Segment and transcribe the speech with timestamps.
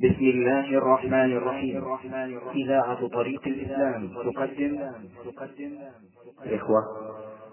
[0.00, 1.84] بسم الله الرحمن الرحيم.
[2.54, 4.92] إذاعة طريق الإسلام تقدم.
[5.24, 5.78] تقدم
[6.44, 6.82] إخوة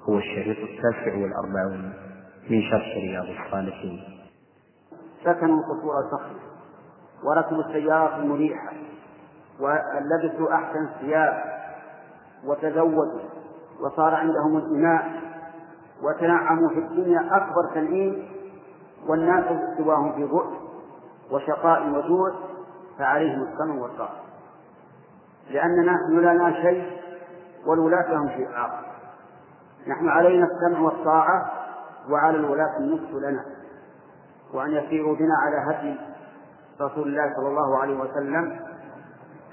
[0.09, 1.93] هو الشريط التاسع والأربعون
[2.49, 4.03] من شرح رياض الصالحين.
[5.23, 6.35] سكنوا قصور الفخر
[7.23, 8.73] وركبوا السيارات المريحة
[9.59, 11.43] ولبسوا أحسن الثياب
[12.45, 13.21] وتزودوا
[13.81, 15.21] وصار عندهم الإناء
[16.03, 18.27] وتنعموا في الدنيا أكبر تنعيم
[19.07, 19.45] والناس
[19.77, 20.66] سواهم في بؤس
[21.31, 22.31] وشقاء وجوع
[22.99, 24.15] فعليهم السمع والطاعة
[25.49, 26.97] لأن نحن لنا شيء
[27.65, 28.85] والولاة لهم شيء آخر.
[29.87, 31.51] نحن علينا السمع والطاعة
[32.09, 33.45] وعلى الولاة النصف لنا.
[34.53, 35.95] وأن يسيروا بنا على هدي
[36.81, 38.59] رسول الله صلى الله عليه وسلم.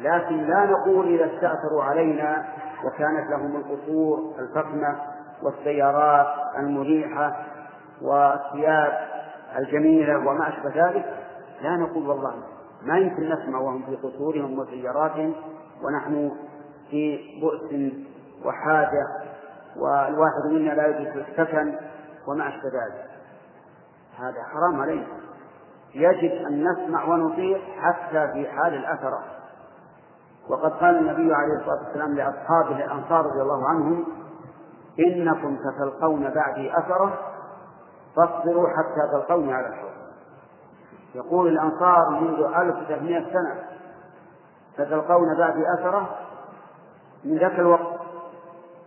[0.01, 2.45] لكن لا نقول إذا استأثروا علينا
[2.85, 4.97] وكانت لهم القصور الفخمة
[5.43, 6.27] والسيارات
[6.59, 7.37] المريحة
[8.03, 8.93] والثياب
[9.59, 11.24] الجميلة وما أشبه ذلك
[11.63, 12.35] لا نقول والله
[12.83, 15.35] ما يمكن نسمع وهم في قصورهم وسياراتهم
[15.83, 16.33] ونحن
[16.91, 17.93] في بؤس
[18.45, 19.07] وحاجة
[19.77, 21.75] والواحد منا لا يجد السكن
[22.29, 23.05] وما أشبه ذلك.
[24.19, 25.07] هذا حرام علينا.
[25.95, 29.23] يجب أن نسمع ونطيع حتى في حال الأثرة.
[30.49, 34.05] وقد قال النبي عليه الصلاة والسلام لأصحابه الأنصار رضي الله عنهم
[34.99, 37.19] إنكم ستلقون بعدي أثرة
[38.17, 39.94] فاصبروا حتى تلقوني على الحوض.
[41.15, 43.63] يقول الأنصار منذ 1300 سنة
[44.75, 46.17] ستلقون بعد أثره
[47.25, 48.01] من ذاك الوقت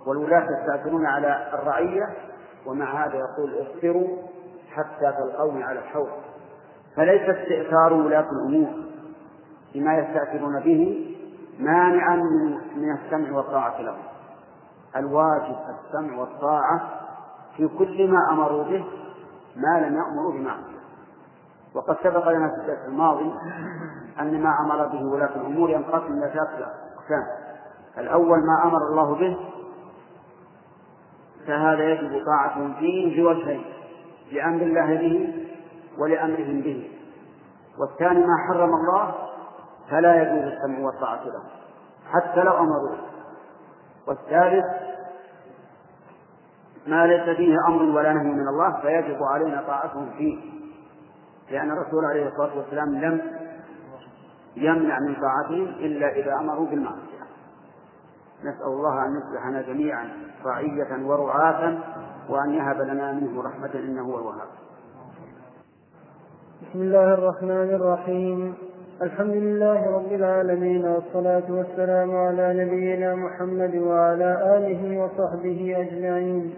[0.07, 2.15] والولاة يستأثرون على الرعية
[2.65, 4.17] ومع هذا يقول اصبروا
[4.71, 6.09] حتى تلقوني على الحوض.
[6.95, 8.69] فليس استئثار ولاة الأمور
[9.75, 11.15] بما يستأثرون به
[11.59, 12.15] مانعا
[12.75, 14.03] من السمع والطاعة لهم.
[14.95, 16.81] الواجب السمع والطاعة
[17.57, 18.85] في كل ما أمروا به
[19.55, 20.76] ما لم يأمروا بمعصية.
[21.77, 23.33] وقد سبق لنا في الدرس الماضي
[24.19, 26.65] أن ما أمر به ولاة الأمور ينقسم إلى ثلاثة
[26.97, 27.23] أقسام.
[27.97, 29.37] الأول ما أمر الله به
[31.47, 33.65] فهذا يجب طاعتهم فيه بوجهين
[34.31, 35.45] لأمر الله به
[35.97, 36.91] ولأمرهم به.
[37.79, 39.15] والثاني ما حرم الله
[39.89, 41.43] فلا يجوز السمع والطاعة له
[42.11, 42.95] حتى لو أمروا
[44.07, 44.65] والثالث
[46.87, 50.56] ما ليس فيه أمر ولا نهي من الله فيجب علينا طاعتهم فيه.
[51.51, 53.21] لأن الرسول عليه الصلاة والسلام لم
[54.55, 57.17] يمنع من طاعتهم إلا إذا أمروا بالمعصية.
[58.43, 60.09] نسأل الله أن يصلحنا جميعا
[60.45, 61.77] رعية ورعاة
[62.29, 64.47] وأن يهب لنا منه رحمة إنه هو الوهاب.
[66.61, 68.55] بسم الله الرحمن الرحيم.
[69.01, 76.53] الحمد لله رب العالمين والصلاة والسلام على نبينا محمد وعلى آله وصحبه أجمعين.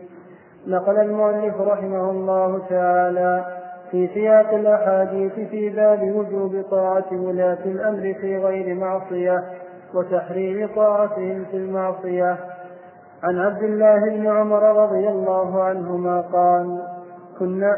[0.67, 3.58] نقل المؤلف رحمه الله تعالى
[3.91, 9.43] في سياق الأحاديث في باب وجوب طاعة ولاة الأمر في غير معصية
[9.93, 12.37] وتحريم طاعتهم في المعصية.
[13.23, 16.81] عن عبد الله بن عمر رضي الله عنهما قال
[17.39, 17.75] كنا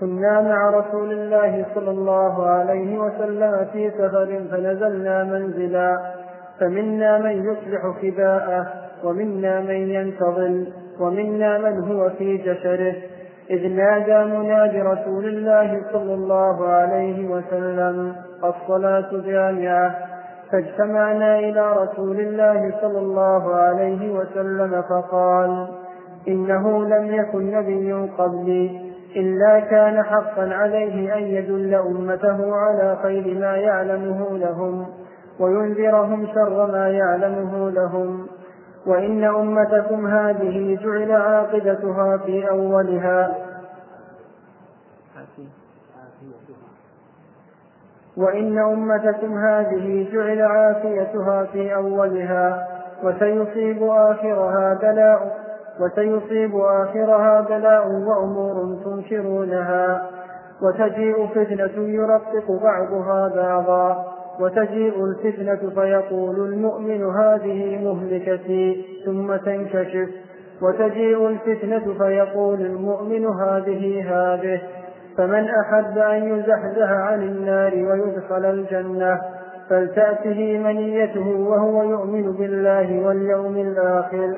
[0.00, 6.14] كنا مع رسول الله صلى الله عليه وسلم في سفر فنزلنا منزلا
[6.60, 8.72] فمنا من يصلح كباءه
[9.04, 12.94] ومنا من ينتظل ومنا من هو في جسره.
[13.50, 19.94] إذ نادى منادي رسول الله صلى الله عليه وسلم الصلاة جامعة
[20.52, 25.68] فاجتمعنا إلى رسول الله صلى الله عليه وسلم فقال
[26.28, 33.56] إنه لم يكن نبي قبلي إلا كان حقا عليه أن يدل أمته على خير ما
[33.56, 34.86] يعلمه لهم
[35.40, 38.26] وينذرهم شر ما يعلمه لهم.
[38.90, 43.34] وإن أمتكم هذه جعل عاقبتها في أولها.
[48.16, 52.68] وإن أمتكم هذه جعل عافيتها في أولها
[53.02, 55.38] وسيصيب آخرها بلاء
[55.80, 60.10] وسيصيب آخرها بلاء وأمور تنكرونها
[60.62, 64.19] وتجيء فتنة يرقق بعضها بعضا.
[64.40, 70.08] وتجيء الفتنة فيقول المؤمن هذه مهلكتي ثم تنكشف.
[70.62, 74.60] وتجيء الفتنة فيقول المؤمن هذه هذه.
[75.18, 79.20] فمن أحب أن يزحزح عن النار ويدخل الجنة
[79.70, 84.34] فلتأته منيته وهو يؤمن بالله واليوم الآخر.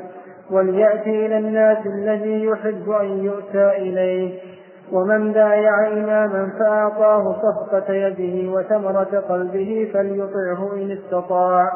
[0.51, 4.52] وليأتي إلى الناس الذي يحب أن يؤتى إليه.
[4.93, 11.73] ومن بايع إماما فأعطاه صفقة يده وثمرة قلبه فليطعه إن استطاع.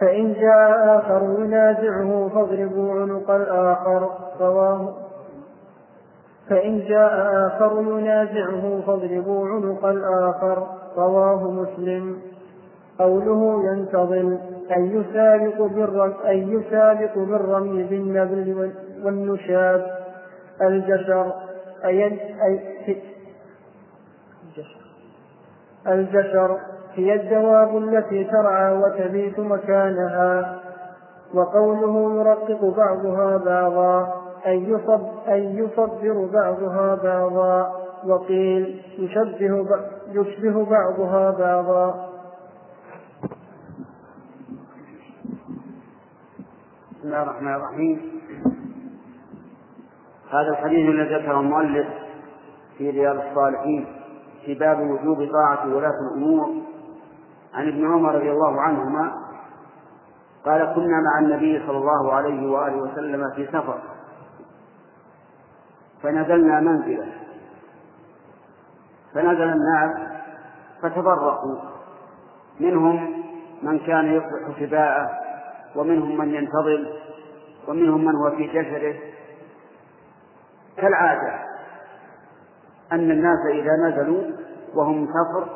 [0.00, 4.10] فإن جاء آخر ينازعه فاضربوا عنق الآخر.
[4.40, 4.94] رواه
[6.50, 10.66] فإن جاء آخر ينازعه فاضربوا عنق الآخر.
[10.96, 12.16] رواه مسلم.
[12.98, 14.38] قوله ينتظم
[14.76, 18.72] أن يسابق بالرمي أن يسابق بالرمي بالنبل
[19.04, 19.86] والنشاب
[20.62, 21.43] الجشر.
[21.84, 22.04] أي
[22.42, 23.02] أي
[25.86, 26.58] الجشر
[26.94, 30.60] هي الدواب التي ترعى وتبيت مكانها
[31.34, 39.66] وقوله يرقق بعضها بعضا أن يصب أن يصبر بعضها بعضا وقيل يشبه
[40.08, 42.10] يشبه بعضها بعضا.
[46.92, 48.13] بسم الله الرحمن الرحيم.
[50.34, 51.86] هذا الحديث الذي ذكره المؤلف
[52.78, 53.86] في رياض الصالحين
[54.44, 56.50] في باب وجوب طاعة ولاة الأمور
[57.54, 59.12] عن ابن عمر رضي الله عنهما
[60.44, 63.78] قال كنا مع النبي صلى الله عليه وآله وسلم في سفر
[66.02, 67.06] فنزلنا منزلا
[69.14, 69.96] فنزل الناس
[70.82, 71.58] فتفرقوا
[72.60, 73.24] منهم
[73.62, 75.10] من كان يصلح سباءه
[75.76, 76.86] ومنهم من ينتظر
[77.68, 79.13] ومنهم من هو في جسده
[80.76, 81.34] كالعادة
[82.92, 84.22] أن الناس إذا نزلوا
[84.74, 85.48] وهم سفر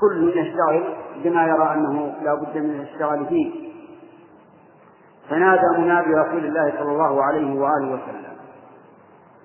[0.00, 0.94] كل يشتغل
[1.24, 3.70] بما يرى أنه لا بد من الاشتغال فيه.
[5.30, 8.36] فنادى منادي رسول الله صلى الله عليه وآله وسلم.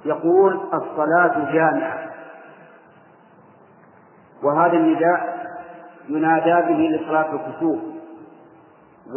[0.06, 2.10] يقول الصلاة جامعة.
[4.44, 5.46] وهذا النداء
[6.10, 7.80] ينادى به لصلاة الكسوف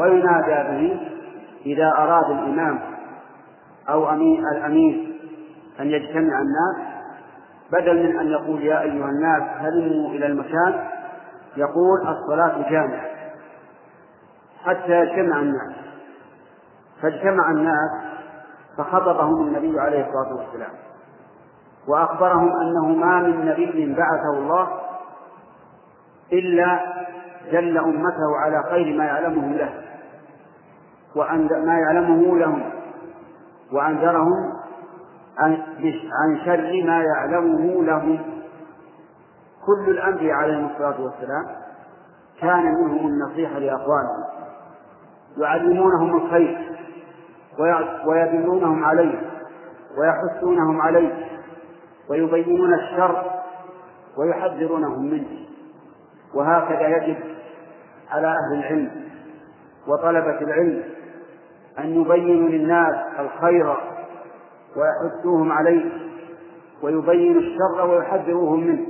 [0.00, 1.00] وينادى به
[1.66, 2.80] إذا أراد الإمام
[3.88, 5.07] أو أمين الأمير
[5.80, 6.76] أن يجتمع الناس
[7.72, 10.88] بدل من أن يقول يا أيها الناس هلموا إلى المكان
[11.56, 13.06] يقول الصلاة جامعة
[14.64, 15.72] حتى يجتمع الناس.
[17.02, 17.90] فاجتمع الناس
[18.78, 20.70] فخطبهم النبي عليه الصلاة والسلام
[21.88, 24.68] وأخبرهم أنه ما من نبي بعثه الله
[26.32, 26.80] إلا
[27.52, 29.70] دل أمته على خير ما يعلمه له
[31.16, 32.70] وأن ما يعلمه لهم
[33.72, 34.47] وأنذرهم
[35.40, 38.18] عن شر ما يعلمه لهم.
[39.66, 41.46] كل الأنبياء عليهم الصلاة والسلام
[42.40, 44.24] كان منهم النصيحة لأقوامهم
[45.36, 46.78] يعلمونهم الخير
[48.06, 49.20] ويدلونهم عليه
[49.98, 51.28] ويحثونهم عليه
[52.10, 53.30] ويبينون الشر
[54.18, 55.38] ويحذرونهم منه.
[56.34, 57.16] وهكذا يجب
[58.10, 58.90] على أهل العلم
[59.88, 60.82] وطلبة العلم
[61.78, 63.76] أن يبينوا للناس الخير
[64.76, 65.84] ويحثوهم عليه
[66.82, 68.86] ويبينوا الشر ويحذروهم منه.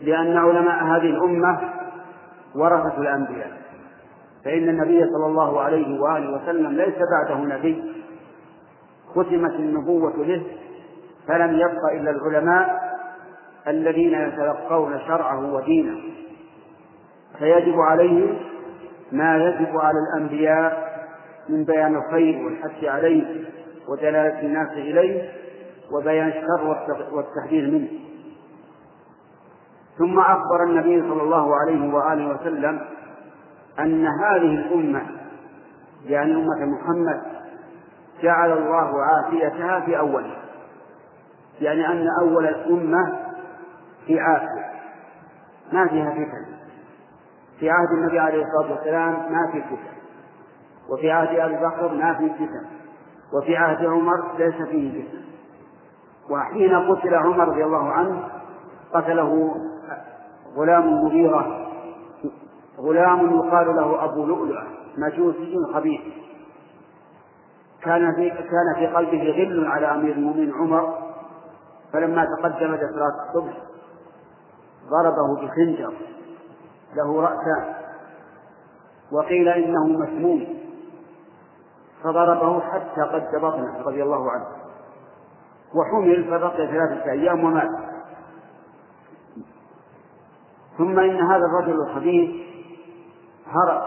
[0.00, 1.60] لأن علماء هذه الأمة
[2.54, 3.58] ورثة الأنبياء.
[4.44, 7.92] فإن النبي صلى الله عليه وآله وسلم ليس بعده نبي.
[9.14, 10.42] ختمت النبوة به
[11.28, 12.88] فلم يبق إلا العلماء
[13.68, 15.98] الذين يتلقون شرعه ودينه.
[17.38, 18.36] فيجب عليهم
[19.12, 20.88] ما يجب على الأنبياء
[21.48, 23.44] من بيان الخير والحث عليه.
[23.88, 25.32] ودلالة الناس إليه
[25.92, 26.76] وبيان الشر
[27.12, 27.88] والتحذير منه.
[29.98, 32.80] ثم أخبر النبي صلى الله عليه وآله وسلم
[33.78, 35.02] أن هذه الأمة
[36.04, 37.22] يعني أمة محمد
[38.22, 40.38] جعل الله عافيتها في أولها
[41.60, 43.18] يعني أن أول الأمة
[44.06, 44.68] في عافية
[45.72, 46.46] ما فيها فتن.
[47.60, 49.98] في عهد النبي عليه الصلاة والسلام ما في فتن.
[50.88, 52.77] وفي عهد أبي بكر ما في فتن.
[53.32, 55.18] وفي عهد عمر ليس فيه فتن
[56.30, 58.28] وحين قتل عمر رضي الله عنه
[58.92, 59.54] قتله
[60.56, 61.68] غلام مغيرة
[62.78, 64.62] غلام يقال له أبو لؤلؤة
[64.98, 66.00] مجوسي خبيث.
[67.82, 70.98] كان في كان في قلبه غل على أمير المؤمنين عمر
[71.92, 73.56] فلما تقدم لصلاة الصبح
[74.90, 75.92] ضربه بخنجر
[76.96, 77.74] له رأسان
[79.12, 80.57] وقيل إنه مسموم.
[82.04, 84.46] فضربه حتى قد بطنه رضي الله عنه.
[85.74, 87.70] وحمل فبقي ثلاثة أيام ومات.
[90.78, 92.46] ثم إن هذا الرجل الخبيث
[93.46, 93.82] هرب.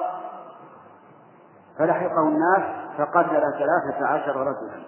[1.78, 2.64] فلحقه الناس
[2.98, 4.84] فقتل ثلاثة عشر رجلا.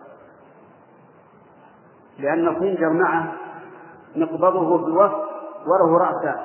[2.20, 3.34] لأن الخنجر معه
[4.16, 5.24] نقبضه بالوسط
[5.68, 6.40] وله رأسان.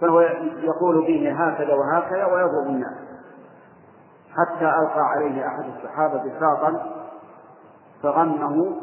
[0.00, 0.20] فهو
[0.60, 3.09] يقول به هكذا وهكذا ويضرب الناس.
[4.36, 6.96] حتى ألقى عليه أحد الصحابة بساطا
[8.02, 8.76] فغمه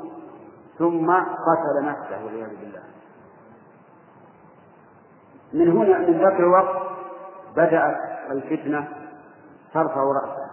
[0.78, 2.84] ثم قتل نفسه والعياذ بالله.
[5.54, 6.82] من هنا من ذاك الوقت
[7.56, 7.98] بدأت
[8.32, 8.88] الفتنة
[9.74, 10.48] ترفع رأسه.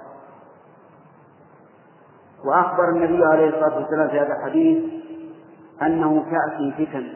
[2.45, 4.93] وأخبر النبي عليه الصلاة والسلام في هذا الحديث
[5.83, 7.13] أنه تأتي فتن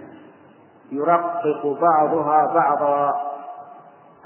[0.91, 3.28] يرقق بعضها بعضا.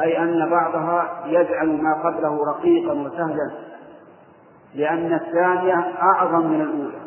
[0.00, 3.50] أي أن بعضها يجعل ما قبله رقيقا وسهلا
[4.74, 7.00] لأن الثانية أعظم من الأولى.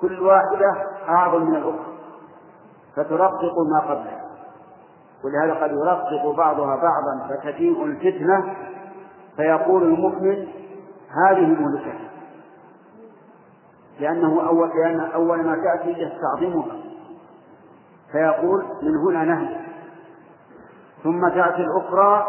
[0.00, 1.94] كل واحدة أعظم من الأخرى.
[2.96, 4.20] فترقق ما قبلها.
[5.24, 8.54] ولهذا قد يرقق بعضها بعضا فتجيء الفتنة
[9.36, 10.46] فيقول المؤمن
[11.26, 11.92] هذه مهلكة
[14.00, 16.76] لأنه أول لأن أول ما تأتي يستعظمها.
[18.12, 19.69] فيقول من هنا نهي.
[21.02, 22.26] ثم تأتي الأخرى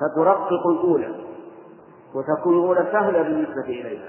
[0.00, 1.14] فترقق الأولى
[2.14, 4.08] وتكون الأولى سهلة بالنسبة إليها.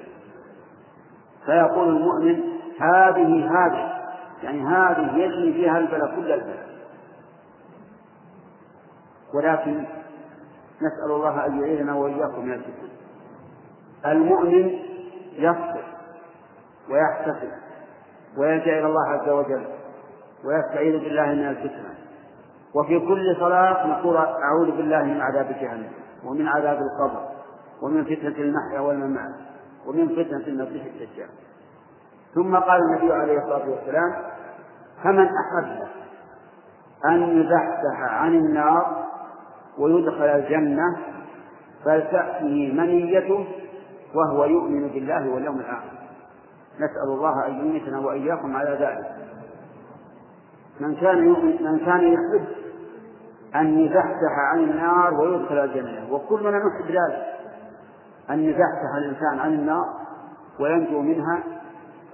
[1.46, 2.39] فيقول المؤمن
[2.80, 4.01] هذه هذه
[4.44, 6.72] يعني هذه يجري فيها البلاء كل البلاء.
[9.34, 9.86] ولكن
[10.82, 12.89] نسأل الله أن يعيننا وإياكم من الفتن
[14.06, 14.80] المؤمن
[15.34, 15.84] يصبر
[16.89, 17.51] ويحتسب
[18.38, 19.65] ويلجأ إلى الله عز وجل
[20.46, 21.90] ويستعيذ بالله من الفتنة.
[22.75, 25.92] وفي كل صلاة نقول أعوذ بالله من عذاب جهنم
[26.25, 27.28] ومن عذاب القبر
[27.82, 29.36] ومن فتنة المحيا والممات
[29.88, 31.30] ومن فتنة المسيح الدجال.
[32.36, 34.13] ثم قال النبي عليه الصلاة والسلام
[35.04, 35.88] فمن أحب
[37.06, 39.06] أن يزحزح عن النار
[39.78, 40.98] ويدخل الجنة
[41.86, 43.48] فلتأتيه منيته
[44.16, 45.92] وهو يؤمن بالله واليوم الآخر.
[46.75, 49.16] نسأل الله أن يميتنا وإياكم على ذلك.
[50.80, 52.61] من كان يؤمن من كان يحب
[53.55, 56.13] أن يزحزح عن النار ويدخل الجنة.
[56.13, 57.25] وكلنا نحب ذلك
[58.29, 59.86] أن يزحزح الإنسان عن النار
[60.60, 61.43] وينجو منها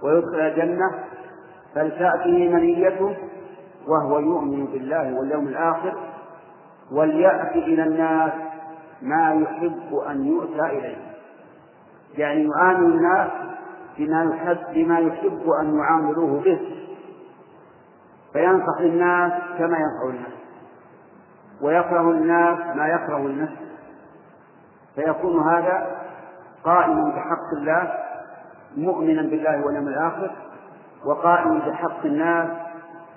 [0.03, 0.91] ويدخل الجنة.
[1.75, 3.15] فلتأتيه منيته
[3.87, 5.93] وهو يؤمن بالله واليوم الآخر
[6.91, 8.31] وليأتي إلى الناس
[9.01, 10.97] ما يحب أن يؤتى إليه.
[12.17, 13.29] يعني يعامل الناس
[13.97, 16.59] بما يحب بما يحب أن يعاملوه به.
[18.33, 20.46] فينصح للناس كما ينصح الناس.
[21.61, 23.53] ويكره الناس ما يكره النفس.
[24.95, 25.97] فيكون هذا
[26.63, 27.93] قائما بحق الله
[28.77, 30.31] مؤمنا بالله واليوم الآخر
[31.05, 32.47] وقائما بحق الناس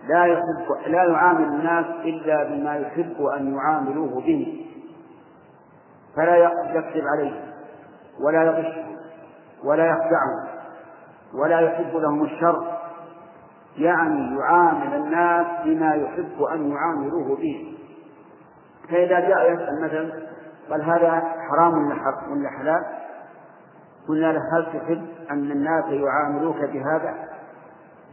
[0.08, 4.66] لا يحب لا يعامل الناس إلا بما يحب أن يعاملوه به.
[6.16, 7.54] فلا يكذب عليه
[8.24, 8.74] ولا يغش
[9.64, 10.48] ولا يخدعهم
[11.34, 12.78] ولا يحب لهم الشر.
[13.76, 17.79] يعني يعامل الناس بما يحب أن يعاملوه به.
[18.90, 20.12] فإذا جاء يسأل مثلا
[20.70, 21.86] قال هذا حرام
[22.30, 22.84] ولا حلال؟
[24.08, 27.14] قلنا له هل تحب أن الناس يعاملوك بهذا؟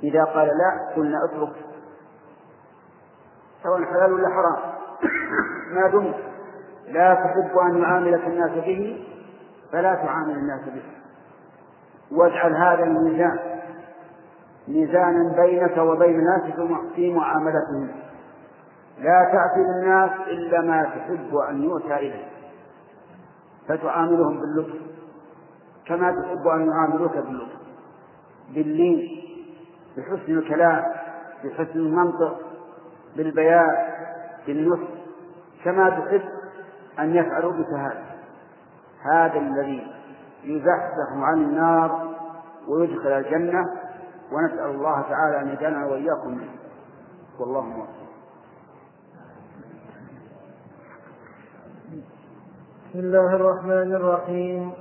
[0.03, 1.55] إذا قال لا قلنا اترك.
[3.63, 4.74] سواء حلال ولا حرام.
[5.75, 6.15] ما دمت.
[6.88, 9.07] لا تحب أن يعاملك الناس به
[9.72, 10.84] فلا تعامل الناس به.
[12.12, 13.39] واجعل هذا الميزان.
[14.67, 16.41] ميزانا بينك وبين الناس
[16.96, 17.89] في معاملتهم.
[18.99, 22.27] لا تأتي للناس إلا ما تحب أن يؤتى إليه
[23.67, 24.81] فتعاملهم باللطف
[25.85, 27.57] كما تحب أن يعاملوك باللطف.
[28.53, 29.23] باللين
[29.97, 30.83] بحسن الكلام
[31.43, 32.39] بحسن المنطق
[33.17, 33.87] بالبيان
[34.47, 34.89] بالنصح
[35.63, 36.29] كما تحب
[36.99, 38.05] أن يفعلوا بك هذا.
[39.11, 39.93] هذا الذي
[40.43, 42.15] يزحزح عن النار
[42.67, 43.65] ويدخل الجنة
[44.31, 46.55] ونسأل الله تعالى أن يجعلنا وإياكم منه.
[47.39, 48.06] والله موفق.
[52.88, 54.72] بسم الله الرحمن الرحيم.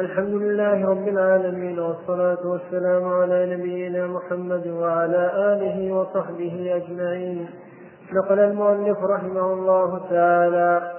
[0.00, 7.48] الحمد لله رب العالمين والصلاة والسلام على نبينا محمد وعلى آله وصحبه أجمعين.
[8.12, 10.92] نقل المؤلف رحمه الله تعالى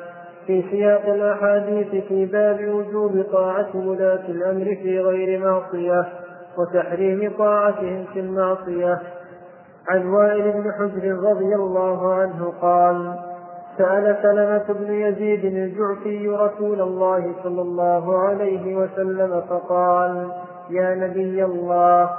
[0.48, 6.06] في سياق الأحاديث في باب وجوب طاعة ولاة الأمر في غير معصية
[6.58, 9.02] وتحريم طاعتهم في المعصية.
[9.90, 13.20] عن وائل بن حجر رضي الله عنه قال
[13.78, 20.32] سأل سلمة بن يزيد الجعفي رسول الله صلى الله عليه وسلم فقال
[20.70, 22.10] يا نبي الله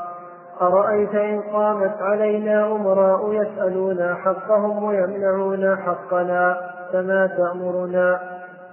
[0.62, 6.56] أرأيت إن قامت علينا أمراء يسألون حقهم ويمنعون حقنا
[6.92, 8.20] فما تأمرنا؟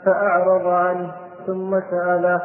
[0.06, 1.12] فأعرض عنه
[1.48, 2.42] ثم سأله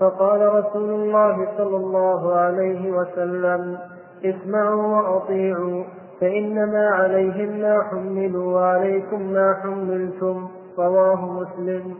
[0.00, 3.78] فقال رسول الله صلى الله عليه وسلم
[4.24, 5.84] اسمعوا وأطيعوا.
[6.20, 10.48] فإنما عليهم ما حملوا وعليكم ما حملتم
[10.78, 11.94] رواه مسلم.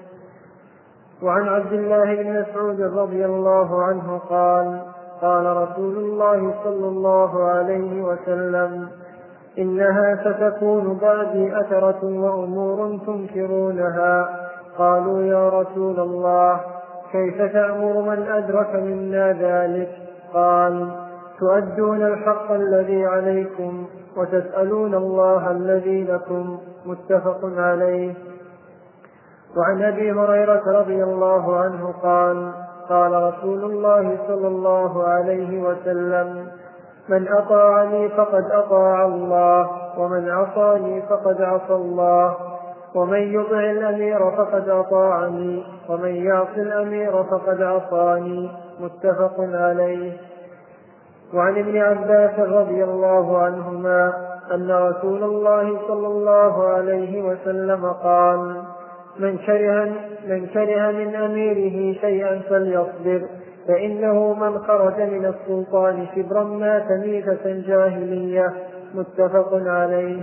[1.22, 4.80] وعن عبد الله بن مسعود رضي الله عنه قال
[5.20, 8.88] قال رسول الله صلى الله عليه وسلم
[9.58, 14.28] إنها ستكون بعدي أثرة وأمور تنكرونها.
[14.78, 16.60] قالوا يا رسول الله
[17.12, 19.88] كيف تأمر من أدرك منا ذلك؟
[20.34, 20.88] قال
[21.38, 28.14] تؤدون الحق الذي عليكم وتسألون الله الذي لكم متفق عليه.
[29.56, 32.52] وعن أبي هريرة رضي الله عنه قال
[32.88, 36.48] قال رسول الله صلى الله عليه وسلم
[37.08, 42.36] من أطاعني فقد أطاع الله ومن عصاني فقد عصى الله
[42.94, 48.50] ومن يطع الأمير فقد أطاعني ومن يعص الأمير فقد عصاني.
[48.80, 50.12] متفق عليه.
[51.34, 54.12] وعن ابن عباس رضي الله عنهما
[54.54, 58.62] أن رسول الله صلى الله عليه وسلم قال
[59.18, 59.92] من كره
[60.28, 63.28] من كره من أميره شيئا فليصبر
[63.68, 68.52] فإنه من خرج من السلطان شبرا مات ميتة جاهلية.
[68.94, 70.22] متفق عليه.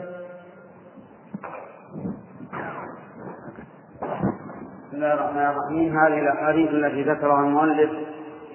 [4.88, 5.98] بسم الله الرحمن الرحيم.
[5.98, 7.92] هذه الأحاديث التي ذكرها المؤلف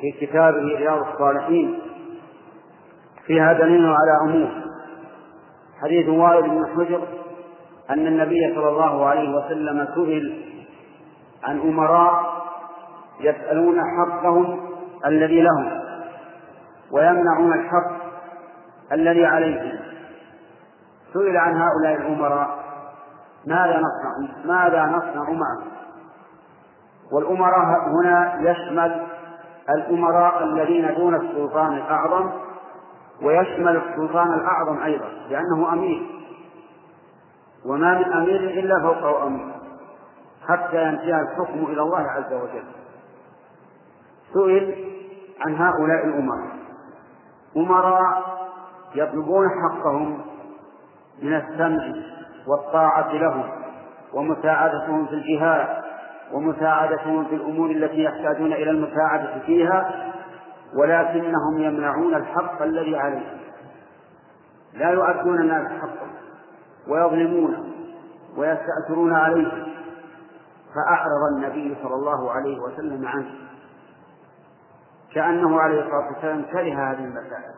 [0.00, 1.89] في كتابه رياض الصالحين.
[3.30, 4.50] فيها دليل على أمور.
[5.82, 7.02] حديث وائل بن حجر
[7.90, 10.44] أن النبي صلى الله عليه وسلم سئل
[11.44, 12.42] عن أمراء
[13.20, 14.60] يسألون حقهم
[15.06, 15.80] الذي لهم
[16.92, 17.90] ويمنعون الحق
[18.92, 19.78] الذي عليهم.
[21.12, 22.58] سئل عن هؤلاء الأمراء
[23.46, 25.70] ماذا نصنع؟ ماذا نصنع معهم؟
[27.12, 29.06] والأمراء هنا يشمل
[29.70, 32.49] الأمراء الذين دون السلطان الأعظم
[33.22, 36.02] ويشمل السلطان الأعظم أيضا لأنه أمير.
[37.66, 39.54] وما من أمير إلا فوقه أمير
[40.48, 42.64] حتى ينتهي الحكم إلى الله عز وجل.
[44.34, 44.74] سئل
[45.40, 46.50] عن هؤلاء الأمراء.
[47.56, 48.40] أمراء
[48.94, 50.20] يطلبون حقهم
[51.22, 51.92] من السمع
[52.46, 53.44] والطاعة لهم
[54.14, 55.68] ومساعدتهم في الجهاد
[56.32, 60.10] ومساعدتهم في الأمور التي يحتاجون إلى المساعدة فيها.
[60.74, 63.40] ولكنهم يمنعون الحق الذي عليهم.
[64.74, 66.10] لا يؤدون الناس حقهم
[66.88, 67.64] ويظلمونه
[68.36, 69.66] ويستأثرون عليه.
[70.74, 73.34] فأعرض النبي صلى الله عليه وسلم عنه.
[75.14, 77.54] كأنه عليه الصلاة والسلام كره هذه المسائل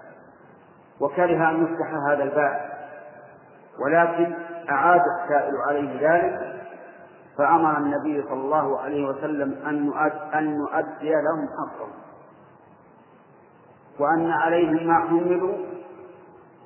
[1.00, 2.72] وكره أن يفتح هذا الباب.
[3.84, 4.34] ولكن
[4.70, 6.62] أعاد السائل عليه ذلك
[7.38, 9.52] فأمر النبي صلى الله عليه وسلم
[10.34, 11.90] أن نؤدي لهم حقهم.
[14.02, 15.54] وأن عليهم ما حملوا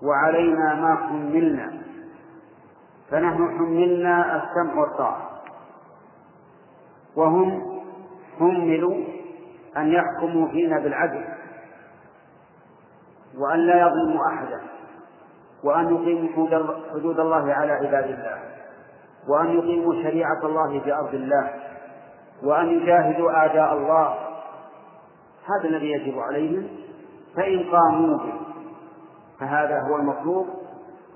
[0.02, 1.72] وعلينا ما حملنا.
[3.10, 5.30] فنحن حملنا السمع والطاعة.
[7.16, 7.80] وهم
[8.38, 8.96] حملوا
[9.76, 11.24] أن يحكموا فينا بالعدل
[13.38, 14.60] وأن لا يظلموا أحدا
[15.64, 16.48] وأن يقيموا
[16.92, 18.38] حدود الله على عباد الله
[19.28, 21.50] وأن يقيموا شريعة الله في أرض الله
[22.42, 24.14] وأن يجاهدوا أعداء الله.
[25.46, 26.68] هذا الذي يجب عليهم
[27.36, 28.32] فإن قاموا به
[29.40, 30.46] فهذا هو المطلوب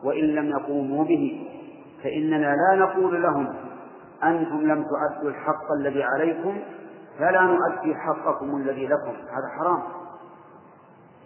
[0.05, 1.47] وإن لم يقوموا به
[2.03, 3.55] فإننا لا نقول لهم
[4.25, 6.59] أنتم لم تؤدوا الحق الذي عليكم
[7.19, 9.11] فلا نؤدي حقكم الذي لكم.
[9.11, 9.83] هذا حرام.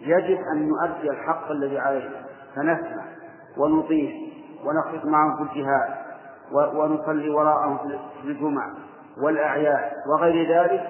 [0.01, 3.03] يجب أن نؤدي الحق الذي علينا فنسمع
[3.57, 4.11] ونطيع
[4.65, 5.95] ونخرج معهم في الجهاد
[6.51, 7.77] ونصلي وراءهم
[8.21, 8.73] في الجمع
[9.21, 10.87] والأعياد وغير ذلك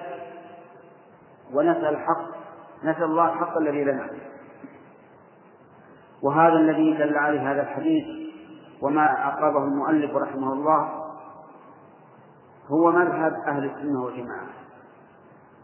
[1.54, 2.35] ونسأل الحق
[2.84, 4.10] نسأل الله الحق الذي لنا.
[6.22, 8.04] وهذا الذي دل عليه هذا الحديث
[8.82, 11.06] وما عقبه المؤلف رحمه الله
[12.68, 14.46] هو مذهب أهل السنة والجماعة.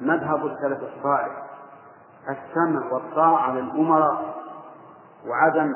[0.01, 1.43] مذهب السلف الصالح.
[2.29, 4.35] السمع والطاعة للأمراء
[5.27, 5.75] وعدم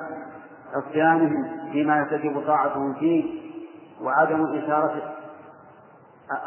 [0.75, 3.47] عصيانهم فيما تجب طاعتهم فيه
[4.03, 5.15] وعدم إثارة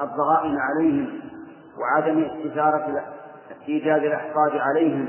[0.01, 1.21] الضغائن عليهم
[1.79, 3.05] وعدم إثارة
[3.67, 5.07] إيجاد الإحقاد عليهم.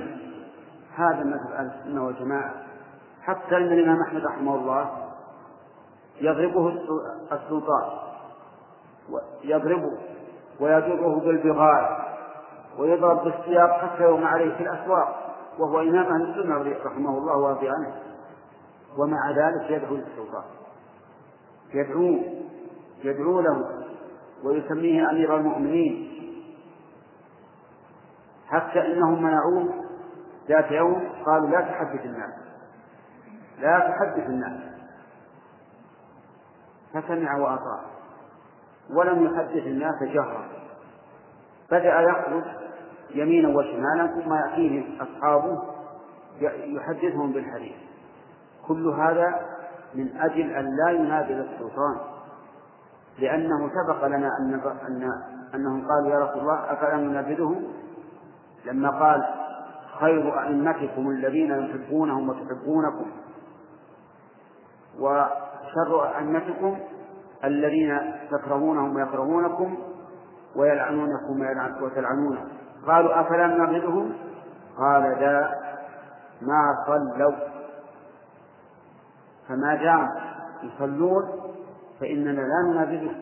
[0.97, 2.55] هذا مذهب أهل السنة والجماعة.
[3.23, 4.91] حتى أن الإمام أحمد رحمه الله
[6.21, 6.69] يضربه
[7.33, 7.91] السلطان
[9.45, 9.99] يضربه
[10.61, 11.99] ويجره بالبغال
[12.79, 17.95] ويضرب بالسياق حتى يوم عليه في الأسواق وهو إمام أهل السنة رحمه الله ورضي عنه.
[18.99, 20.45] ومع ذلك يدعو للسلطان.
[21.75, 22.21] يدعوه
[23.05, 23.65] يدعو له
[24.45, 26.20] ويسميه أمير المؤمنين.
[28.51, 29.75] حتى إنهم منعوه
[30.49, 32.35] ذات يوم قالوا لا تحدث الناس.
[33.61, 34.61] لا تحدث الناس.
[36.95, 37.81] فسمع وأطاع.
[38.91, 40.45] ولم يحدث الناس جهرا.
[41.71, 42.45] بدأ يخرج
[43.15, 45.63] يمينا وشمالا ثم يأتيه أصحابه
[46.65, 47.77] يحدثهم بالحديث.
[48.69, 49.41] كل هذا
[49.95, 52.01] من أجل أن لا ينادل السلطان.
[53.19, 55.09] لأنه سبق لنا أن أن
[55.55, 57.65] أنهم قالوا يا رسول الله أفلا ننابذهم؟
[58.65, 59.25] لما قال
[60.01, 63.11] خير أئمتكم الذين يحبونهم وتحبونكم
[65.01, 66.79] وشر أئمتكم
[67.45, 69.79] الذين تكرهونهم ويكرهونكم
[70.57, 71.41] ويلعنونكم
[71.83, 72.49] وتلعنونهم
[72.87, 74.13] قالوا أفلا نبغضهم
[74.79, 75.55] قال لا
[76.43, 77.33] ما صلوا.
[79.49, 80.09] فما دام
[80.63, 81.23] يصلون
[82.01, 83.15] فإننا لا ننابذهم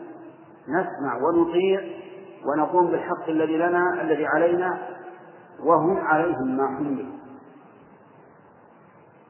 [0.68, 1.80] نسمع ونطيع
[2.46, 4.78] ونقوم بالحق الذي لنا الذي علينا.
[5.64, 7.18] وهم عليهم ما حملوا.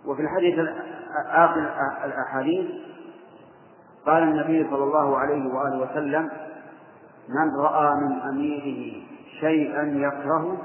[0.07, 0.59] وفي الحديث
[1.27, 1.61] آخر
[2.05, 2.71] الأحاديث
[4.07, 6.31] قال النبي صلى الله عليه وآله وسلم
[7.29, 9.03] من رأى من أميره
[9.41, 10.59] شيئا يكرهه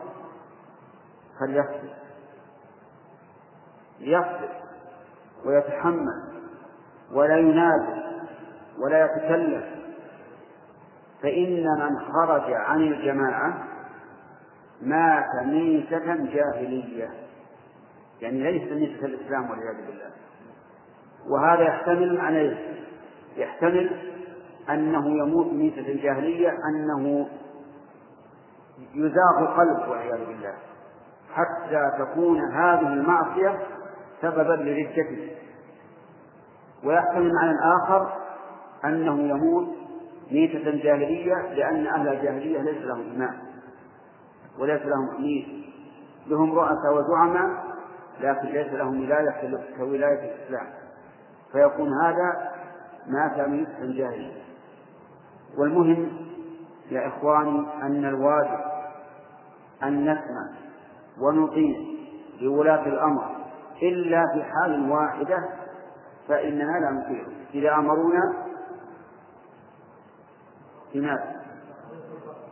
[1.39, 1.93] فليصبر
[3.99, 4.49] ليصبر
[5.45, 6.23] ويتحمل
[7.11, 8.03] ولا ينادي
[8.79, 9.63] ولا يتكلم.
[11.21, 13.72] فإن من خرج عن الجماعة
[14.85, 17.09] مات ميتة جاهلية.
[18.21, 20.11] يعني ليس ميتة الإسلام والعياذ بالله.
[21.29, 22.57] وهذا يحتمل معنيين
[23.37, 23.91] يحتمل
[24.69, 27.27] أنه يموت ميتة الجاهلية أنه
[28.93, 30.53] يزاغ قلبه والعياذ بالله.
[31.33, 33.59] حتى تكون هذه المعصية
[34.21, 35.31] سببا لردته.
[36.83, 38.13] ويحتمل معنى آخر
[38.85, 39.67] أنه يموت
[40.31, 43.42] ميتة جاهلية لأن أهل الجاهلية ليس لهم إمام
[44.59, 45.63] وليس لهم أمير
[46.27, 47.63] لهم رؤساء وزعماء
[48.19, 50.67] لكن ليس لهم ولاية كولاية الإسلام.
[51.51, 52.51] فيكون هذا
[53.07, 54.43] مات ميتة جاهلية
[55.57, 56.11] والمهم
[56.91, 58.59] يا إخواني أن الواجب
[59.83, 60.49] أن نسمع
[61.19, 61.77] ونطيع
[62.41, 63.35] لولاة الأمر.
[63.81, 65.37] إلا في حال واحدة
[66.27, 67.25] فإننا لا نطيع.
[67.53, 68.33] إذا أمرونا
[70.93, 71.43] بماذا؟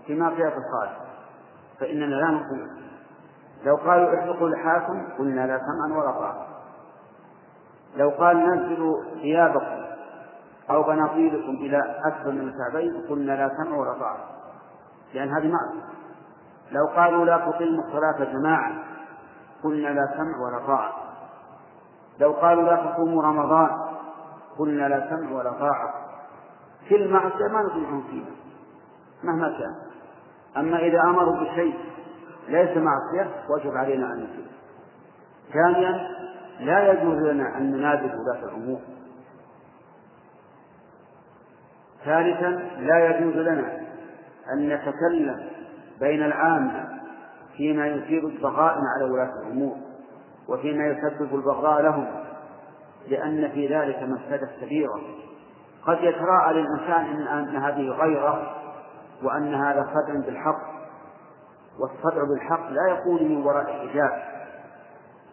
[0.08, 1.11] في معصية الخالق
[1.82, 2.68] فإننا لا نطيع
[3.66, 6.48] لو قالوا احرقوا لحاكم قلنا لا سمعا ولا طاعة.
[7.96, 9.86] لو قال نزلوا ثيابكم
[10.70, 14.18] أو بناطيلكم إلى أسفل من الكعبين قلنا لا سمع ولا طاعة.
[15.14, 15.92] لأن هذه معصية.
[16.72, 18.72] لو قالوا لا تقيموا الصلاة جماعة
[19.64, 20.94] قلنا لا سمع ولا طاعة.
[22.20, 23.70] لو قالوا لا تصوموا رمضان
[24.60, 25.94] قلنا لا سمع ولا طاعة.
[26.90, 28.32] كل معصية ما نطيعهم فيها
[29.24, 29.91] مهما كان.
[30.58, 31.74] أما إذا أمروا بشيء
[32.48, 34.52] ليس معصية وجب علينا أن نطيع
[35.54, 36.08] ثانيا
[36.60, 38.80] لا يجوز لنا أن ننادي ولاة الأمور.
[42.06, 43.80] ثالثا لا يجوز لنا
[44.54, 45.50] أن نتكلم
[46.00, 46.90] بين العامة
[47.58, 49.78] فيما يثير الضغائن على ولاة الأمور
[50.48, 52.08] وفيما يسبب البغضاء لهم
[53.08, 55.02] لأن في ذلك مفسدة كبيرة.
[55.86, 58.61] قد يتراءى للإنسان أن هذه غيرة
[59.24, 60.62] وأن هذا خدع بالحق
[61.80, 64.24] والصدع بالحق لا يكون من وراء حجاب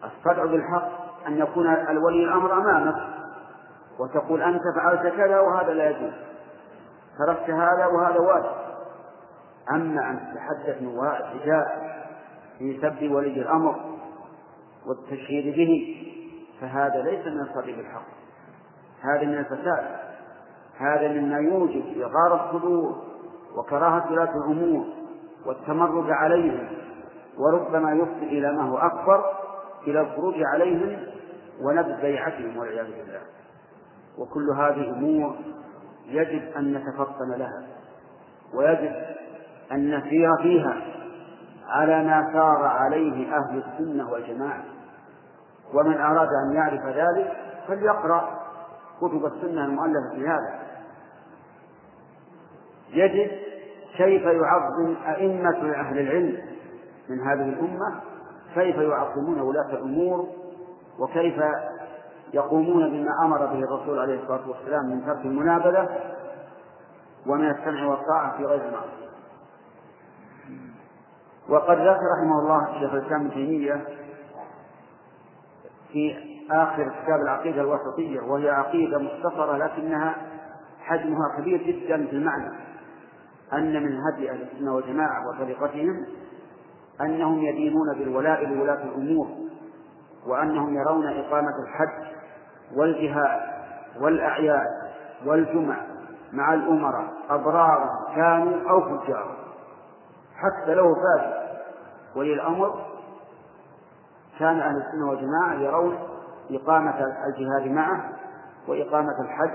[0.03, 0.89] الصدع بالحق
[1.27, 2.95] أن يكون الولي الأمر أمامك
[3.99, 6.13] وتقول أنت فعلت كذا وهذا لا يجوز.
[7.17, 8.51] تركت هذا وهذا واجب.
[9.71, 11.67] أما أن تتحدث من وراء الحجاب
[12.57, 13.75] في سب ولي الأمر
[14.85, 15.95] والتشهير به
[16.61, 18.07] فهذا ليس من الصدق بالحق.
[19.01, 19.85] هذا من الفساد.
[20.77, 23.08] هذا مما يوجب إغار الصدور.
[23.59, 24.85] وكراهة ولاة الأمور
[25.45, 26.67] والتمرد عليهم
[27.37, 29.25] وربما يفضي إلى ما هو أكبر
[29.87, 30.97] إلى الخروج عليهم
[31.61, 33.21] ونبذ بيعتهم والعياذ بالله.
[34.17, 35.35] وكل هذه أمور
[36.05, 37.67] يجب أن نتفطن لها
[38.53, 38.95] ويجب
[39.71, 40.81] أن نسير فيها
[41.67, 44.63] على ما سار عليه أهل السنة والجماعة.
[45.73, 48.39] ومن أراد أن يعرف ذلك فليقرأ
[48.97, 50.68] كتب السنة المؤلفة في هذا.
[52.93, 53.31] يجد
[53.97, 56.37] كيف يعظم أئمة أهل العلم
[57.09, 58.01] من هذه الأمة
[58.53, 60.27] كيف يعظمون ولاة الأمور
[60.99, 61.43] وكيف
[62.33, 65.89] يقومون بما أمر به الرسول عليه الصلاة والسلام من ترك المنابذة
[67.27, 69.09] ومن السمع والطاعة في غير المعصية
[71.49, 73.85] وقد ذكر رحمه الله شيخ الإسلام ابن تيمية
[75.91, 76.15] في
[76.51, 80.15] آخر كتاب العقيدة الوسطية وهي عقيدة مختصرة لكنها
[80.81, 82.68] حجمها كبير جدا في المعنى.
[83.53, 86.05] أن من هدي أهل السنة والجماعة وطريقتهم
[87.01, 89.27] أنهم يدينون بالولاء لولاة الأمور
[90.27, 92.07] وأنهم يرون إقامة الحج
[92.75, 93.41] والجهاد
[94.01, 94.67] والأعياد
[95.25, 95.77] والجمع
[96.33, 99.35] مع الأمراء أبرارا كانوا أو فجارا.
[100.35, 101.49] حتى لو فات
[102.15, 102.85] ولي الأمر
[104.39, 105.97] كان أهل السنة والجماعة يرون
[106.51, 108.09] إقامة الجهاد معه
[108.67, 109.51] وإقامة الحج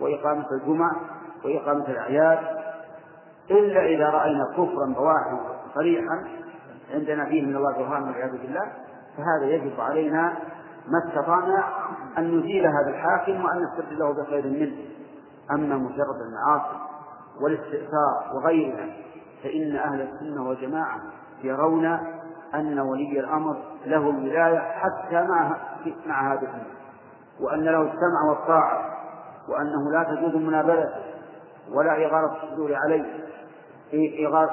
[0.00, 0.92] وإقامة الجمع
[1.44, 2.57] وإقامة الأعياد
[3.50, 5.38] إلا إذا رأينا كفرا بواحا
[5.74, 6.24] صريحا
[6.94, 8.72] عندنا فيه من الله برهان والعياذ بالله
[9.16, 10.32] فهذا يجب علينا
[10.88, 11.64] ما استطعنا
[12.18, 14.76] أن نزيل هذا الحاكم وأن نستبدله بخير منه.
[15.50, 16.76] أما مجرد المعاصي
[17.40, 18.86] والاستئثار وغيرها
[19.42, 20.98] فإن أهل السنة والجماعة
[21.42, 21.86] يرون
[22.54, 23.56] أن ولي الأمر
[23.86, 25.56] له الولاية حتى مع
[26.06, 26.48] مع هذه
[27.40, 28.98] وأن له السمع والطاعة
[29.48, 31.08] وأنه لا تجوز منابذته
[31.72, 33.27] ولا إغارة الصدور عليه.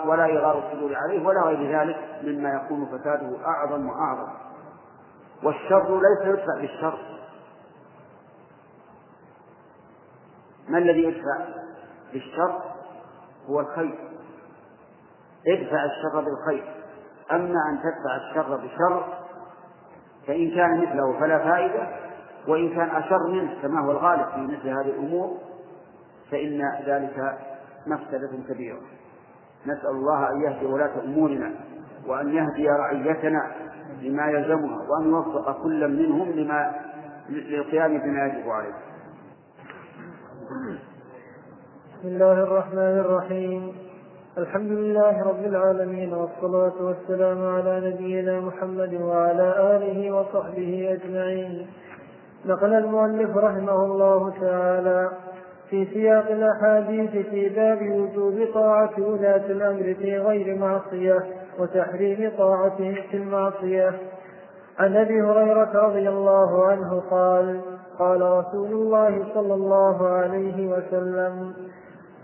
[0.06, 4.32] ولا إغارة الصدور عليه ولا غير ذلك مما يكون فساده أعظم وأعظم.
[5.43, 7.00] والشر ليس يدفع بالشر.
[10.69, 11.45] ما الذي يدفع
[12.13, 12.62] بالشر؟
[13.50, 14.00] هو الخير.
[15.48, 16.76] ادفع الشر بالخير.
[17.32, 19.04] أما أن تدفع الشر بشر
[20.28, 21.88] فإن كان مثله فلا فائدة
[22.48, 25.38] وإن كان أشر منه كما هو الغالب في مثل هذه الأمور
[26.32, 27.38] فإن ذلك
[27.88, 28.82] مفسدة كبيرة.
[29.65, 31.51] نسأل الله أن يهدي ولاة أمورنا
[32.08, 33.51] وأن يهدي رعيتنا
[34.01, 36.71] لما يلزمها وأن يوفق كل منهم لما
[37.30, 38.73] للقيام بما يجب عليه.
[41.99, 43.75] بسم الله الرحمن الرحيم
[44.38, 51.67] الحمد لله رب العالمين والصلاة والسلام على نبينا محمد وعلى آله وصحبه أجمعين
[52.45, 55.10] نقل المؤلف رحمه الله تعالى
[55.69, 61.23] في سياق الأحاديث في باب وجوب طاعة ولاة الأمر في غير معصية
[61.60, 63.93] وتحريم طاعتهم في المعصية.
[64.80, 67.62] عن أبي هريرة رضي الله عنه قال
[67.99, 71.54] قال رسول الله صلى الله عليه وسلم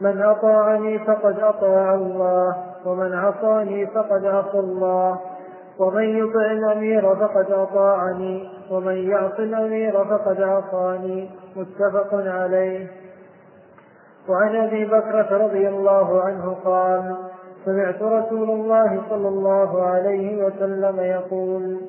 [0.02, 5.20] من أطاعني فقد أطاع الله ومن عصاني فقد عصى الله
[5.80, 11.30] ومن يطع الأمير فقد أطاعني ومن يعص الأمير فقد عصاني.
[11.56, 12.88] متفق عليه.
[14.30, 17.16] وعن أبي بكرة رضي الله عنه قال
[17.66, 21.82] سمعت رسول الله صلى الله عليه وسلم يقول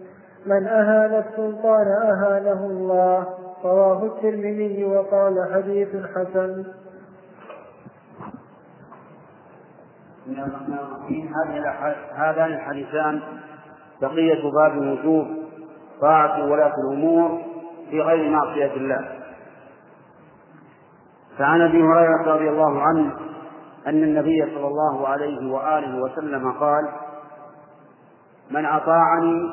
[0.47, 3.27] من أهان السلطان أهانه الله.
[3.65, 6.65] رواه الترمذي وقال حديث حسن.
[10.23, 11.33] بسم الله الرحمن الرحيم
[12.15, 13.21] هذان الحديثان
[14.01, 15.27] بقية باب وجوب
[16.01, 17.43] طاعة ولاة الأمور
[17.91, 19.22] في غير معصية الله.
[21.39, 23.17] فعن أبي هريرة رضي الله عنه
[23.87, 26.89] أن النبي صلى الله عليه وآله وسلم قال
[28.51, 29.53] من أطاعني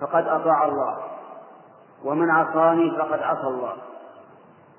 [0.00, 0.96] فقد أطاع الله
[2.04, 3.72] ومن عصاني فقد عصى الله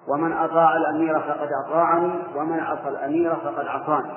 [0.08, 4.12] ومن أطاع الأمير فقد أطاعني ومن عصى الأمير فقد عصاني.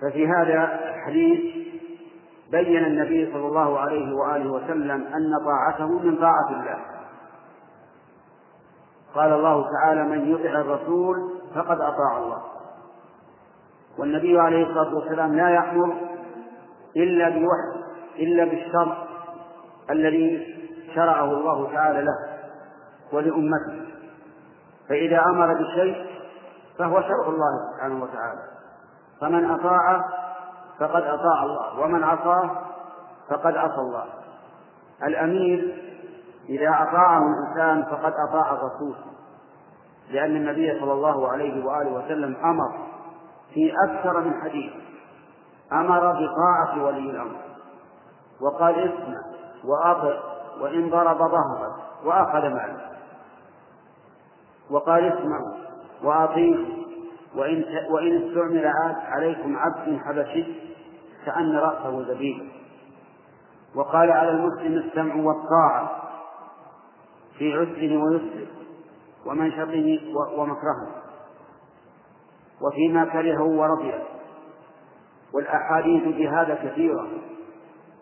[0.00, 1.40] ففي هذا الحديث
[2.50, 6.93] بين النبي صلى الله عليه وآله وسلم أن طاعته من طاعة الله.
[9.14, 11.16] قال الله تعالى من يطع الرسول
[11.54, 12.42] فقد أطاع الله.
[13.98, 15.94] والنبي عليه الصلاة والسلام لا يأمر
[16.96, 17.84] إلا بوحي
[18.18, 18.96] إلا بالشرع
[19.90, 20.54] الذي
[20.94, 22.18] شرعه الله تعالى له
[23.12, 23.84] ولأمته.
[24.88, 26.06] فإذا أمر بشيء
[26.78, 28.40] فهو شرع الله سبحانه وتعالى.
[29.20, 30.04] فمن أطاع
[30.78, 32.50] فقد أطاع الله ومن عصاه
[33.30, 34.04] فقد عصى الله.
[35.06, 35.83] الأمير
[36.48, 38.94] إذا أطاعه الإنسان فقد أطاع الرسول
[40.10, 42.86] لأن النبي صلى الله عليه وآله وسلم أمر
[43.54, 44.72] في أكثر من حديث
[45.72, 47.36] أمر بطاعة ولي الأمر
[48.40, 49.20] وقال اسمع
[49.64, 50.18] وأطع
[50.60, 52.90] وإن ضرب ظهرك وأخذ مالك
[54.70, 55.54] وقال اسمعوا
[56.02, 56.84] وأطيعوا
[57.36, 58.66] وإن وإن استعمل
[59.06, 60.44] عليكم عبد حبشي
[61.26, 62.48] كأن رأسه زبيب
[63.74, 66.03] وقال على المسلم السمع والطاعة.
[67.38, 68.46] في عسره ويسره
[69.26, 69.98] ومنشطه
[70.38, 71.02] ومكرهه
[72.62, 74.04] وفيما كرهه ورضيه
[75.34, 77.06] والأحاديث في هذا كثيرة.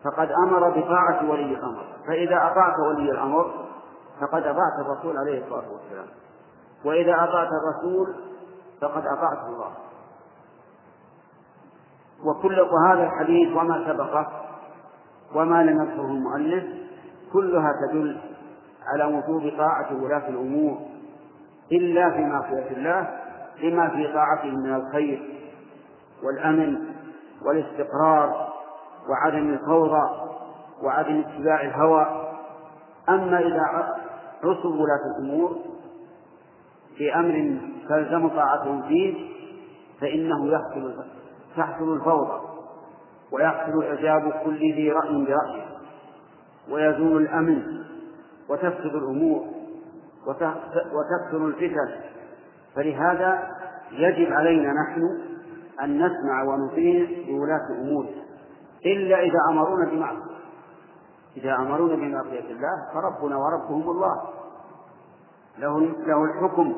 [0.05, 1.85] فقد أمر بطاعة ولي الأمر.
[2.07, 3.68] فإذا أطعت ولي الأمر
[4.21, 6.07] فقد أطعت الرسول عليه الصلاة والسلام.
[6.85, 8.14] وإذا أطعت الرسول
[8.81, 9.73] فقد أطعت الله.
[12.25, 14.27] وكل وهذا الحديث وما سبقه
[15.35, 16.64] وما لم يذكره المؤلف
[17.33, 18.21] كلها تدل
[18.87, 20.79] على وجوب طاعة ولاة الأمور
[21.73, 23.18] إلا في معصية الله
[23.62, 25.23] لما في طاعته من الخير
[26.23, 26.79] والأمن
[27.45, 28.53] والاستقرار
[29.09, 30.11] وعدم الفوضى
[30.83, 32.07] وعدم اتباع الهوى.
[33.09, 33.62] أما إذا
[34.45, 35.59] عصوا ولاة الأمور
[36.97, 39.14] في أمر تلزم طاعتهم فيه
[40.01, 41.05] فإنه يحصل
[41.57, 42.40] تحصل الفوضى
[43.33, 45.64] ويحصل إعجاب كل ذي رأي برأيه
[46.71, 47.83] ويزول الأمن
[48.53, 49.47] وتفسد الأمور
[50.93, 51.88] وتكثر الفتن.
[52.75, 53.49] فلهذا
[53.93, 55.19] يجب علينا نحن
[55.83, 58.23] أن نسمع ونطيع بولاة أمورنا
[58.87, 60.33] إلا إذا أمرونا بمعصية.
[61.37, 64.23] إذا أمرونا بمعصية الله فربنا وربهم الله.
[65.59, 66.75] له له الحكم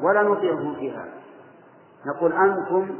[0.00, 1.04] ولا نطيعهم فيها
[2.06, 2.96] نقول أنتم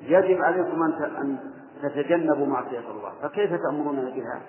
[0.00, 1.38] يجب عليكم أن
[1.82, 3.12] تتجنبوا معصية الله.
[3.22, 4.40] فكيف تأمروننا بها؟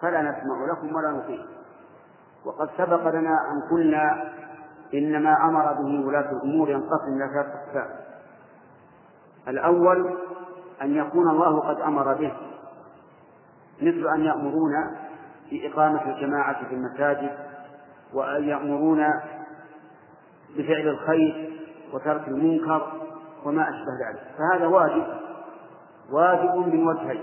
[0.00, 1.44] فلا نسمع لكم ولا نطيع.
[2.44, 4.32] وقد سبق لنا أن قلنا
[4.94, 7.96] إن ما أمر به ولاة الأمور ينقسم إلى ثلاثة أقسام.
[9.48, 10.18] الأول
[10.82, 12.32] أن يكون الله قد أمر به
[13.82, 14.72] مثل أن يأمرون
[15.50, 17.30] بإقامة الجماعة في المساجد
[18.14, 19.04] وأن يأمرون
[20.56, 21.60] بفعل الخير
[21.92, 22.92] وترك المنكر
[23.44, 24.22] وما أشبه ذلك.
[24.38, 25.06] فهذا واجب
[26.12, 27.22] واجب من وجهين.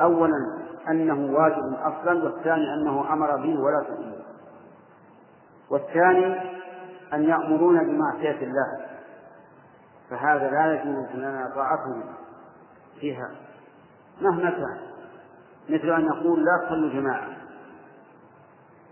[0.00, 4.18] أولا أنه واجب أصلا والثاني أنه أمر به ولا الأمور
[5.70, 6.58] والثاني
[7.12, 8.86] أن يأمرون بمعصية الله.
[10.10, 12.02] فهذا لا يجوز لنا طاعتهم
[13.00, 13.30] فيها.
[14.20, 14.78] مهما كان
[15.68, 17.28] مثل أن يقول لا تصلوا جماعة.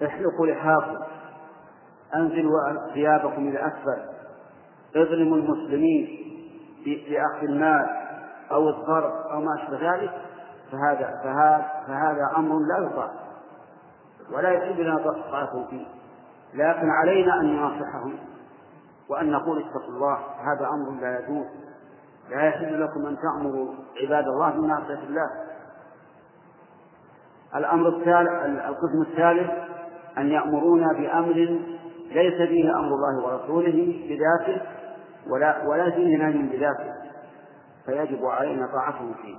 [0.07, 0.99] احلقوا لحاكم.
[2.17, 4.03] أنزلوا ثيابكم إلى أسفل
[4.97, 6.09] اظلموا المسلمين
[6.85, 7.87] بأخذ المال
[8.51, 10.26] أو الضرب أو ما أشبه ذلك.
[10.73, 13.11] فهذا فهذا فهذا أمر لا يطاع
[14.33, 14.99] ولا يجب لنا
[15.31, 15.87] طاعته فيه.
[16.55, 18.19] لكن علينا أن نناصحهم
[19.09, 21.47] وأن نقول اتقوا الله هذا أمر لا يجوز.
[22.31, 25.31] لا يحل لكم أن تأمروا عباد الله بمعصية الله.
[27.57, 29.51] الأمر الثالث القسم الثالث
[30.19, 31.61] أن يأمرونا بأمر
[32.13, 34.63] ليس فيه أمر الله ورسوله بذاته
[35.31, 36.93] ولا ولا فيه نهي بذاته.
[37.87, 39.37] فيجب علينا طاعته فيه.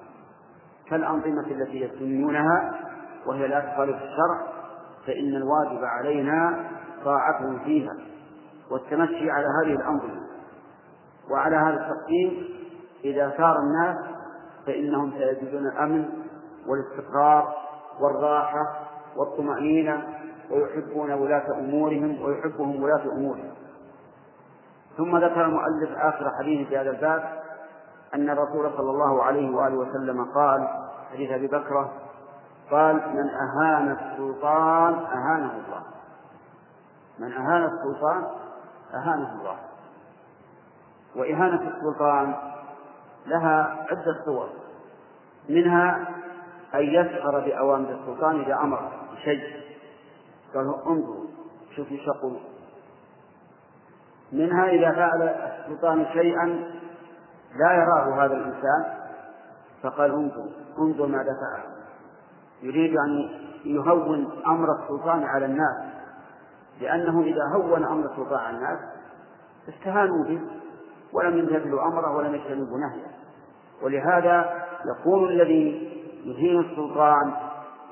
[0.90, 2.74] كالأنظمة التي يسنونها
[3.26, 4.48] وهي لا تخالف الشرع
[5.08, 6.70] فإن الواجب علينا
[7.06, 7.94] طاعته فيها
[8.72, 10.28] والتمشي على هذه الأنظمة.
[11.32, 12.50] وعلى هذا التقسيم
[13.06, 13.98] إذا سار الناس
[14.66, 16.10] فإنهم سيجدون الأمن
[16.68, 17.54] والاستقرار
[18.00, 20.04] والراحة والطمأنينة
[20.52, 23.52] ويحبون ولاة أمورهم ويحبهم ولاة أمورهم.
[24.98, 27.47] ثم ذكر المؤلف آخر حديث في هذا الباب
[28.14, 30.68] أن الرسول صلى الله عليه وآله وسلم قال
[31.14, 31.92] حديث أبي بكرة
[32.72, 35.84] قال من أهان السلطان أهانه الله.
[37.20, 38.28] من أهان السلطان
[38.94, 39.58] أهانه الله.
[41.16, 42.36] وإهانة السلطان
[43.26, 44.50] لها عدة صور.
[45.50, 46.08] منها
[46.76, 49.68] أن يسخر بأوامر السلطان إذا أمر بشيء.
[50.54, 51.28] قال انظروا
[51.76, 52.40] شوف إيش يقول
[54.32, 56.77] منها إذا فعل السلطان شيئا
[57.56, 58.98] لا يراه هذا الإنسان
[59.84, 61.64] فقال انظر انظر ماذا فعل.
[62.62, 63.30] يريد أن
[63.66, 65.76] يهون أمر السلطان على الناس
[66.82, 68.80] لأنه إذا هون أمر السلطان على الناس
[69.70, 70.42] استهانوا به
[71.14, 73.08] ولم يمتثلوا أمره ولم يجتنبوا نهيه.
[73.82, 75.92] ولهذا يكون الذي
[76.26, 77.34] يهين السلطان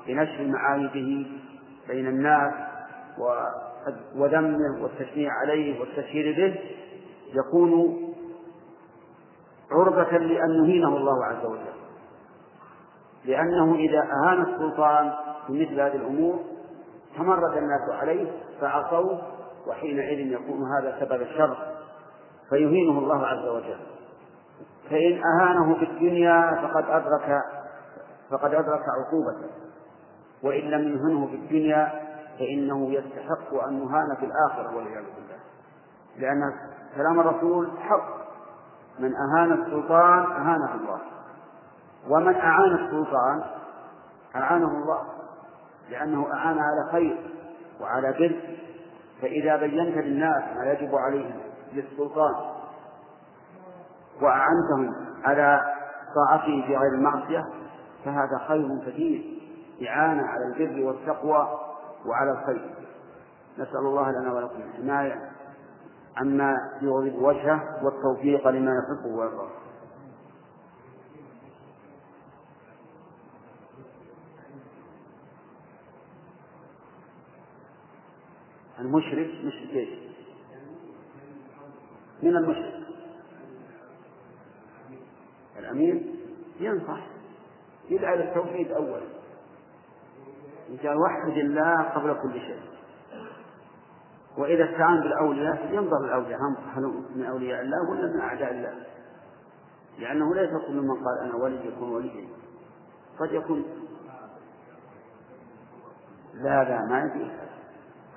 [0.06, 1.26] بنشر معايبه
[1.88, 2.52] بين الناس
[4.16, 6.60] وذمه والتشنيع عليه والتشهير به
[7.34, 7.96] يكون
[9.70, 11.76] عرضة لأن يهينه الله عز وجل.
[13.24, 15.12] لأنه إذا أهان السلطان
[15.46, 16.38] في مثل هذه الأمور
[17.16, 19.22] تمرد الناس عليه فعصوه
[19.66, 21.56] وحينئذ يكون هذا سبب الشر
[22.50, 23.78] فيهينه الله عز وجل.
[24.90, 27.42] فإن أهانه في الدنيا فقد أدرك
[28.30, 29.50] فقد أدرك عقوبته.
[30.42, 31.92] وإن لم يهنه في الدنيا
[32.38, 35.38] فإنه يستحق أن يهان في الآخرة والعياذ بالله.
[36.18, 36.52] لأن
[36.96, 38.25] كلام الرسول حق.
[38.98, 41.00] من أهان السلطان أهانه الله.
[42.08, 43.42] ومن أعان السلطان
[44.36, 45.02] أعانه الله
[45.90, 47.30] لأنه أعان على خير
[47.80, 48.56] وعلى بر.
[49.22, 51.40] فإذا بينت للناس ما يجب عليهم
[51.72, 52.34] للسلطان
[54.22, 55.60] وأعنتهم على
[56.14, 57.44] طاعته في غير المعصية
[58.04, 59.40] فهذا خير كثير.
[59.88, 61.48] إعانة على البر والتقوى
[62.06, 62.74] وعلى الخير.
[63.58, 65.35] نسأل الله لنا ولكم الحماية.
[66.16, 69.50] عما يغضب وجهه والتوفيق لما يحبه ويرضاه
[78.78, 79.88] المشرك مشرك إيش؟
[82.22, 82.86] من المشرك.
[85.58, 86.02] الأمير
[86.60, 87.06] ينصح
[87.90, 89.00] يدعى للتوحيد أولا.
[90.82, 92.75] قال وحد الله قبل كل شيء.
[94.38, 98.74] وإذا استعان بالأولياء ينظر الأولياء هم من أولياء الله ولا من أعداء الله؟
[99.98, 102.28] لأنه ليس كل من قال أنا ولي يكون وليا
[103.18, 103.64] قد يكون.
[106.34, 107.30] لا لا ما يجوز.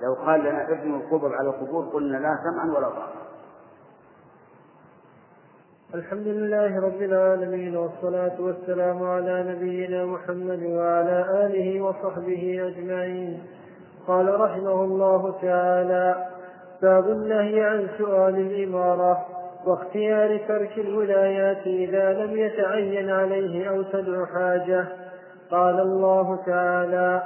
[0.02, 3.12] لو قال لنا ابن القبر على القبور قلنا لا سمعا ولا طاعة
[5.94, 13.42] الحمد لله رب العالمين والصلاة والسلام على نبينا محمد وعلى آله وصحبه أجمعين.
[14.10, 16.26] قال رحمه الله تعالى
[16.82, 19.26] باب النهي عن سؤال الإمارة
[19.66, 24.86] واختيار ترك الولايات إذا لم يتعين عليه أو تدع حاجة.
[25.50, 27.22] قال الله تعالى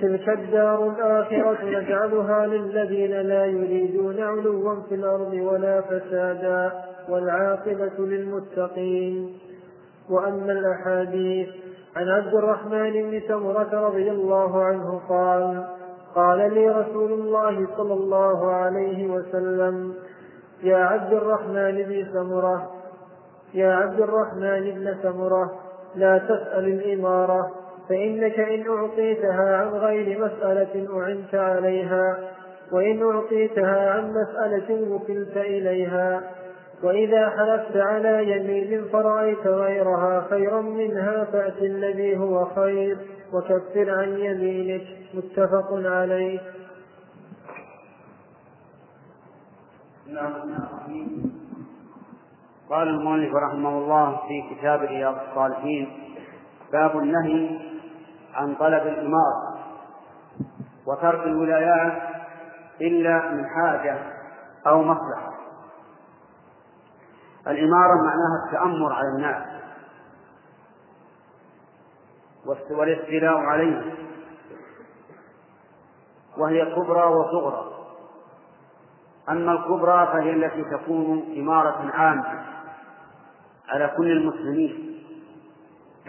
[0.00, 6.72] تلك الدار الآخرة نجعلها للذين لا يريدون علوا في الأرض ولا فسادا
[7.08, 9.38] والعاقبة للمتقين.
[10.10, 11.48] وأما الأحاديث
[11.96, 15.79] عن عبد الرحمن بن سمرة رضي الله عنه قال
[16.14, 19.94] قال لي رسول الله صلى الله عليه وسلم
[20.62, 22.70] يا عبد الرحمن بن سمرة
[23.54, 25.50] يا عبد الرحمن بن سمرة
[25.94, 27.50] لا تسأل الإمارة
[27.88, 32.18] فإنك إن أعطيتها عن غير مسألة أعنت عليها
[32.72, 36.22] وإن أعطيتها عن مسألة وكلت إليها
[36.82, 42.96] وإذا حلفت على يمين فرأيت غيرها خيرا منها فأت الذي هو خير.
[43.32, 44.86] وكفر عن يمينك.
[45.14, 46.40] متفق عليه.
[52.70, 56.14] قال المؤلف رحمه الله في كتاب رياض الصالحين
[56.72, 57.58] باب النهي
[58.34, 59.58] عن طلب الإمارة
[60.86, 62.02] وترك الولايات
[62.80, 63.98] إلا من حاجة
[64.66, 65.34] أو مصلحة.
[67.46, 69.49] الإمارة معناها التأمر على الناس.
[72.70, 73.94] والاستيلاء عليهم
[76.38, 77.70] وهي كبرى وصغرى.
[79.28, 82.44] أما الكبرى فهي التي تكون إمارة عامة
[83.68, 84.90] على كل المسلمين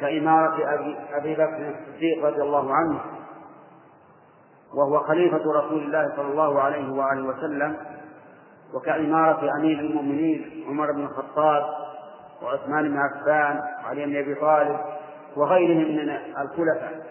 [0.02, 3.00] كإمارة أبي, أبي بكر الصديق رضي الله عنه
[4.74, 7.78] وهو خليفة رسول الله صلى الله عليه وآله وسلم
[8.74, 11.64] وكإمارة أمير المؤمنين عمر بن الخطاب
[12.44, 14.80] وعثمان بن عفان وعلي بن أبي طالب
[15.36, 16.10] وغيرهم من
[16.42, 17.06] الخلفاء.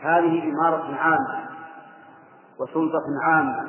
[0.00, 1.48] هذه إمارة عامة
[2.60, 3.68] وسلطة عامة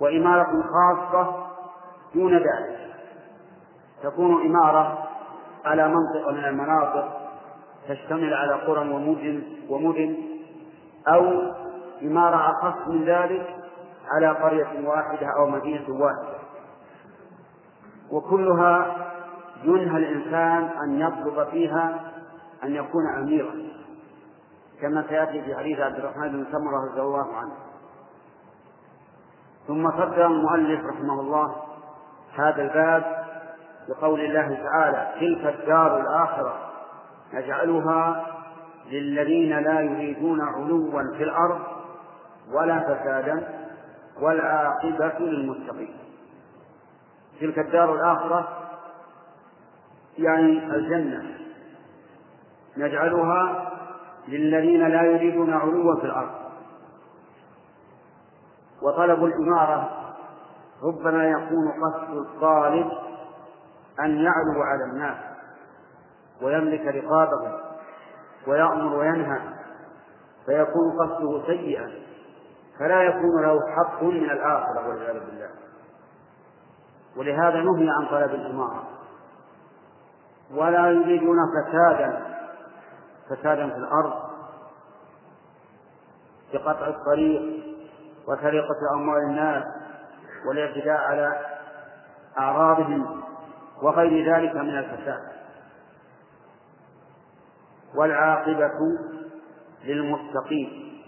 [0.00, 1.46] وإمارة خاصة
[2.14, 2.94] دون ذلك.
[4.02, 5.08] تكون إمارة
[5.64, 7.30] على منطقة من المناطق
[7.88, 10.16] تشتمل على قرى ومدن ومدن
[11.08, 11.52] أو
[12.02, 13.56] إمارة أخص من ذلك
[14.10, 16.36] على قرية واحدة أو مدينة واحدة.
[18.10, 19.05] وكلها
[19.64, 22.00] ينهى الإنسان أن يطلب فيها
[22.64, 23.54] أن يكون أميرا
[24.80, 27.52] كما سيأتي في حديث عبد الرحمن بن سمرة رضي الله عنه.
[29.66, 31.56] ثم صدر المؤلف رحمه الله
[32.38, 33.26] هذا الباب
[33.88, 36.54] بقول الله تعالى تلك الدار الآخرة
[37.34, 38.26] نجعلها
[38.90, 41.60] للذين لا يريدون علوا في الأرض
[42.52, 43.48] ولا فسادا
[44.20, 45.96] والعاقبة للمتقين.
[47.40, 48.48] تلك الدار الآخرة
[50.18, 51.22] يعني الجنة.
[52.76, 53.72] نجعلها
[54.28, 56.30] للذين لا يريدون علوا في الأرض.
[58.82, 59.90] وطلب الإمارة
[60.82, 62.90] ربما يكون قصد الطالب
[64.00, 65.16] أن يعلو على الناس
[66.42, 67.60] ويملك رقابهم
[68.46, 69.40] ويأمر وينهى
[70.46, 71.90] فيكون قصده سيئا
[72.78, 75.50] فلا يكون له حق من الآخرة والعياذ بالله.
[77.16, 78.82] ولهذا نهي عن طلب الإمارة.
[80.54, 82.36] ولا يريدون فسادا
[83.30, 84.12] فسادا في الأرض
[86.52, 87.42] بقطع الطريق
[88.28, 89.64] وسرقة أموال الناس
[90.48, 91.40] والاعتداء على
[92.38, 93.22] أعراضهم
[93.82, 95.20] وغير ذلك من الفساد.
[97.94, 98.78] والعاقبة
[99.84, 101.02] للمتقين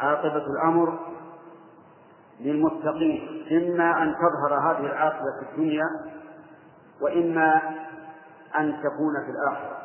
[0.00, 0.98] عاقبة الأمر
[2.40, 3.46] للمتقين.
[3.50, 5.84] إما أن تظهر هذه العاقبة في الدنيا
[7.02, 7.62] وإما
[8.58, 9.78] أن تكون في الآخرة.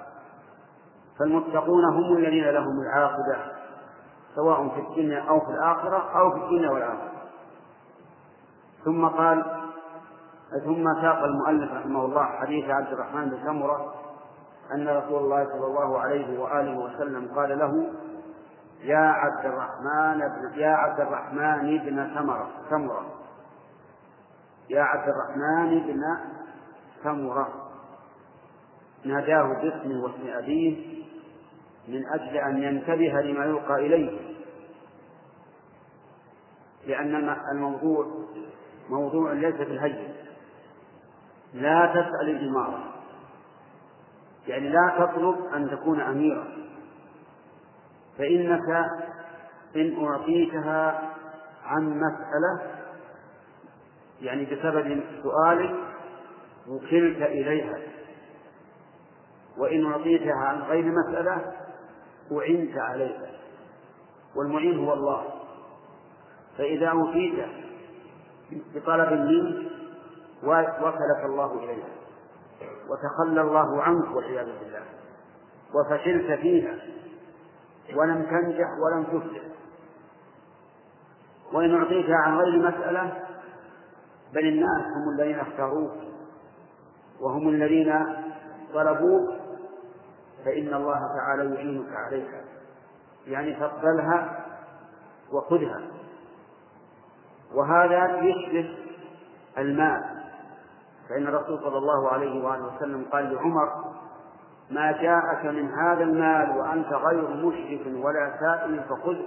[1.20, 3.38] فالمتقون هم الذين لهم العاقبة
[4.36, 7.12] سواء في الدنيا أو في الآخرة أو في الدنيا والآخرة.
[8.86, 9.46] ثم قال
[10.66, 13.94] ثم ساق المؤلف رحمه الله حديث عبد الرحمن بن سمرة
[14.74, 17.94] أن رسول الله صلى الله عليه وآله وسلم قال له
[18.82, 23.06] يا عبد الرحمن بن يا عبد الرحمن بن سمرة سمرة.
[24.70, 26.04] يا عبد الرحمن بن
[27.04, 27.70] سمرة
[29.06, 31.00] ناداه باسمه واسم أبيه
[31.88, 34.20] من أجل أن ينتبه لما يلقى إليه
[36.88, 38.08] لأن الموضوع
[38.90, 40.08] موضوع ليس الهجر
[41.54, 42.94] لا تسأل الإمارة
[44.48, 46.48] يعني لا تطلب أن تكون أميرا
[48.18, 48.90] فإنك
[49.76, 51.12] إن أعطيتها
[51.66, 52.80] عن مسألة
[54.22, 55.89] يعني بسبب سؤالك
[56.70, 57.80] وكلت إليها.
[59.58, 61.56] وإن أعطيتها عن غير مسألة
[62.32, 63.32] أعنت عليها.
[64.36, 65.26] والمعين هو الله.
[66.58, 67.46] فإذا أوتيت
[68.76, 69.72] بطلب منك
[70.44, 71.90] وكلك الله إليها
[72.90, 74.84] وتخلى الله عنك والعياذ بالله.
[75.74, 76.76] وفشلت فيها.
[77.96, 79.44] ولم تنجح ولم تفلح.
[81.54, 83.24] وإن أعطيتها عن غير مسألة
[84.34, 86.09] بل الناس هم الذين اختاروك.
[87.22, 87.94] وهم الذين
[88.74, 89.30] طلبوك
[90.46, 92.42] فإن الله تعالى يعينك عليها
[93.28, 94.46] يعني فاقبلها
[95.32, 95.82] وخذها.
[97.56, 98.78] وهذا يشبه
[99.58, 100.20] المال.
[101.10, 103.70] فإن الرسول صلى الله عليه وآله وسلم قال لعمر
[104.70, 109.18] ما جاءك من هذا المال وأنت غير مشرف ولا سائل فخذ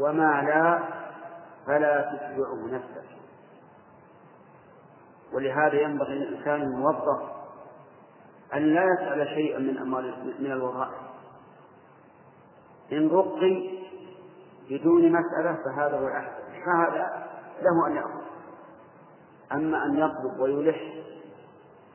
[0.00, 0.78] وما لا
[1.66, 3.23] فلا تتبعه نفسك.
[5.34, 7.22] ولهذا ينبغي للإنسان الموظف
[8.54, 11.04] أن لا يسأل شيئا من أموال من الوظائف.
[12.92, 13.70] إن رقي
[14.70, 16.42] بدون مسألة فهذا هو الأحسن.
[16.64, 17.26] فهذا
[17.62, 18.24] له أن يأخذ.
[19.52, 21.04] أما أن يطلب ويلح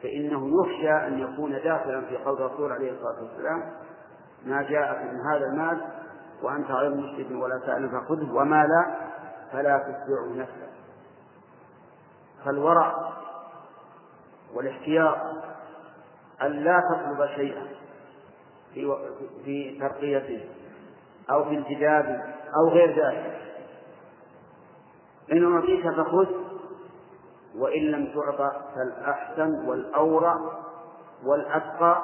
[0.03, 3.73] فإنه يخشى أن يكون داخلا في قول الرسول عليه الصلاة والسلام
[4.45, 5.81] ما جاءك من هذا المال
[6.43, 9.09] وأنت غير مشرك ولا سائل فخذه وما لا
[9.51, 10.69] فلا تتبعه نفسك.
[12.45, 13.09] فالورع
[14.56, 15.18] والاحتياط
[16.41, 17.68] أن لا تطلب شيئا
[18.74, 18.97] في
[19.45, 20.50] في ترقيته
[21.32, 22.22] أو في انتدابه
[22.58, 23.41] أو غير ذلك.
[25.32, 26.28] إن أعطيت فخذ
[27.56, 30.36] وإن لم تعطى فالأحسن والأورع
[31.26, 32.04] والأتقى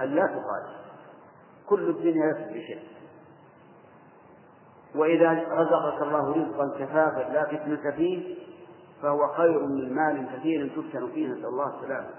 [0.00, 0.82] أن لا تقاتل
[1.68, 2.82] كل الدنيا ليست بشيء.
[4.94, 8.36] وإذا رزقك الله رزقا كفافا لا فتنة فيه
[9.02, 12.10] فهو خير من مال كثير تفتن فيه نسأل الله السلامة.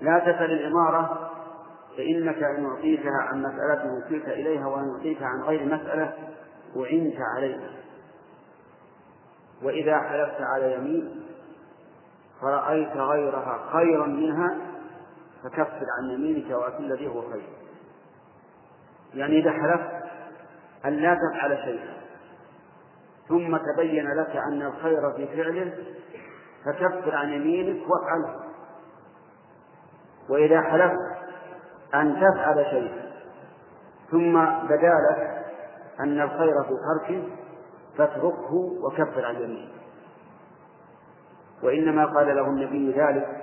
[0.00, 1.30] لا تسأل الإمارة
[1.96, 6.12] فإنك إن أعطيتها عن مسألة وكلت إليها وإن أعطيتها عن غير مسألة
[6.76, 7.70] أعنت عليها.
[9.62, 11.22] وإذا حلفت على يمين
[12.40, 14.58] فرأيت غيرها خيرا منها
[15.44, 17.48] فكفر عن يمينك وأتي الذي هو خير.
[19.14, 20.02] يعني إذا حلفت
[20.84, 22.01] أن لا تفعل شيئا
[23.28, 25.72] ثم تبين لك أن الخير في فعله
[26.64, 28.40] فكفر عن يمينك وافعله.
[30.28, 30.98] وإذا حلفت
[31.94, 33.02] أن تفعل شيئا
[34.10, 35.44] ثم بدا لك
[36.00, 37.22] أن الخير في تركه
[37.98, 39.72] فاتركه وكفر عن يمينك.
[41.62, 43.42] وإنما قال له النبي ذلك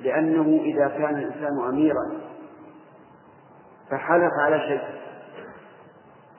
[0.00, 2.10] لأنه إذا كان الإنسان أميرا
[3.90, 4.82] فحلف على شيء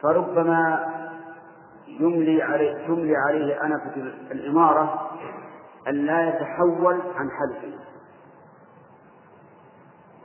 [0.02, 0.95] فربما
[1.88, 3.96] يملي عليه تملي عليه أنفة
[4.32, 5.12] الإمارة
[5.88, 7.78] أن لا يتحول عن حلفه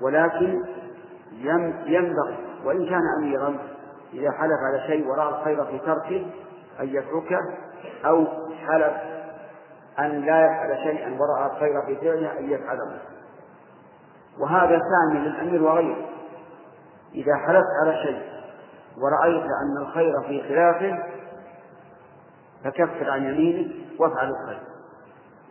[0.00, 0.64] ولكن
[1.86, 3.58] ينبغي وإن كان أميرا
[4.12, 6.26] إذا حلف على شيء ورأى الخير في تركه
[6.80, 7.40] أن يتركه
[8.04, 8.26] أو
[8.66, 8.92] حلف
[9.98, 12.98] أن لا يفعل شيئا ورأى الخير في فعله أن يفعله.
[14.38, 16.08] وهذا ثاني للأمير وغيره.
[17.14, 18.22] إذا حلفت على شيء
[18.98, 21.19] ورأيت أن الخير في خلافه
[22.64, 24.60] فكفر عن يمينك وافعل الخير.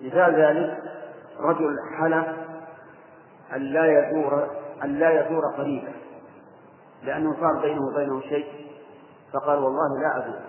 [0.01, 0.83] مثال ذلك
[1.39, 2.27] رجل حلف
[3.55, 4.47] أن لا يزور
[4.83, 5.91] أن لا يزور قريبا
[7.03, 8.71] لأنه صار بينه وبينه شيء
[9.33, 10.41] فقال والله لا أزور.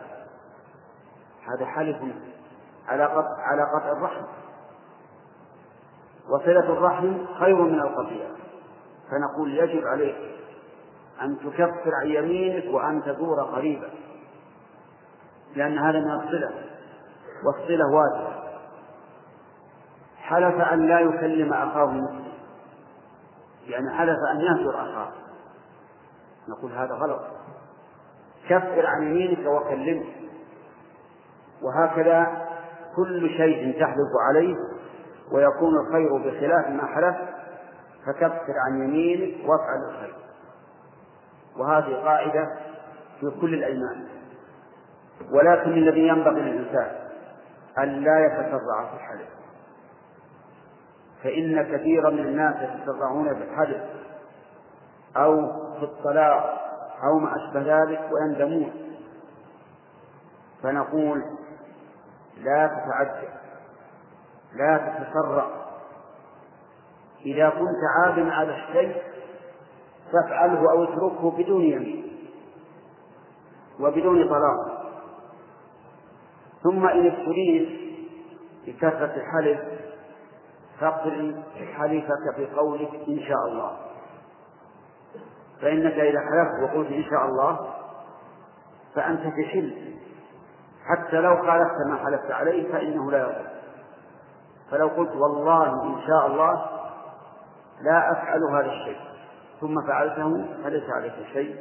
[1.49, 1.97] هذا حلف
[2.89, 4.25] على قطع على قطع الرحم.
[6.29, 8.31] وصلة الرحم خير من القطيعة.
[9.11, 10.17] فنقول يجب عليك
[11.23, 13.91] أن تكفر عن يمينك وأن تزور قريبا
[15.57, 16.51] لأن هذا من الصلة
[17.47, 18.41] والصلة واجبة
[20.17, 22.31] حلف أن لا يكلم أخاه المسلم
[23.67, 25.09] يعني حلف أن يهجر أخاه.
[26.49, 27.21] نقول هذا غلط.
[28.49, 30.05] كفر عن يمينك وكلمه.
[31.63, 32.47] وهكذا
[32.97, 34.55] كل شيء تحلف عليه
[35.33, 37.17] ويكون الخير بخلاف ما حلف
[38.07, 40.15] فكفر عن يمينك وافعل الخير.
[41.57, 42.49] وهذه قاعدة
[43.21, 44.20] في كل الأيمان.
[45.33, 46.91] ولكن الذي ينبغي للإنسان
[47.79, 49.29] أن لا يتسرع في الحلف
[51.23, 53.83] فإن كثيرا من الناس يتسرعون في الحلف
[55.17, 56.61] أو في الطلاق
[57.05, 58.73] أو ما أشبه ذلك ويندمون.
[60.63, 61.23] فنقول
[62.37, 63.29] لا تتعجل
[64.55, 65.47] لا تتسرع.
[67.27, 69.03] إذا كنت عازما على الشيء
[70.13, 72.19] فافعله أو اتركه بدون يمين
[73.81, 74.70] وبدون طلاق.
[76.63, 77.81] ثم إن ابتليت
[78.67, 79.61] بكثرة الحلف
[80.81, 81.43] فاقرن
[81.77, 83.77] حلفك بقولك إن شاء الله.
[85.63, 87.75] فإنك إذا حلفت وقلت إن شاء الله
[88.95, 89.95] فأنت تحل
[90.85, 93.47] حتى لو خالفت ما حلفت عليه فإنه لا يضر.
[94.71, 96.67] فلو قلت والله إن شاء الله
[97.83, 98.97] لا أفعل هذا الشيء.
[99.61, 101.57] ثم فعلته فليس عليك شيء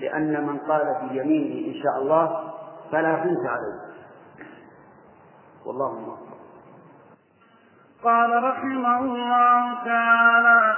[0.00, 2.52] لأن من قال في يمينه إن شاء الله
[2.92, 3.89] فلا بنت عليه.
[5.66, 6.30] والله الموفق
[8.04, 10.76] قال رحمه الله تعالى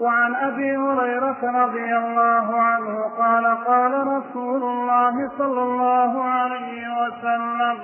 [0.00, 7.78] وعن أبي هريرة رضي الله عنه قال قال رسول الله صلى الله عليه وسلم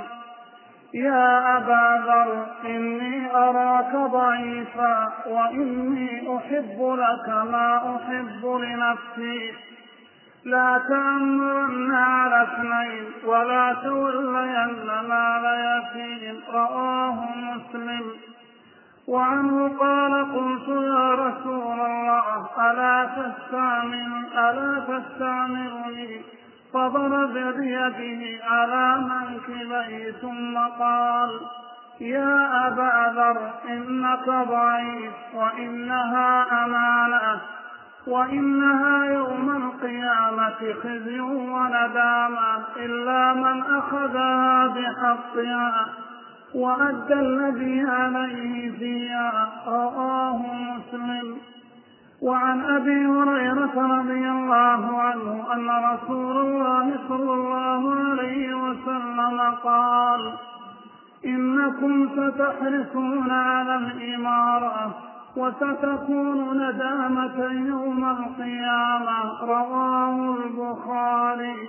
[0.95, 9.53] يا أبا ذر إني أراك ضعيفا وإني أحب لك ما أحب لنفسي.
[10.45, 18.03] لا تأمرن على اثنين ولا تولين مال يتيم رواه مسلم.
[19.09, 26.21] وعنه قال قلت يا رسول الله ألا تستعمل ألا تستعملني؟
[26.73, 31.41] فضرب بيده على منكبيه ثم قال
[32.01, 37.41] يا أبا ذر إنك ضعيف وإنها أمانة.
[38.07, 45.87] وإنها يوم القيامة خزي وندامة إلا من أخذها بحقها
[46.55, 51.37] وأدى الذي عليه فيها رواه مسلم.
[52.23, 60.33] وعن أبي هريرة رضي الله عنه أن رسول الله صلى الله عليه وسلم قال
[61.25, 65.14] إنكم ستحرصون على الإمارة.
[65.37, 69.19] وستكون ندامة يوم القيامة.
[69.43, 71.69] رواه البخاري.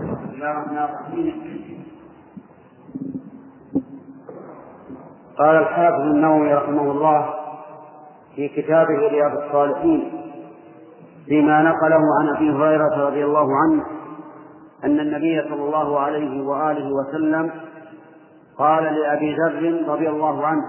[0.00, 1.84] بسم الله الرحمن الرحيم
[5.38, 7.34] قال الحافظ النووي رحمه الله
[8.36, 10.12] في كتابه رياض الصالحين
[11.26, 13.84] فيما نقله عن أبي هريرة رضي الله عنه
[14.84, 17.50] أن النبي صلى الله عليه وآله وسلم
[18.60, 20.64] قال لأبي ذر رضي الله عنه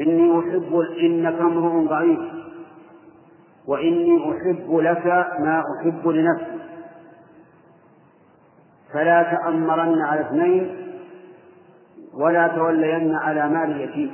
[0.00, 2.20] إني أحب إنك امرؤ ضعيف
[3.66, 5.06] وإني أحب لك
[5.40, 6.58] ما أحب لنفسي.
[8.92, 10.76] فلا تأمرن على اثنين
[12.14, 14.12] ولا تولين على مال اليتيم.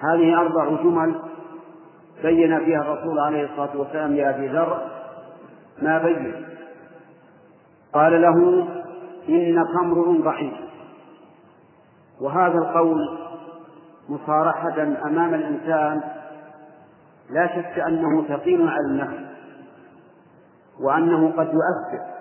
[0.00, 1.14] هذه أربع جمل
[2.22, 4.90] بين فيها الرسول عليه الصلاة والسلام لأبي ذر
[5.82, 6.52] ما بين.
[7.94, 8.66] قال له
[9.28, 10.54] إنك امرؤ ضعيف.
[12.20, 13.18] وهذا القول
[14.08, 16.00] مصارحة أمام الإنسان
[17.30, 19.32] لا شك أنه ثقيل على النفس
[20.80, 22.12] وأنه قد يؤثر.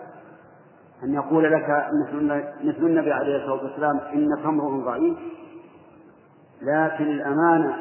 [1.03, 1.87] أن يقول لك
[2.63, 5.17] مثل النبي عليه الصلاة والسلام إنك امرؤ ضعيف
[6.61, 7.75] لكن الأمانة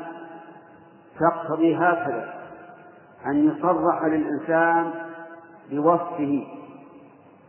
[1.20, 2.34] تقتضي هكذا
[3.26, 4.90] أن يصرح للإنسان
[5.70, 6.46] بوصفه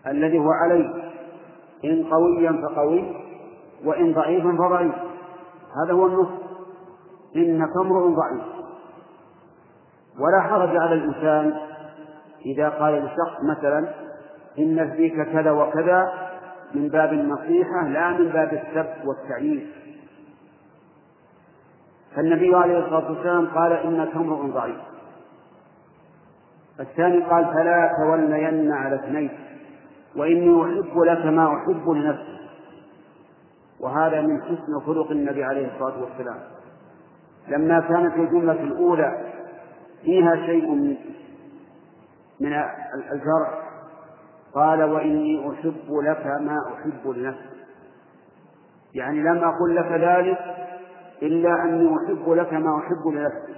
[0.08, 1.12] الذي هو عليه.
[1.86, 3.16] إن قويا فقوي
[3.86, 4.96] وإن ضعيفا فضعيف.
[5.84, 6.30] هذا هو النص.
[7.36, 8.44] إنك امرؤ ضعيف.
[10.20, 11.54] ولا حرج على الإنسان
[12.46, 13.88] إذا قال لشخص مثلا
[14.60, 16.14] إن فيك كذا وكذا
[16.76, 19.68] من باب النصيحة لا من باب السب والتعيير
[22.16, 24.78] فالنبي عليه الصلاة والسلام قال إنك امرؤ ضعيف.
[26.80, 29.30] الثاني قال فلا تولين على اثنين.
[30.16, 32.42] وإني أحب لك ما أحب لنفسي.
[33.80, 36.40] وهذا من حسن خلق النبي عليه الصلاة والسلام.
[37.48, 39.34] لما كانت الجملة الأولى
[40.02, 40.72] فيها شيء
[42.40, 42.54] من
[43.12, 43.62] الجرح
[44.54, 47.62] قال وإني أحب لك ما أحب لنفسي.
[48.94, 50.40] يعني لم أقل لك ذلك
[51.22, 53.56] إلا أني أحب لك ما أحب لنفسي.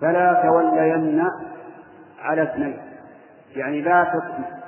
[0.00, 1.24] فلا تولين
[2.18, 2.80] على اثنين.
[3.56, 4.59] يعني لا تكن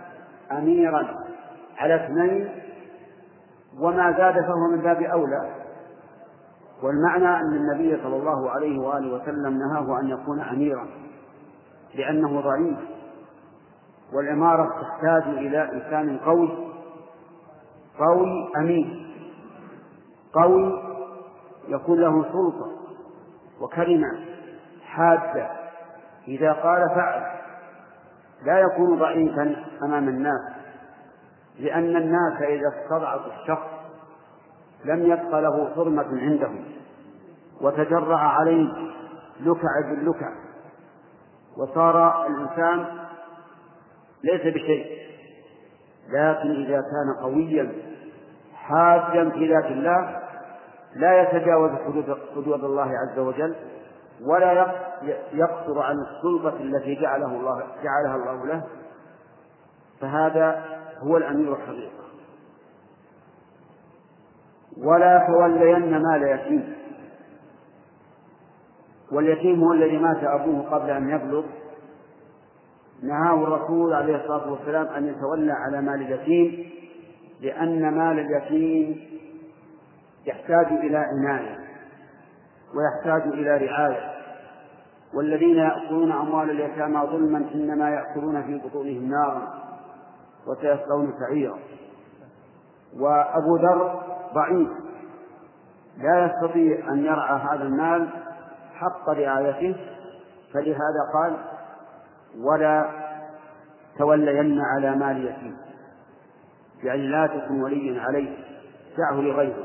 [0.59, 1.09] أميرا
[1.78, 2.48] على اثنين
[3.80, 5.62] وما زاد فهو من باب أولى.
[6.82, 10.86] والمعنى أن النبي صلى الله عليه وآله وسلم نهاه أن يكون أميرا
[11.94, 12.78] لأنه ضعيف
[14.12, 16.48] والإمارة تحتاج إلى إنسان قوي
[17.98, 19.12] قوي أمين
[20.32, 20.82] قوي
[21.68, 22.72] يكون له سلطة
[23.61, 24.09] وكلمة
[24.84, 25.50] حادة.
[26.28, 27.32] إذا قال فعل
[28.45, 30.40] لا يكون ضعيفا أمام الناس
[31.59, 33.68] لأن الناس إذا استضعفوا الشخص
[34.84, 36.64] لم يبق له حرمة عندهم
[37.61, 38.68] وتجرأ عليه
[39.40, 40.32] لكع باللكع
[41.57, 42.86] وصار الإنسان
[44.24, 44.86] ليس بشيء
[46.09, 47.72] لكن إذا كان قويا
[48.55, 50.22] حاجا في ذات الله
[50.97, 53.55] لا يتجاوز حدود حدود الله عز وجل
[54.27, 54.73] ولا
[55.33, 58.64] يقصر عن السلطة التي جعله الله جعلها الله له
[60.01, 60.64] فهذا
[60.99, 62.03] هو الأمير الحقيقة.
[64.79, 66.75] ولا تولين مال يتيم.
[69.12, 71.45] واليتيم هو الذي مات أبوه قبل أن يبلغ.
[73.03, 76.70] نهاه الرسول عليه الصلاة والسلام أن يتولى على مال اليتيم
[77.41, 79.01] لأن مال اليتيم
[80.27, 81.59] يحتاج إلى عناية
[82.75, 84.11] ويحتاج إلى رعاية.
[85.14, 89.48] والذين يأكلون أموال اليتامى ظلما إنما يأكلون في بطونهم نارا
[90.46, 91.58] وسيصلون سعيرا.
[93.00, 94.02] وأبو ذر
[94.34, 94.68] ضعيف
[95.98, 98.08] لا يستطيع أن يرعى هذا المال
[98.74, 99.76] حق رعايته
[100.52, 101.36] فلهذا قال
[102.38, 102.90] ولا
[103.98, 105.56] تولين على مال يتيم
[106.82, 108.36] يعني لا تكن وليا عليه
[108.98, 109.64] دعه لغيره.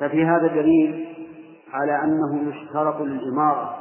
[0.00, 1.15] ففي هذا دليل
[1.72, 3.78] على أنه يشترط للإمارة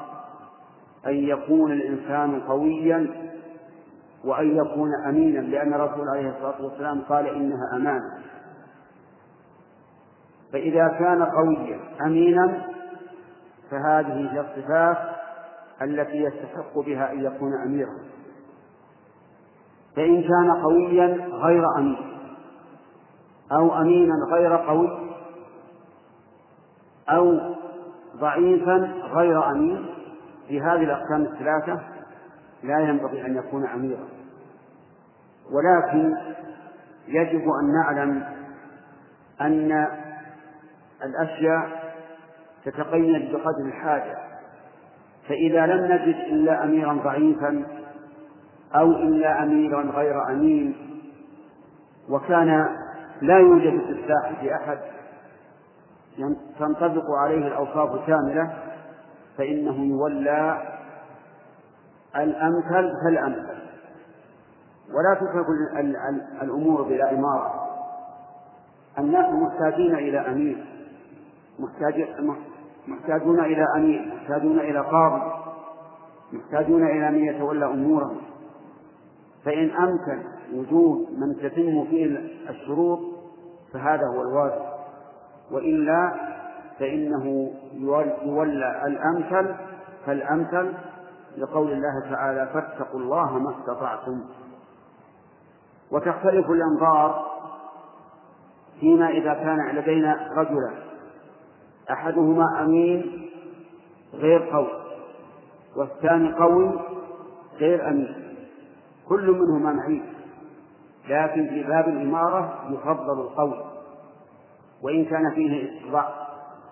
[1.05, 3.07] أن يكون الإنسان قويا
[4.25, 8.17] وأن يكون أمينا لأن الرسول عليه الصلاة والسلام قال إنها أمانة.
[10.53, 12.61] فإذا كان قويا أمينا
[13.71, 14.97] فهذه هي الصفات
[15.81, 17.97] التي يستحق بها أن يكون أميرا.
[19.95, 21.97] فإن كان قويا غير أمين
[23.51, 24.89] أو أمينا غير قوي
[27.09, 27.55] أو
[28.20, 29.86] ضعيفا غير أمين
[30.47, 31.82] في هذه الأقسام الثلاثة
[32.63, 34.07] لا ينبغي أن يكون أميرا.
[35.51, 36.16] ولكن
[37.07, 38.24] يجب أن نعلم
[39.41, 39.88] أن
[41.03, 41.93] الأشياء
[42.66, 44.18] تتقيد بقدر الحاجة.
[45.28, 47.66] فإذا لم نجد إلا أميرا ضعيفا
[48.76, 50.76] أو إلا أميرا غير أمين
[52.09, 52.68] وكان
[53.22, 54.78] لا يوجد في الساحة أحد
[56.59, 58.53] تنطبق عليه الأوصاف كاملة
[59.38, 60.61] فإنه يولى
[62.16, 63.55] الأمثل فالأمثل
[64.93, 65.45] ولا تترك
[66.41, 67.66] الأمور بلا إمارة.
[68.99, 70.66] الناس محتاجين إلى أمير
[71.59, 72.07] محتاج
[72.88, 75.22] محتاجون إلى أمير محتاجون إلى قاضي
[76.34, 78.18] محتاجون إلى من يتولى أمورهم
[79.45, 82.99] فإن أمكن وجود من تتم فيه الشروط
[83.74, 84.64] فهذا هو الواجب.
[85.52, 86.14] وإلا
[86.80, 87.54] فإنه
[88.24, 89.56] يولى الأمثل
[90.06, 90.74] فالأمثل
[91.38, 94.24] لقول الله تعالى فاتقوا الله ما استطعتم.
[95.91, 97.26] وتختلف الأنظار
[98.80, 100.74] فيما إذا كان لدينا رجلان
[101.91, 103.30] أحدهما أمين
[104.14, 104.68] غير قوي
[105.76, 106.80] والثاني قوي
[107.60, 108.36] غير أمين
[109.10, 110.14] كل منهما معين
[111.10, 113.74] لكن في باب الإمارة يفضل القول.
[114.86, 115.71] وإن كان فيه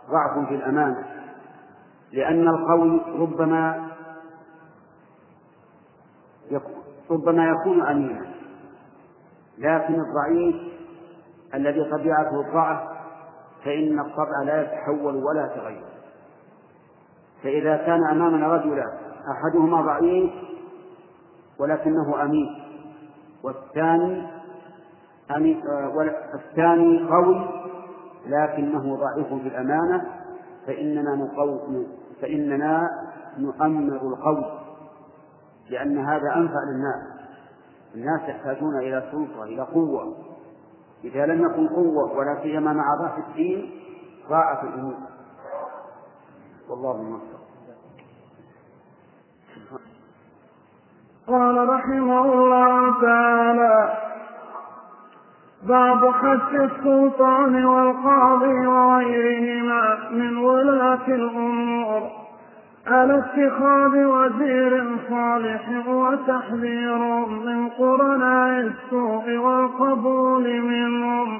[0.10, 1.06] ضعف في الأمانة.
[2.12, 3.90] لأن القول ربما
[7.12, 8.26] ربما يكون أمينا.
[9.58, 10.56] لكن الضعيف
[11.54, 12.80] الذي طبيعته الضعف
[13.66, 15.86] فإن الطبع لا يتحول ولا يتغير.
[17.44, 18.98] فإذا كان أمامنا رجلان
[19.32, 20.32] أحدهما ضعيف
[21.60, 22.64] ولكنه أمين.
[23.44, 24.28] والثاني
[25.36, 25.62] أمين
[26.34, 27.63] الثاني قوي
[28.26, 30.06] لكنه ضعيف في الأمانة
[30.68, 31.30] فإننا
[32.22, 32.90] فإننا
[33.38, 34.46] نؤمر القول
[35.70, 37.14] لأن هذا أنفع للناس.
[37.96, 40.16] الناس يحتاجون إلى سلطة إلى قوة.
[41.04, 43.72] إذا لم يكن قوة ولا سيما مع ضعف الدين
[44.30, 44.96] ضاعت الأمور.
[46.70, 47.44] والله الموفق
[51.28, 54.03] قال رحمه الله تعالى
[55.68, 62.02] باب حث السلطان والقاضي وغيرهما من ولاة الأمور.
[62.88, 66.98] على اتخاذ وزير صالح وتحذير
[67.28, 71.40] من قرناء السوء والقبول منهم.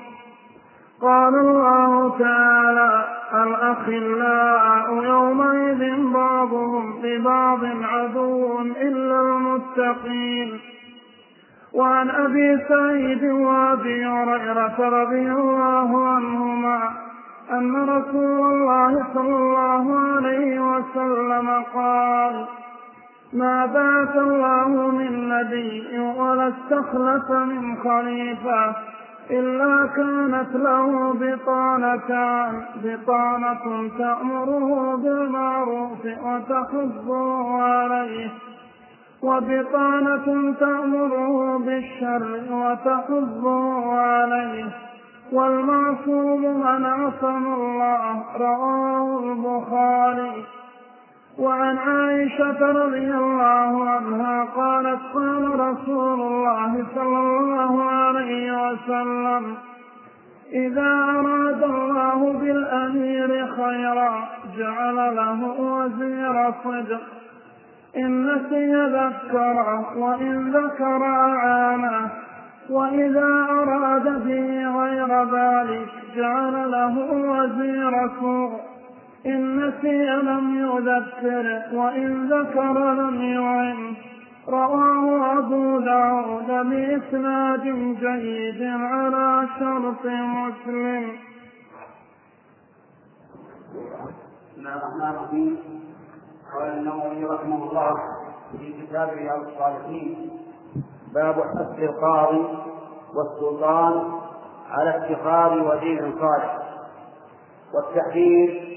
[1.02, 10.60] قال الله تعالى الأخلاء يومئذ بعضهم لبعض عدو إلا المتقين.
[11.74, 16.90] وعن أبي سعيد وأبي هريرة رضي الله عنهما
[17.52, 22.46] أن رسول الله صلى الله عليه وسلم قال
[23.34, 28.76] ما بعث الله من نبي ولا استخلف من خليفة
[29.32, 38.30] إلا كانت له بطانتان بطانة تأمره بالمعروف وتحضه عليه
[39.24, 44.66] وبطانة تأمره بالشر وتحضه عليه
[45.32, 50.46] والمعصوم من عصم الله رواه البخاري.
[51.40, 59.56] وعن عائشة رضي الله عنها قالت قال رسول الله صلى الله عليه وسلم
[60.54, 67.23] إذا أراد الله بالأمير خيرا جعل له وزير صدق.
[67.98, 72.12] إن نسي ذكره وإن ذكر أعانه
[72.70, 77.94] وإذا أراد به غير ذلك جعل له وزير
[79.26, 83.94] إن نسي لم يذكر وإن ذكر لم يعن.
[84.48, 87.64] رواه أبو داود بإسناد
[88.00, 91.12] جيد على شرط مسلم.
[94.52, 95.93] بسم الله الرحمن الرحيم.
[96.60, 97.94] قال النووي رحمه الله
[98.58, 100.30] في كتاب رياض الصالحين
[101.14, 102.48] باب حث القاضي
[103.16, 104.20] والسلطان
[104.70, 106.58] على اتخاذ وزير صالح
[107.74, 108.70] والتحذير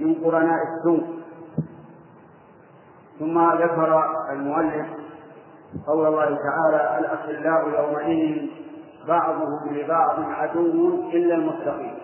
[0.00, 1.20] من قرناء السوء.
[3.18, 4.86] ثم ذكر المؤلف
[5.86, 8.50] قول الله تعالى الأخلاء يومئذ
[9.08, 11.98] بعضهم لبعض عدو إلا المتقين.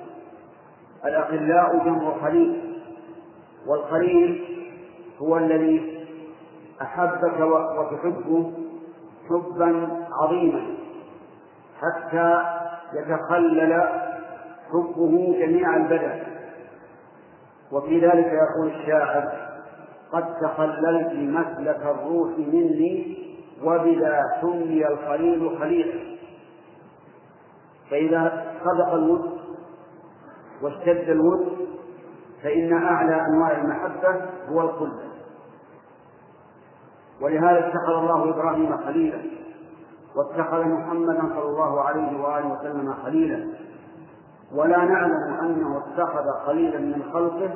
[1.05, 2.81] الأخلاء جمع خليل
[3.67, 4.57] والخليل
[5.19, 6.07] هو الذي
[6.83, 7.41] أحبك
[7.79, 8.53] وتحبه
[9.29, 9.89] حبا
[10.23, 10.67] عظيما
[11.81, 12.43] حتى
[12.95, 13.83] يتخلل
[14.73, 16.23] حبه جميع البدن.
[17.73, 19.33] وفي ذلك يقول الشاعر
[20.12, 23.17] قد تخللت مسلك الروح مني
[23.64, 26.17] وبلا سمي الخليل خليلا
[27.91, 29.39] فإذا صدق الود
[30.62, 31.47] واشتد الود
[32.43, 35.06] فإن أعلى أنواع المحبة هو الخلة
[37.21, 39.23] ولهذا اتخذ الله إبراهيم خليلا
[40.17, 43.49] واتخذ محمدا صلى الله عليه وآله وسلم خليلا.
[44.55, 47.51] ولا نعلم أنه اتخذ خليلا من خلقه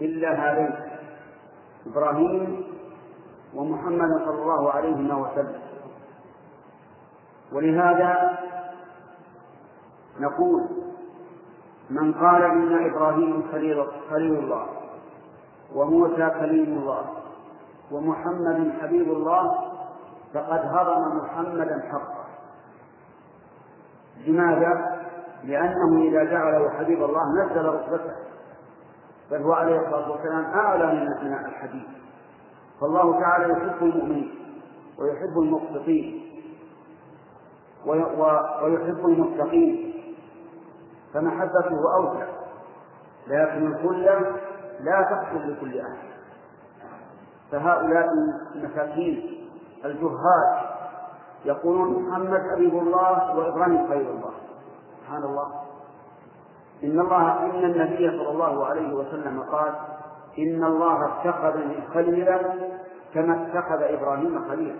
[0.00, 0.74] إلا هذين
[1.86, 2.64] إبراهيم
[3.54, 5.60] ومحمد صلى الله عليه وسلم.
[7.52, 8.38] ولهذا
[10.20, 10.68] نقول
[11.90, 14.66] من قال إن إبراهيم خليل, خليل الله
[15.74, 17.19] وموسى كليم الله
[17.92, 19.70] ومحمد حبيب الله
[20.34, 22.24] فقد هضم محمدا حقا
[24.26, 25.00] لماذا؟
[25.44, 28.14] لأنه إذا جعله حبيب الله نزل رتبته
[29.30, 31.86] بل هو عليه الصلاة والسلام أعلى من الحديث.
[32.80, 34.34] فالله تعالى يحب المؤمنين
[34.98, 36.20] ويحب المقسطين
[38.62, 39.92] ويحب المتقين
[41.14, 42.26] فمحبته أوسع.
[43.26, 44.04] لكن الكل
[44.80, 46.09] لا تحصل لكل أحد.
[47.50, 48.08] فهؤلاء
[48.54, 49.46] المساكين
[49.84, 50.70] الجهال
[51.44, 54.32] يقولون محمد حبيب الله وإبراهيم خير الله.
[55.00, 55.52] سبحان الله.
[56.84, 59.72] إن الله إن النبي صلى الله عليه وسلم قال
[60.38, 62.40] إن الله اتخذني خليلا
[63.14, 64.78] كما اتخذ إبراهيم خليلا.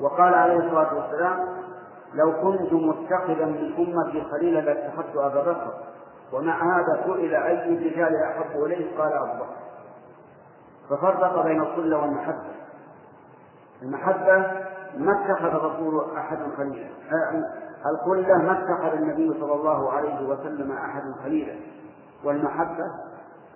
[0.00, 1.38] وقال عليه الصلاة والسلام
[2.14, 5.74] لو كنت متخذا من أمتي خليلا لاتخذت أبا بكر
[6.32, 9.65] ومع هذا سئل أي الرجال أحب إليه؟ قال أبو بكر.
[10.90, 12.54] ففرق بين الخلة والمحبة.
[13.82, 14.36] المحبة
[14.98, 16.88] ما اتخذ الرسول أحد خليلا.
[17.86, 21.54] الخلة ما اتخذ النبي صلى الله عليه وسلم أحد خليلا.
[22.24, 22.84] والمحبة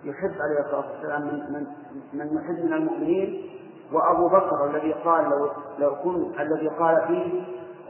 [0.05, 1.66] يحب عليه الصلاة والسلام من من
[2.12, 3.51] من يحب من المؤمنين.
[3.93, 7.43] وأبو بكر الذي قال لو لو كنت الذي قال فيه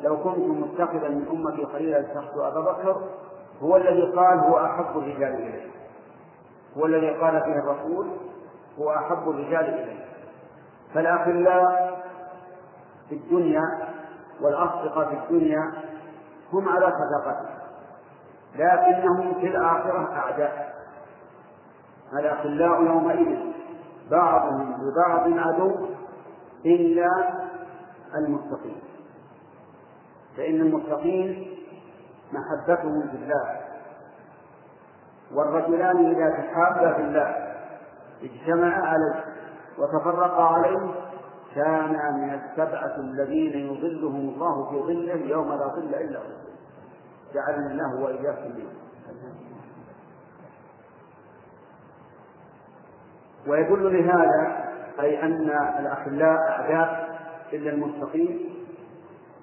[0.02, 2.96] لو كنت متخذا من أمتي خليلا لاتخذت أبا بكر
[3.62, 5.70] هو الذي قال هو أحب الرجال إليه
[6.78, 8.06] هو الذي قال فيه الرسول
[8.78, 10.04] هو أحب الرجال إليه.
[10.94, 12.00] فالأخلاء
[13.08, 13.62] في الدنيا
[14.40, 15.72] والأصدقاء في الدنيا
[16.52, 17.50] هم على صداقته.
[18.54, 20.74] لكنهم في الآخرة أعداء.
[22.12, 23.52] الأخلاء يومئذ
[24.10, 25.86] بعضهم لبعض عدو
[26.66, 27.08] إلا
[28.14, 28.80] المتقين.
[30.36, 31.56] فإن المتقين
[32.32, 33.60] محبتهم في الله
[35.34, 37.39] والرجلان إذا تحابا في الله.
[38.22, 39.24] اجتمعا عليه
[39.78, 40.94] وتفرقا عليه
[41.54, 46.50] كانا من السبعة الذين يظلهم الله في ظله يوم لا ظل إلا ظله
[47.34, 48.80] جعلنا الله وإياكم منه
[53.48, 57.18] ويدل لهذا أي أن الأخلاء أعداء
[57.52, 58.50] إلا المتقين.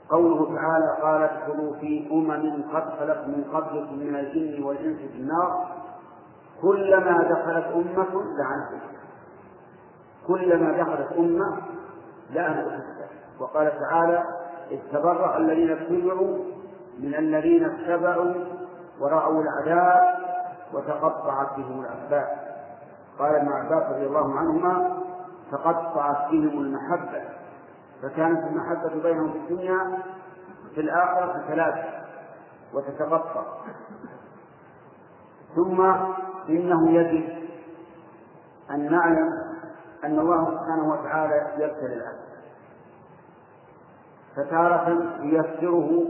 [0.10, 5.77] قوله تعالى قال ادخلوا في أمم قد خلت من قبلكم من الجن والإنس في النار.
[6.62, 8.84] كلما دخلت أمة لعنت
[10.28, 11.62] كلما دخلت أمة
[12.38, 13.08] أحبه
[13.39, 14.24] وقال تعالى
[14.72, 16.38] إذ تبرأ الذين اتبعوا
[16.99, 18.34] من الذين اتبعوا
[18.99, 20.18] ورأوا العذاب
[20.74, 22.28] وتقطعت بهم الأسباب
[23.20, 24.97] قال ابن عباس رضي الله عنهما
[25.51, 27.24] تقطعت بهم المحبة.
[28.01, 29.99] فكانت المحبة بينهم في الدنيا
[30.76, 31.84] في الآخرة ثلاثة
[32.74, 33.43] وتتقطع.
[35.55, 35.82] ثم
[36.50, 37.38] إنه يجب
[38.72, 39.30] أن نعلم
[40.04, 42.28] أن الله سبحانه وتعالى يبتلي العبد.
[44.36, 46.06] فتارة ييسره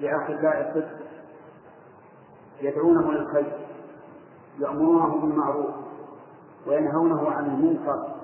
[0.00, 0.98] لأخلاء الصدق.
[2.60, 3.66] يدعونه للخير
[4.58, 5.74] يأمرونه بالمعروف
[6.66, 8.14] وينهونه عن المنكر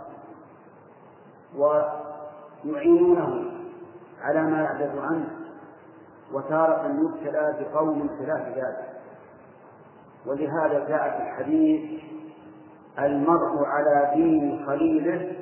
[2.64, 3.50] ويعينونه
[4.22, 5.28] على ما يعجز عنه.
[6.32, 8.93] وتارة يبتلى بقوم خلاف ذلك.
[10.26, 12.02] ولهذا جاء في الحديث
[12.98, 15.32] المرء على دين خليله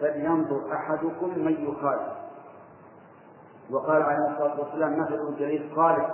[0.00, 2.20] فلينظر أحدكم من يخالف.
[3.70, 6.06] وقال عليه الصلاة والسلام مثل الجليل خالد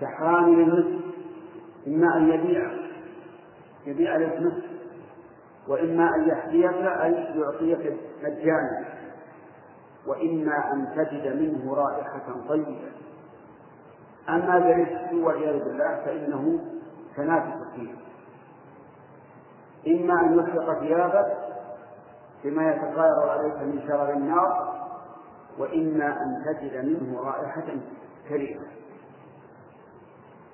[0.00, 1.04] كحامل المسك
[1.86, 2.70] إما أن يبيع
[3.86, 4.64] يبيع لك مسك
[5.68, 8.84] وإما أن يحييك أي يعطيك مجانا
[10.06, 12.92] وإما أن تجد منه رائحة طيبة.
[14.28, 16.60] أما جلست والعياذ بالله فإنه
[17.16, 17.94] تنافس فيه
[19.96, 21.36] إما أن يحرق ثيابك
[22.44, 24.72] بما يتطاير عليك من شرر النار
[25.58, 27.66] وإما أن تجد منه رائحة
[28.28, 28.66] كريمة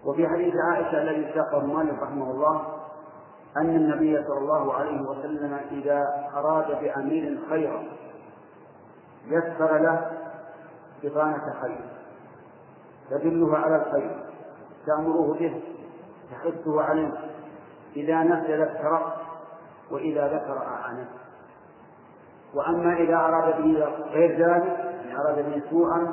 [0.04, 2.78] وفي حديث عائشة الذي ساقه مالك رحمه الله
[3.56, 7.82] أن النبي صلى الله عليه وسلم إذا أراد بأمير خيرا
[9.26, 10.10] يسر له
[11.02, 11.80] بطانة خير
[13.10, 14.24] تدله على الخير
[14.86, 15.62] تأمره به.
[16.30, 17.12] تحثه عليه
[17.96, 19.16] إذا نزل افترق
[19.90, 21.08] وإذا ذكر أعانه.
[22.54, 24.66] وأما إذا أراد به غير ذلك
[25.04, 26.12] إن أراد به سوءا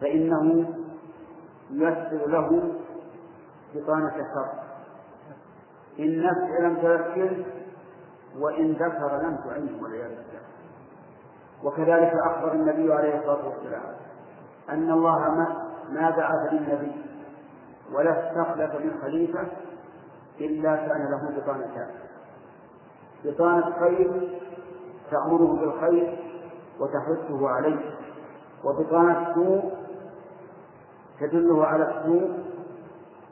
[0.00, 0.74] فإنه
[1.70, 2.74] ييسر له
[3.74, 4.48] بطانة شر
[5.98, 7.44] إن نفس لم تذكر
[8.38, 10.40] وإن ذكر لم تعينه والعياذ بالله.
[11.64, 13.82] وكذلك أخبر النبي عليه الصلاة والسلام
[14.70, 15.18] أن الله
[15.90, 16.92] ما بعث للنبي
[17.94, 19.46] ولا استخلف من خليفة
[20.40, 21.88] إلا كان له بطانتان
[23.24, 24.38] بطانة خير
[25.10, 26.18] تأمره بالخير
[26.80, 27.94] وتحثه عليه
[28.64, 29.72] وبطانة سوء
[31.20, 32.30] تدله على السوء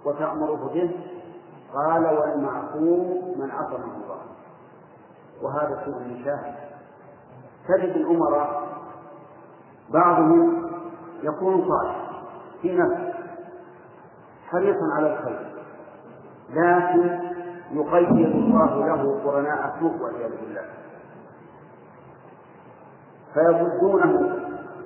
[0.05, 0.91] وتأمره به.
[1.75, 4.21] قال والمعصوم من عصمه الله.
[5.43, 6.55] وهذا سوء المشاهد
[7.69, 8.69] تجد الأمراء
[9.91, 10.71] بعضهم
[11.23, 12.11] يكون صالح
[12.63, 13.08] في نفسه
[14.51, 15.49] حريصا على الخير.
[16.51, 17.21] لكن
[17.73, 20.65] يقيد الله له قرناء سوء والعياذ بالله.
[23.35, 24.39] فيصدونه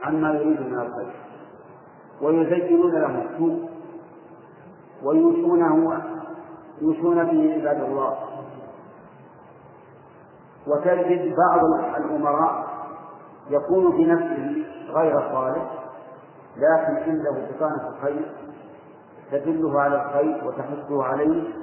[0.02, 1.14] عما يريد من الخير.
[2.22, 3.68] ويزينون له السوء.
[5.04, 6.02] ويوشونه
[6.80, 8.18] يوشون به عباد الله.
[10.66, 11.60] وتجد بعض
[11.96, 12.64] الأمراء
[13.50, 15.72] يكون في نفسه غير صالح
[16.56, 18.51] لكن عنده بطانة الخير.
[19.32, 21.54] تدله على الخير وتحثه عليه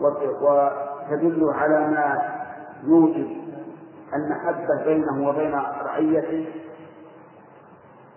[0.00, 2.22] وتدل على ما
[2.84, 3.40] يوجب
[4.14, 6.52] المحبة بينه وبين رعيته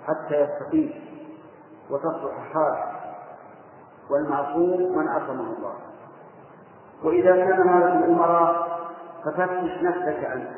[0.08, 0.92] حتى يستقيم
[1.90, 2.94] وتصلح حاله.
[4.10, 5.74] والمعصوم من عصمه الله.
[7.04, 8.80] وإذا كان هذا الأمراء
[9.26, 10.52] ففتش نفسك عنه.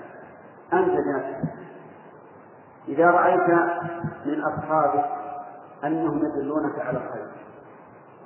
[0.74, 1.54] أنت بنفسك.
[2.88, 3.50] إذا رأيت
[4.26, 5.06] من أصحابك
[5.84, 7.28] أنهم يدلونك على الخير.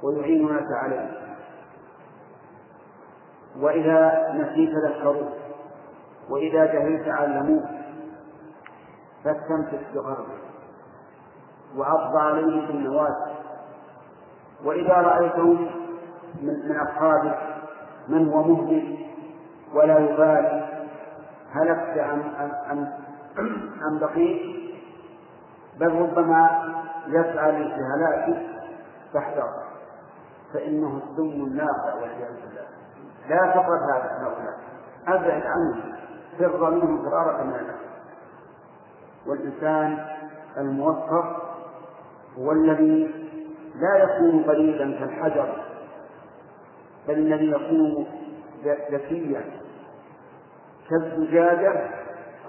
[0.04, 1.12] ويعينونك عليه.
[3.60, 5.34] وإذا نسيت ذكروك
[6.30, 7.64] وإذا جهلت علموك
[9.24, 10.39] فاستمسك بغربك
[11.78, 13.36] وعض عليه بالنوازل
[14.66, 15.70] وإذا رأيتهم
[16.41, 17.38] من, من أصحابك
[18.08, 18.97] من هو مهمل
[19.74, 20.70] ولا يبالي
[21.52, 22.22] هلكت أم
[22.72, 22.88] أم
[23.88, 24.41] أم, بقيت
[25.80, 26.50] بل ربما
[27.08, 28.41] يسعى للهلاك
[29.14, 29.68] فاحذر
[30.54, 32.68] فإنه السم الناقع والعياذ بالله.
[33.30, 33.82] لا تقرب
[34.22, 34.60] هؤلاء
[35.08, 35.95] أبعد عنه
[36.39, 37.76] فر منهم فرارة من الناس
[39.28, 40.06] والإنسان
[40.58, 41.56] الموفق
[42.38, 43.12] هو الذي
[43.76, 45.66] لا يكون قليلا كالحجر
[47.08, 48.06] بل الذي يكون
[48.91, 49.43] ذكيا.
[50.89, 51.89] كالزجاجة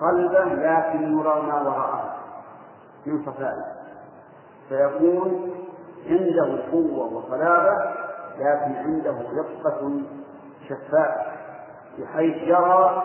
[0.01, 2.17] قلبه لكن يرى ما وراءه
[3.07, 3.65] من صفائه
[4.69, 5.50] فيكون
[6.09, 7.77] عنده قوة وصلابة
[8.39, 10.01] لكن عنده دقة
[10.69, 11.37] شفاء
[11.99, 13.03] بحيث يرى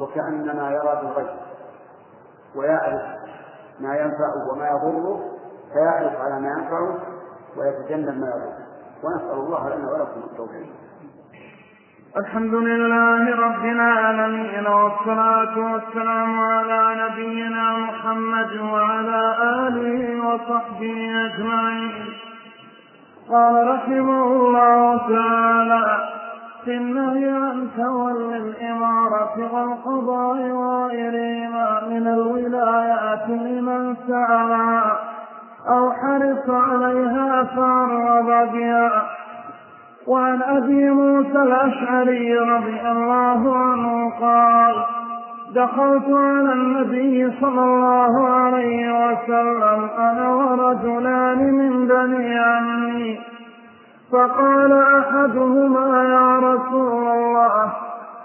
[0.00, 1.36] وكأنما يرى بالغيب.
[2.56, 3.02] ويعرف
[3.80, 5.20] ما ينفعه وما يضره
[5.72, 6.98] فيعرف على ما ينفعه
[7.56, 8.66] ويتجنب ما يضره.
[9.04, 10.66] ونسأل الله لنا ولكم التوفيق.
[12.16, 19.36] الحمد لله رب العالمين والصلاة والسلام على نبينا محمد وعلى
[19.68, 21.92] آله وصحبه أجمعين.
[23.30, 25.98] قال رحمه الله تعالى
[26.64, 34.82] في النهي عن تولي الإمارة والقضاء وغيرهما من الولايات لمن سعى
[35.68, 39.06] أو حرص عليها فارغب بها.
[40.06, 44.74] وعن أبي موسى الأشعري رضي الله عنه قال
[45.54, 53.20] دخلت على النبي صلى الله عليه وسلم أنا ورجلان من بني عمي.
[54.12, 57.72] فقال أحدهما يا رسول الله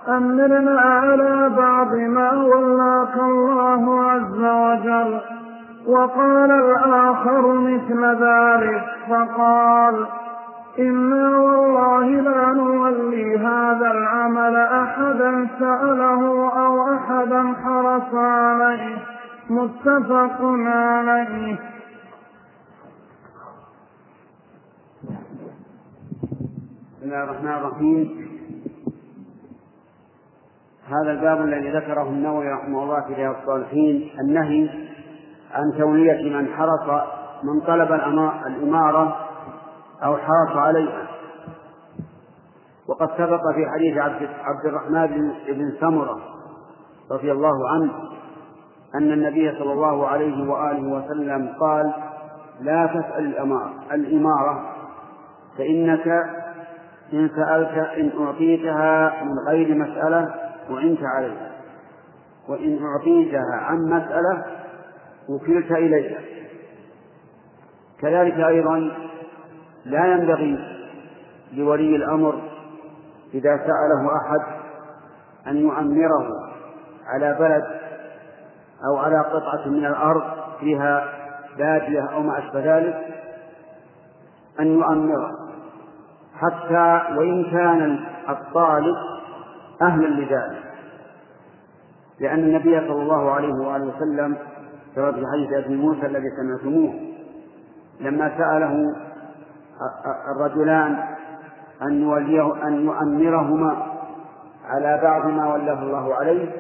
[0.08, 5.20] أمرنا على بعض ما ولاك الله عز وجل.
[5.88, 10.06] وقال الآخر مثل ذلك فقال
[10.80, 18.98] إنا والله لا نولي هذا العمل أحدا سأله أو أحدا حرص عليه
[19.50, 21.60] متفق عليه
[26.94, 28.28] بسم الله الرحمن الرحيم.
[30.88, 34.70] هذا الباب الذي ذكره النووي رحمه الله في رياض الصالحين النهي
[35.54, 37.04] عن تولية من حرص
[37.44, 37.92] من طلب
[38.48, 39.31] الإمارة
[40.04, 41.08] أو حاص عليها
[42.88, 45.08] وقد سبق في حديث عبد, عبد الرحمن
[45.48, 46.20] بن سمرة
[47.12, 47.92] رضي الله عنه
[48.96, 51.94] أن النبي صلى الله عليه وآله وسلم قال
[52.62, 54.72] لا تسأل الأمارة الإمارة
[55.58, 56.08] فإنك
[57.14, 60.34] إن سألت إن أعطيتها من غير مسألة
[60.70, 61.52] وعنت عليها
[62.50, 64.46] وإن أعطيتها عن مسألة
[65.30, 66.20] وكلت إليها.
[68.02, 68.92] كذلك أيضا
[69.86, 70.60] لا ينبغي
[71.54, 72.42] لولي الأمر
[73.34, 74.62] إذا سأله أحد
[75.48, 76.28] أن يؤمره
[77.08, 77.64] على بلد
[78.86, 80.24] أو على قطعة من الأرض
[80.60, 81.14] فيها
[81.58, 83.08] بادية أو ما أشبه ذلك
[84.60, 85.32] أن يؤمره
[86.36, 88.96] حتى وإن كان الطالب
[89.82, 90.64] أهلا لذلك.
[92.20, 94.38] لأن النبي صلى الله عليه وآله وسلم
[94.96, 96.94] كما في حديث أبي موسى الذي سمعتموه
[98.00, 98.96] لما سأله
[100.32, 100.98] الرجلان
[101.82, 103.88] أن يوليه أن يؤمرهما
[104.66, 106.52] على بعض ما ولاه الله عليه.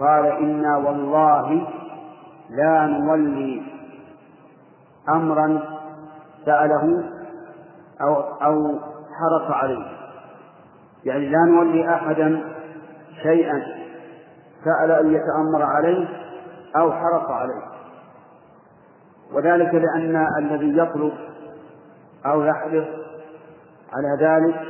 [0.00, 1.66] قال إنا والله
[2.50, 3.62] لا نولي
[5.08, 5.62] أمرا
[6.46, 7.04] سأله
[8.00, 8.78] أو أو
[9.18, 9.84] حرص عليه.
[11.04, 12.44] يعني لا نولي أحدا
[13.22, 13.62] شيئا
[14.64, 16.08] سأل أن يتأمر عليه
[16.76, 17.62] أو حرص عليه.
[19.32, 21.12] وذلك لأن الذي يطلب
[22.26, 22.86] أو يحرص
[23.92, 24.60] على ذلك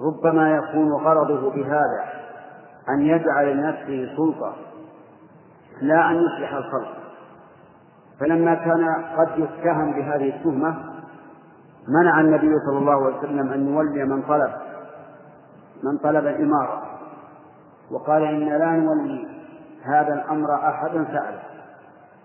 [0.00, 2.04] ربما يكون غرضه بهذا
[2.88, 4.56] أن يجعل لنفسه سلطة
[5.80, 6.96] لا أن يصلح الخلق.
[8.20, 10.76] فلما كان قد يتهم بهذه التهمة
[11.88, 14.52] منع النبي صلى الله عليه وسلم أن يولي من طلب
[15.82, 16.82] من طلب الإمارة.
[17.90, 19.28] وقال إنا لا نولي
[19.84, 21.42] هذا الأمر أحدا سأله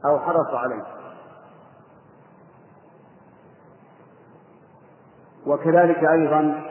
[0.06, 1.01] أو حرص عليه.
[5.48, 6.62] وكذلك أيضا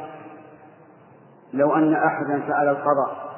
[1.52, 3.30] لو أن أحدا سأل القضاء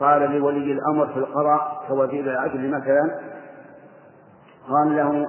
[0.00, 3.20] قال لولي الأمر في القضاء كوزير العدل مثلا
[4.68, 5.26] قال له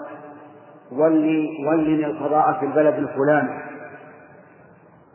[0.91, 3.61] ولي ولني القضاء في البلد الفلاني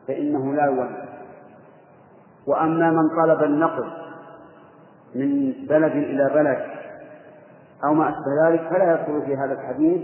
[0.09, 1.05] فإنه لا يولي.
[2.47, 3.90] وأما من طلب النقل
[5.15, 6.66] من بلد إلى بلد
[7.85, 10.02] أو ما أشبه ذلك فلا يدخل في هذا الحديث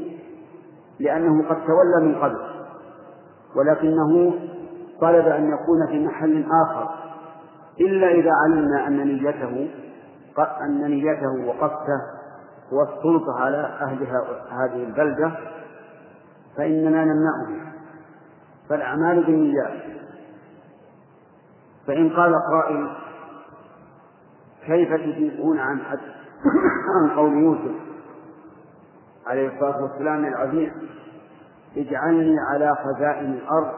[1.00, 2.49] لأنه قد تولى من قبل.
[3.56, 4.34] ولكنه
[5.00, 6.88] طلب أن يكون في محل آخر
[7.80, 9.70] إلا إذا علمنا أن نيته
[10.62, 12.20] أن نيته وقصده
[12.72, 14.06] هو السلطة على أهل
[14.50, 15.32] هذه البلدة
[16.56, 17.72] فإننا نمنعه.
[18.68, 19.82] فالأعمال بالنيات.
[21.86, 22.88] فإن قال قائل
[24.66, 25.80] كيف تجيبون عن
[26.94, 27.74] عن قول يوسف؟
[29.26, 30.72] عليه الصلاة والسلام العزيز.
[31.76, 33.72] اجعلني على خزائن الأرض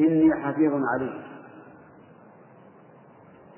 [0.00, 1.22] إني حفيظ عليم.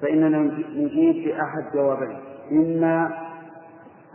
[0.02, 0.38] فإننا
[0.74, 2.20] نجيب بأحد جوابين.
[2.52, 3.18] إما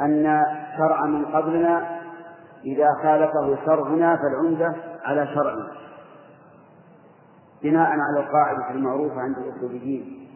[0.02, 0.44] أن
[0.78, 2.00] شرع من قبلنا
[2.66, 4.76] إذا خالفه شرعنا فالعمدة
[5.06, 5.78] على شرعنا.
[7.64, 10.28] بناء على القاعدة المعروفة عند الأصوليين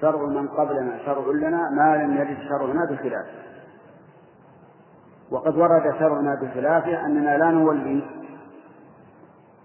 [0.00, 3.38] شرع من قبلنا شرع لنا ما لم يرد شرعنا بخلافه
[5.30, 8.02] وقد ورد شرعنا بخلافه أننا لا نولي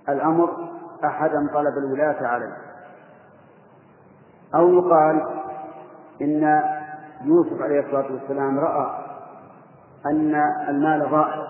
[0.09, 0.69] الأمر
[1.05, 2.57] أحدا طلب الولاية عليه.
[4.55, 5.21] أو يقال
[6.21, 6.61] إن
[7.23, 9.03] يوسف عليه الصلاة والسلام رأى
[10.05, 10.35] أن
[10.69, 11.43] المال ضائع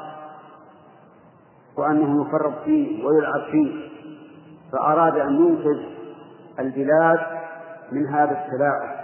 [1.77, 3.89] وأنه يفرط فيه ويلعب فيه
[4.71, 5.79] فأراد أن ينقذ
[6.59, 7.19] البلاد
[7.91, 9.03] من هذا التلاعب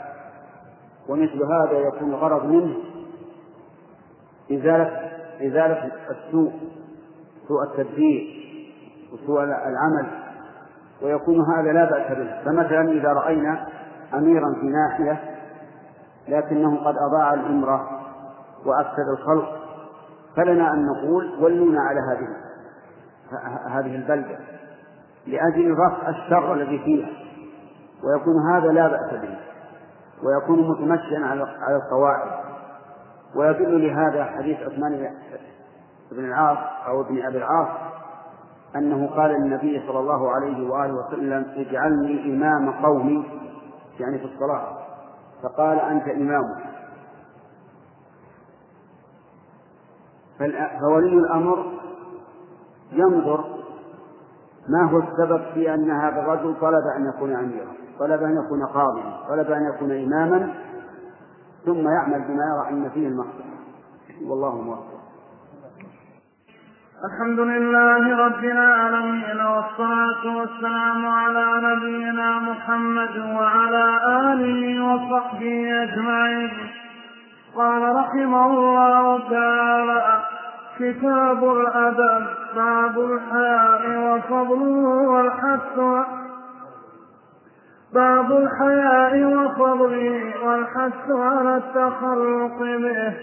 [1.10, 2.76] ومثل هذا يكون الغرض منه
[4.52, 5.10] إزالة
[5.42, 6.52] إزالة السوء
[7.48, 8.49] سوء التدبير.
[9.14, 10.07] وسوء العمل
[11.02, 12.41] ويكون هذا لا بأس به.
[12.45, 13.68] فمثلا إذا رأينا
[14.14, 15.19] أميرا في ناحية
[16.27, 17.90] لكنه قد أضاع الأمرة
[18.65, 19.60] وأفسد الخلق
[20.36, 22.27] فلنا أن نقول ولونا على هذه
[23.68, 24.38] هذه البلدة
[25.27, 27.10] لأجل رفع الشر الذي فيها.
[28.03, 29.38] ويكون هذا لا بأس به.
[30.23, 31.44] ويكون متمشيا على
[31.76, 32.31] القواعد.
[33.36, 35.11] ويدل لهذا حديث عثمان
[36.11, 36.57] بن العاص
[36.88, 37.68] أو ابن أبي العاص
[38.76, 43.26] أنه قال للنبي صلى الله عليه وآله وسلم اجعلني إمام قومي.
[44.00, 44.78] يعني في الصلاة.
[45.44, 46.56] فقال أنت إمامه
[50.80, 51.66] فولي الأمر
[52.91, 53.46] ينظر
[54.68, 59.28] ما هو السبب في أن هذا الرجل طلب أن يكون أميرا طلب أن يكون قاضيا
[59.30, 60.54] طلب أن يكون إماما
[61.66, 63.50] ثم يعمل بما يرى أن فيه المصلحة
[64.28, 64.99] والله موفق.
[67.06, 73.86] الحمد لله رب العالمين والصلاة والسلام على نبينا محمد وعلى
[74.32, 76.52] آله وصحبه أجمعين.
[77.56, 80.20] قال رحمه الله تعالى
[80.80, 85.80] كتاب الأدب باب الحياء وفضله والحث
[87.94, 93.14] باب الحياء وفضله والحث على التخلق به.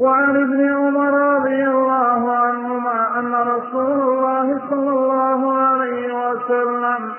[0.00, 7.12] وعن ابن عمر رضي الله عنهما أن رسول الله صلى الله عليه وسلم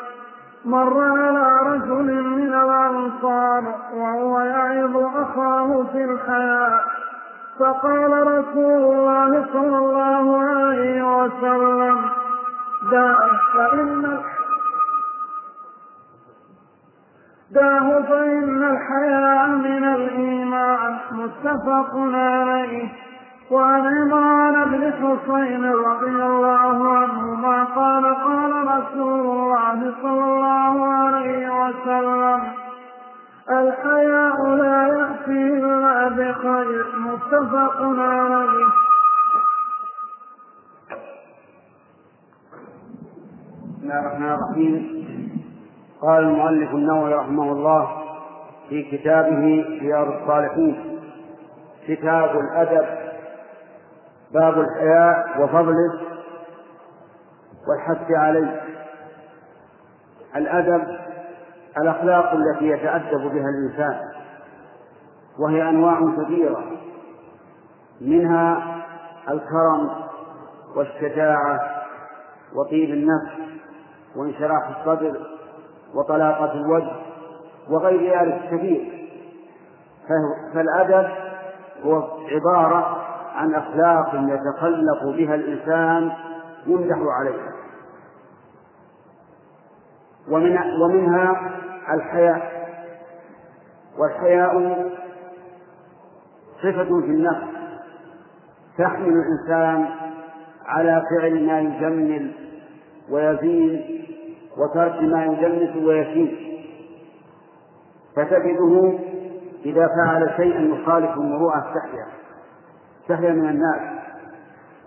[0.66, 3.64] مر على رجل من الأنصار
[3.94, 6.80] وهو يعظ أخاه في الحياة.
[7.60, 11.98] فقال رسول الله صلى الله عليه وسلم
[12.92, 14.20] دعه فإن
[17.54, 20.98] داه فإن الحياء من الإيمان.
[21.12, 22.90] متفق عليه.
[23.52, 32.42] وعن عمران بن حصين رضي الله عنهما قال قال رسول الله صلى الله عليه وسلم
[33.50, 36.86] الحياء لا يأتي إلا بخير.
[36.98, 38.72] متفق عليه.
[43.62, 45.21] بسم الله الرحمن الرحيم.
[46.02, 48.02] قال المؤلف النووي رحمه الله
[48.70, 51.00] في كتابه رياض الصالحين
[51.88, 52.86] كتاب الأدب
[54.34, 56.02] باب الحياء وفضله
[57.68, 58.62] والحث عليه.
[60.36, 60.84] الأدب
[61.78, 64.00] الأخلاق التي يتأدب بها الإنسان
[65.40, 66.64] وهي أنواع كثيرة
[68.02, 68.78] منها
[69.30, 69.90] الكرم
[70.76, 71.60] والشجاعة
[72.56, 73.62] وطيب النفس
[74.16, 75.41] وانشراح الصدر
[75.96, 76.92] وطلاقة الوجه
[77.70, 79.10] وغير ذلك كثير.
[80.54, 81.10] فالأدب
[81.84, 83.06] هو عبارة
[83.36, 86.12] عن أخلاق يتخلق بها الإنسان
[86.68, 87.52] يمدح عليها.
[90.30, 91.52] ومن ومنها
[91.94, 92.62] الحياء.
[93.98, 94.90] والحياء
[96.62, 97.48] صفة في النفس.
[98.78, 99.90] تحمل الإنسان
[100.66, 102.32] على فعل ما يجمل
[103.10, 104.02] ويزين
[104.58, 106.52] وترك ما يدنس ويسيء
[108.16, 109.00] فتجده
[109.66, 112.06] إذا فعل شيئا يخالف المروءة استحيا
[113.02, 114.02] استحيا من الناس.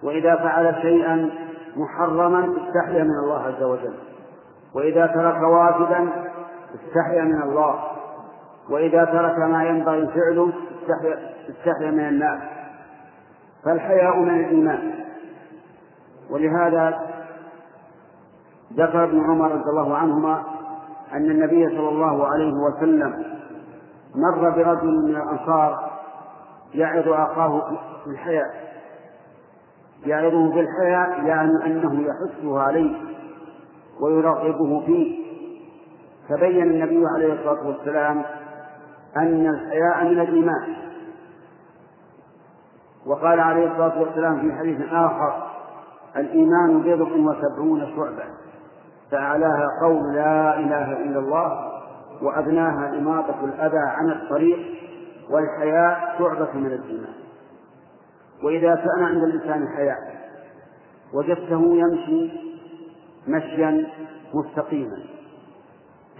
[0.02, 1.30] وإذا فعل شيئا
[1.76, 3.94] محرما استحيا من الله عز وجل.
[4.74, 6.08] وإذا ترك واجبا
[6.74, 7.84] استحيا من الله.
[8.70, 10.52] وإذا ترك ما ينبغي فعله
[11.48, 12.40] استحيا من الناس.
[13.64, 14.94] فالحياء من الإيمان.
[16.30, 17.13] ولهذا
[18.76, 20.42] ذكر ابن عمر رضي الله عنهما
[21.12, 23.24] أن النبي صلى الله عليه وسلم
[24.14, 25.90] مر برجل من الأنصار
[26.74, 28.64] يعظ أخاه بالحياء
[30.06, 32.96] يعظه بالحياء يعني أنه يحثه عليه
[34.00, 35.24] ويرغبه فيه.
[36.28, 38.22] فبين النبي عليه الصلاة والسلام
[39.16, 40.74] أن الحياء من الإيمان.
[43.06, 45.46] وقال عليه الصلاة والسلام في حديث آخر
[46.16, 48.43] الإيمان بضع وسبعون شعبة.
[49.10, 51.72] فأعلاها قول لا إله إلا الله
[52.22, 54.58] وأدناها إماطة الأذى عن الطريق
[55.30, 57.14] والحياء شعبة من الإيمان
[58.42, 59.98] وإذا كان عند الإنسان حياء
[61.12, 62.32] وجدته يمشي
[63.28, 63.86] مشيا
[64.34, 64.98] مستقيما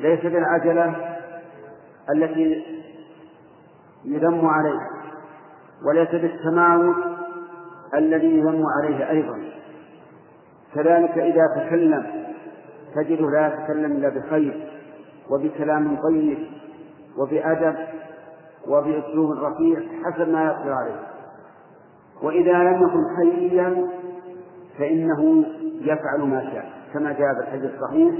[0.01, 1.16] ليس بالعجلة
[2.11, 2.65] التي
[4.05, 4.90] يذم عليها
[5.86, 6.97] وليس بالتماوت
[7.94, 9.39] الذي يذم عليه أيضا.
[10.74, 12.23] كذلك إذا تكلم
[12.95, 14.69] تجده لا يتكلم إلا بخير
[15.31, 16.39] وبكلام طيب
[17.19, 17.77] وبأدب
[18.69, 21.01] وبأسلوب رفيع حسب ما يقدر عليه.
[22.23, 23.87] وإذا لم يكن حييا
[24.79, 25.45] فإنه
[25.81, 26.73] يفعل ما شاء.
[26.95, 28.15] كما جاء في الحديث الصحيح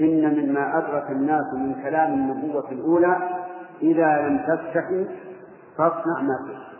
[0.00, 3.16] إن مما أدرك الناس من كلام النبوة الأولى
[3.82, 5.06] إذا لم تستحي
[5.78, 6.74] فاصنع ما شئت.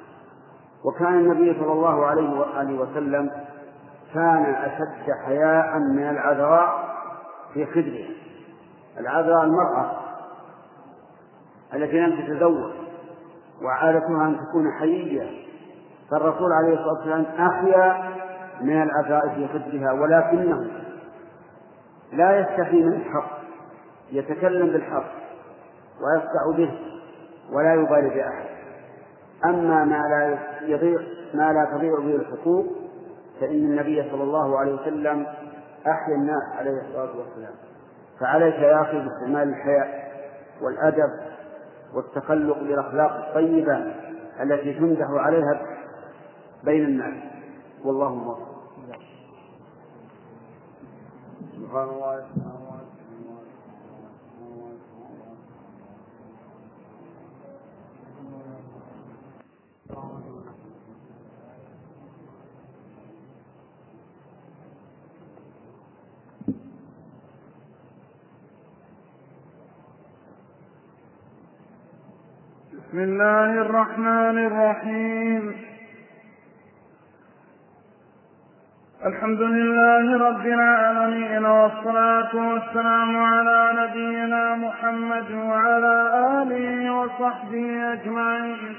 [0.84, 3.30] وكان النبي صلى الله عليه وآله وسلم
[4.14, 6.83] كان أشد حياء من العذراء
[7.54, 8.08] في خدرها
[9.00, 9.92] العذراء المرأة
[11.74, 12.72] التي لم تتزوج
[13.62, 15.44] وعادتها أن تكون حيية.
[16.10, 18.10] فالرسول عليه الصلاة والسلام أحيا
[18.60, 20.70] من العذراء في خدرها ولكنه
[22.12, 23.38] لا يستحي من الحق.
[24.12, 25.12] يتكلم بالحق
[26.00, 26.78] ويصدع به
[27.52, 28.46] ولا يبالي بأحد.
[29.44, 31.00] أما ما لا يضيع
[31.34, 32.66] ما لا تضيع به الحقوق
[33.40, 35.26] فإن النبي صلى الله عليه وسلم
[35.86, 37.54] أحيا الناس عليه الصلاة والسلام.
[38.20, 40.12] فعليك يا أخي باستعمال الحياء
[40.62, 41.10] والأدب
[41.94, 43.76] والتخلق بالأخلاق الطيبة
[44.42, 45.62] التي تمدح عليها
[46.64, 47.24] بين الناس.
[47.84, 48.54] والله موفق.
[51.52, 52.26] سبحان الله.
[72.94, 75.54] بسم الله الرحمن الرحيم.
[79.06, 85.96] الحمد لله رب العالمين والصلاة والسلام على نبينا محمد وعلى
[86.42, 88.76] آله وصحبه أجمعين.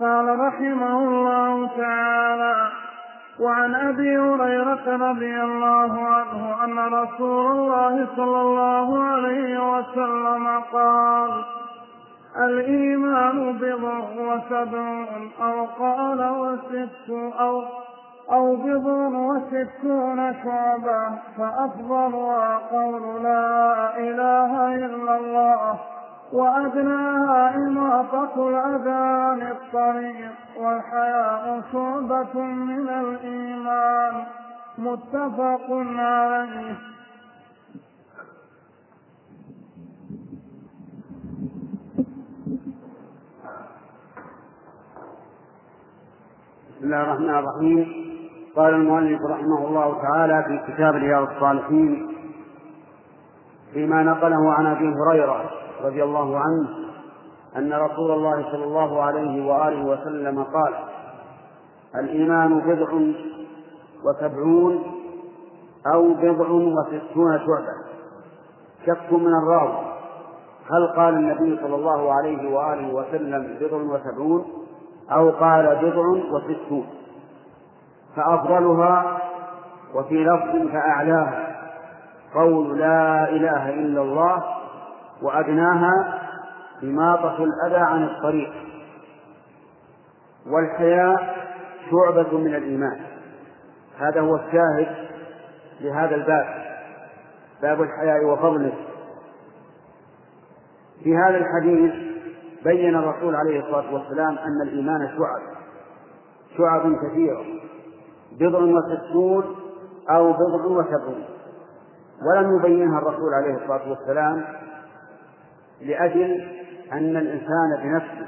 [0.00, 2.56] قال رحمه الله تعالى
[3.40, 11.61] وعن أبي هريرة رضي الله عنه أن رسول الله صلى الله عليه وسلم قال
[14.34, 17.10] وسبعون أو قال وست
[17.40, 17.62] أو
[18.32, 25.78] أو بضع وستون شعبة فأفضلها قول لا إله إلا الله
[26.32, 34.24] وأدناها إماطة الأذى عن الطريق والحياء شعبة من الإيمان
[34.78, 35.66] متفق
[35.98, 36.74] عليه
[46.82, 47.92] بسم الله الرحمن الرحيم.
[48.56, 52.16] قال المؤلف رحمه الله تعالى في كتاب رياض الصالحين
[53.72, 55.50] فيما نقله عن أبي هريرة
[55.84, 56.68] رضي الله عنه
[57.56, 60.74] أن رسول الله صلى الله عليه وآله وسلم قال
[61.94, 62.92] الإيمان بضع
[64.04, 64.82] وسبعون
[65.94, 67.74] أو بضع وستون شعبة.
[68.86, 69.84] شك من الراوي.
[70.70, 74.44] هل قال النبي صلى الله عليه وآله وسلم بضع وسبعون؟
[75.10, 76.86] أو قال بضع وستون
[78.16, 79.18] فأفضلها
[79.94, 81.52] وفي لفظ فأعلاها
[82.34, 84.44] قول لا إله إلا الله
[85.22, 86.18] وأدناها
[86.82, 88.52] إماطة الأذى عن الطريق.
[90.46, 91.36] والحياء
[91.90, 93.00] شعبة من الإيمان.
[93.98, 94.96] هذا هو الشاهد
[95.80, 96.46] لهذا الباب
[97.62, 98.72] باب الحياء وفضله.
[101.04, 102.11] في هذا الحديث
[102.64, 105.42] بين الرسول عليه الصلاة والسلام أن الإيمان شعب
[106.58, 107.44] شعب كثيرة
[108.40, 109.56] بضع وستون
[110.10, 111.24] أو بضع وسبعون.
[112.26, 114.44] ولم يبينها الرسول عليه الصلاة والسلام
[115.80, 116.48] لأجل
[116.92, 118.26] أن الإنسان بنفسه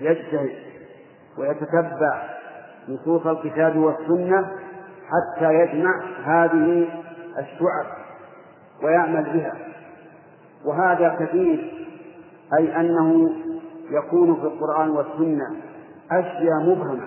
[0.00, 0.52] يجتهد
[1.38, 2.22] ويتتبع
[2.88, 4.50] نصوص الكتاب والسنة
[5.06, 6.88] حتى يجمع هذه
[7.38, 7.86] الشعب
[8.82, 9.54] ويعمل بها.
[10.64, 11.81] وهذا كثير
[12.58, 13.30] أي أنه
[13.90, 15.56] يكون في القرآن والسنة
[16.10, 17.04] أشياء مبهمة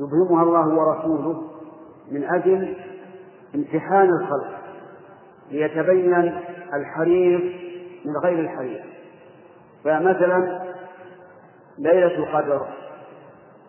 [0.00, 1.42] يبهمها الله ورسوله
[2.10, 2.76] من أجل
[3.54, 4.58] امتحان الخلق
[5.50, 6.34] ليتبين
[6.74, 7.42] الحريص
[8.04, 8.80] من غير الحريص.
[9.84, 10.62] فمثلا
[11.78, 12.66] ليلة القدر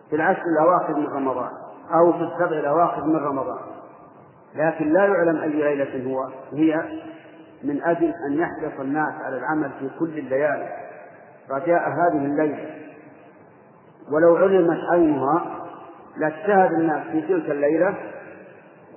[0.09, 1.49] في العشر الأواخر من رمضان
[1.93, 3.59] أو في السبع الأواخر من رمضان.
[4.55, 6.83] لكن لا يعلم أي ليلة هو هي
[7.63, 10.86] من أجل أن يحرص الناس على العمل في كل الليالي.
[11.51, 12.69] رجاء هذه الليلة.
[14.11, 15.45] ولو علمت عينها
[16.17, 17.95] لاجتهد الناس في تلك الليلة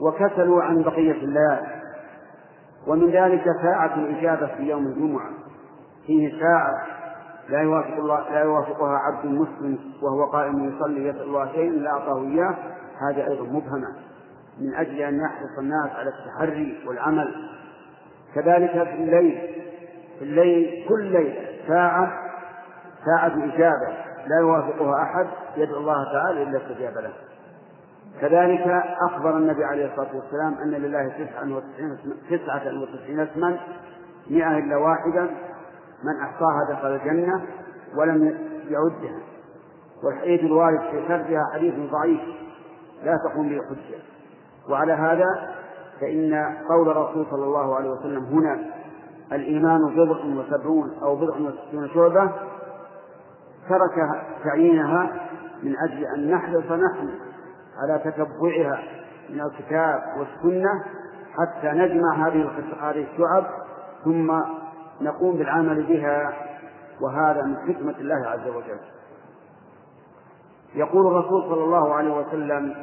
[0.01, 1.81] وكسلوا عن بقية الليالي.
[2.87, 5.31] ومن ذلك ساعة الإجابة في يوم الجمعة.
[6.07, 6.87] فيه ساعة
[7.49, 12.23] لا يوافق الله لا يوافقها عبد مسلم وهو قائم يصلي يسأل الله شيئا لا أعطاه
[12.23, 12.55] إياه.
[13.09, 13.89] هذا أيضا مبهمة.
[14.61, 17.35] من أجل أن يحرص الناس على التحري والعمل.
[18.35, 19.39] كذلك في الليل
[20.19, 21.35] في الليل كل ليلة
[21.69, 22.30] ساعة
[23.05, 23.89] ساعة إجابة
[24.27, 27.13] لا يوافقها أحد يدعو الله تعالى إلا استجاب له.
[28.21, 31.99] كذلك أخبر النبي عليه الصلاة والسلام أن لله تسعة وتسعين
[32.31, 33.59] تسعة وتسعين اسما
[34.31, 35.23] مئة إلا واحدا
[36.05, 37.43] من أحصاها دخل الجنة
[37.97, 39.19] ولم يعدها.
[40.05, 42.21] والحديث الوارد في سردها حديث ضعيف
[43.05, 43.99] لا تقوم به حجة.
[44.69, 45.51] وعلى هذا
[46.01, 48.59] فإن قول الرسول صلى الله عليه وسلم هنا
[49.33, 52.33] الإيمان بضع وسبعون أو بضع وستون شعبة
[53.71, 55.11] ترك تعيينها
[55.63, 57.09] من أجل أن نحرص نحن
[57.83, 58.83] على تتبعها
[59.31, 60.85] من الكتاب والسنة
[61.39, 63.47] حتى نجمع هذه هذه الشعب
[64.05, 64.33] ثم
[65.01, 66.33] نقوم بالعمل بها
[67.01, 68.81] وهذا من حكمة الله عز وجل.
[70.75, 72.75] يقول الرسول صلى الله عليه وسلم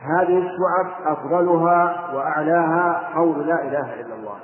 [0.00, 4.36] هذه الشعب أفضلها وأعلاها قول لا إله إلا الله.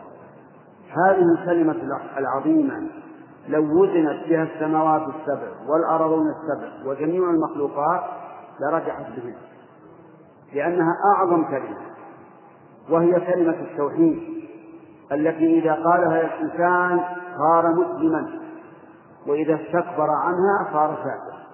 [1.07, 3.04] هذه الكلمة العظيمة.
[3.49, 8.01] لو وزنت بها السماوات السبع والأرضون السبع وجميع المخلوقات
[8.61, 9.35] لرجحت بهن
[10.55, 11.77] لأنها أعظم كلمة
[12.91, 14.19] وهي كلمة التوحيد
[15.13, 17.01] التي إذا قالها الإنسان
[17.39, 18.41] صار مسلما
[19.27, 21.45] وإذا استكبر عنها صار كافرا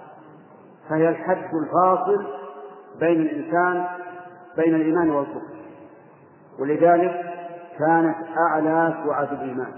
[0.88, 2.26] فهي الحد الفاصل
[3.00, 3.84] بين الإنسان
[4.56, 5.60] بين الإيمان والكفر.
[6.60, 7.24] ولذلك
[7.78, 9.72] كانت أعلى شعب الإيمان.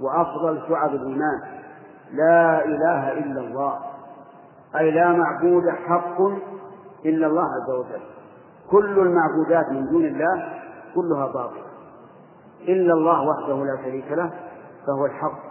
[0.00, 1.40] وأفضل شعب الإيمان.
[2.12, 3.78] لا إله إلا الله.
[4.76, 6.20] أي لا معبود حق
[7.06, 8.02] إلا الله عز وجل.
[8.70, 10.52] كل المعبودات من دون الله
[10.94, 11.66] كلها باطلة
[12.68, 14.30] إلا الله وحده لا شريك له
[14.86, 15.46] فهو الحق.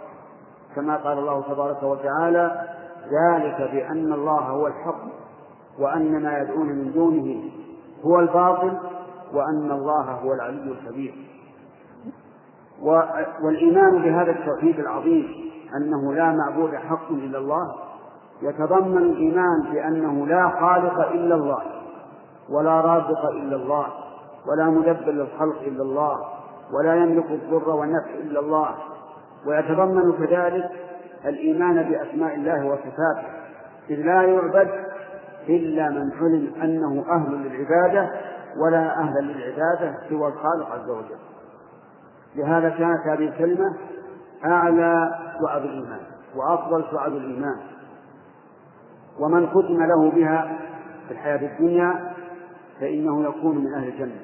[0.76, 2.68] كما قال الله تبارك وتعالى
[3.04, 5.02] ذلك بأن الله هو الحق
[5.78, 7.50] وأن ما يدعون من دونه
[8.04, 8.78] هو الباطل
[9.32, 11.14] وأن الله هو العلي الكبير
[13.42, 15.28] والإيمان بهذا التوحيد العظيم
[15.76, 17.74] أنه لا معبود حق إلا الله
[18.42, 21.62] يتضمن الإيمان بأنه لا خالق إلا الله
[22.50, 23.86] ولا رازق إلا الله
[24.46, 26.16] ولا مدبر للخلق إلا الله
[26.72, 28.68] ولا يملك الضر والنفع إلا الله
[29.46, 30.70] ويتضمن كذلك
[31.24, 33.28] الإيمان بأسماء الله وصفاته
[33.90, 34.70] إذ لا يعبد
[35.48, 38.10] إلا من علم أنه أهل للعبادة
[38.56, 41.25] ولا أهل للعبادة سوى الخالق عز وجل.
[42.36, 43.76] لهذا كانت هذه الكلمة
[44.44, 46.00] أعلى شعب الإيمان
[46.36, 47.56] وأفضل شعب الإيمان.
[49.20, 50.58] ومن ختم له بها
[51.08, 52.12] في الحياة الدنيا
[52.80, 54.20] فإنه يكون من أهل الجنة.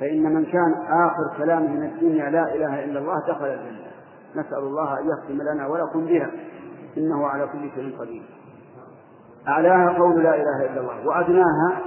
[0.00, 3.92] فإن من كان آخر كلامه من الدنيا لا إله إلا الله دخل الجنة.
[4.36, 6.30] نسأل الله أن يختم لنا ولكم بها.
[6.96, 8.22] إنه على كل شيء قدير.
[9.48, 11.80] أعلاها قول لا إله إلا الله وأدناها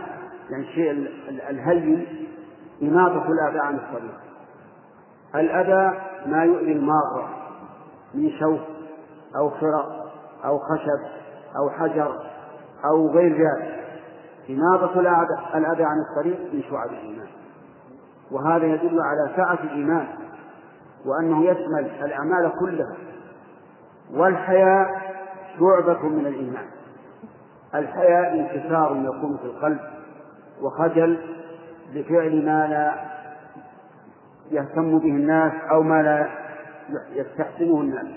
[0.50, 0.92] يعني الشيء
[1.50, 2.08] الهين
[2.82, 4.25] إماطة الأذى عن الطريق.
[5.40, 7.30] الأذى ما يؤذي المارة
[8.14, 8.60] من شوك
[9.36, 10.06] أو خرق
[10.45, 11.06] أو خشب
[11.57, 12.16] أو حجر
[12.86, 13.76] أو غير ذلك.
[14.49, 14.99] إماطة
[15.56, 17.28] الأذى عن الطريق من شعب الإيمان.
[18.32, 20.07] وهذا يدل على سعة الإيمان
[21.06, 22.95] وأنه يشمل الأعمال كلها.
[24.14, 25.02] والحياء
[25.60, 26.66] شعبة من الإيمان.
[27.76, 29.80] الحياء انكسار يكون في القلب
[30.62, 31.20] وخجل
[31.94, 33.15] لفعل ما لا
[34.52, 36.30] يهتم به الناس أو ما لا
[37.14, 38.08] يستحسنه الناس.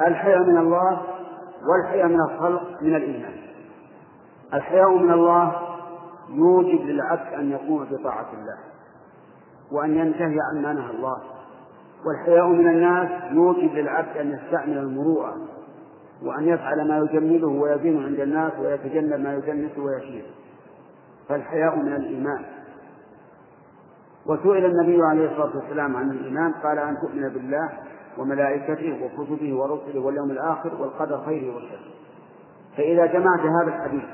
[0.00, 1.02] الحياء من الله
[1.68, 3.36] والحياء من الخلق من الإيمان.
[4.54, 5.52] الحياء من الله
[6.30, 8.58] يوجب للعبد أن يقوم بطاعة الله
[9.72, 11.16] وأن ينتهي عما نهى الله.
[12.06, 15.36] والحياء من الناس يوجب للعبد أن يستعمل المروءة
[16.22, 20.24] وأن يفعل ما يجمله ويزين عند الناس ويتجنب ما يدنسه ويشير.
[21.28, 22.44] فالحياء من الإيمان.
[24.26, 27.70] وسئل النبي عليه الصلاة والسلام عن الإيمان قال أن تؤمن بالله
[28.18, 31.94] وملائكته وكتبه ورسله واليوم الآخر والقدر خيره وشره
[32.76, 34.04] فإذا جمعت هذا الحديث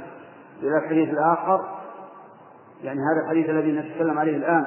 [0.63, 1.61] إلى الحديث الآخر
[2.83, 4.67] يعني هذا الحديث الذي نتكلم عليه الآن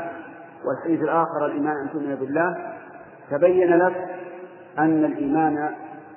[0.65, 2.73] والحديث الآخر الإيمان أن تؤمن بالله
[3.31, 4.09] تبين لك
[4.79, 5.69] أن الإيمان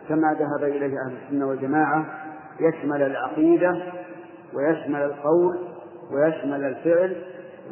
[0.08, 2.04] كما ذهب إليه أهل السنة والجماعة
[2.60, 3.82] يشمل العقيدة
[4.54, 5.58] ويشمل القول
[6.12, 7.16] ويشمل الفعل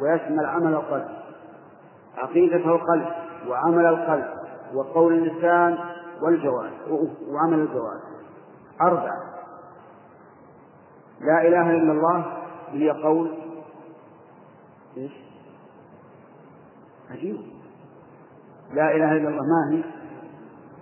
[0.01, 1.24] ويشمل عمل القلب.
[2.17, 3.07] عقيدة القلب
[3.47, 4.25] وعمل القلب
[4.73, 5.77] وقول اللسان
[6.21, 6.73] والجوارح
[7.29, 8.01] وعمل الجوارح.
[8.81, 9.17] أربعة.
[11.21, 12.25] لا إله إلا الله
[12.71, 13.37] هي قول.
[14.97, 15.11] إيش؟
[17.11, 17.37] عجيب.
[18.73, 19.83] لا إله إلا الله ما هي؟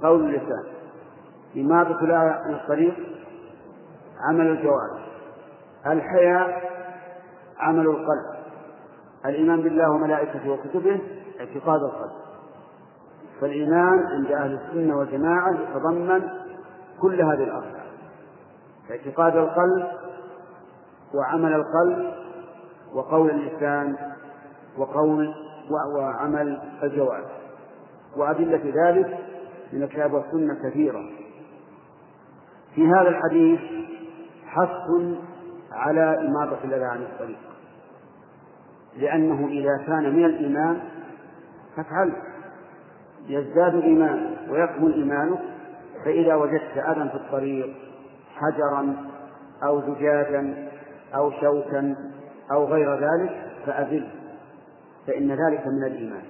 [0.04, 0.64] قول اللسان.
[1.58, 2.96] إماطة لا الطريق
[4.30, 5.08] عمل الجوارح.
[5.88, 6.72] الحياء
[7.60, 8.44] عمل القلب.
[9.26, 11.02] الإيمان بالله وملائكته وكتبه
[11.40, 12.12] اعتقاد القلب.
[13.42, 16.30] فالإيمان عند أهل السنة والجماعة يتضمن
[17.02, 17.84] كل هذه الأربعة
[18.92, 19.88] اعتقاد القلب
[21.14, 22.14] وعمل القلب
[22.94, 23.96] وقول اللسان
[24.78, 25.34] وقول
[25.98, 27.32] وعمل الجوارح
[28.18, 29.18] وأدلة ذلك
[29.74, 31.10] من الكتاب والسنة كثيرة.
[32.76, 33.60] في هذا الحديث
[34.46, 35.16] حث
[35.72, 37.40] على إماطة الأذى عن الطريق.
[38.98, 40.80] لأنه إذا كان من الإيمان
[41.76, 42.14] فافعل.
[43.28, 45.40] يزداد إيمان ويكمل إيمانك
[46.06, 47.76] فإذا وجدت أذى في الطريق
[48.36, 48.96] حجرا
[49.64, 50.70] أو زجاجا
[51.16, 51.96] أو شوكا
[52.52, 54.08] أو غير ذلك فأذل.
[55.08, 56.24] فإن ذلك من الإيمان.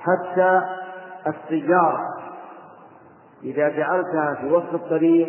[0.00, 0.62] حتى
[1.26, 2.20] السيارة
[3.42, 5.28] إذا جعلتها في وسط الطريق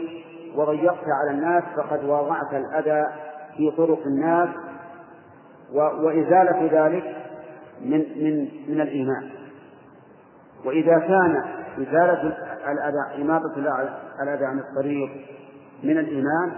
[0.55, 3.07] وضيقت على الناس فقد وضعت الأذى
[3.57, 4.49] في طرق الناس
[5.73, 7.15] وإزالة ذلك
[7.85, 9.29] من من من الإيمان.
[10.65, 11.43] وإذا كان
[11.77, 12.37] إزالة
[12.71, 13.53] الأذى إماطة
[14.23, 15.09] الأذى عن الطريق
[15.83, 16.51] من الإيمان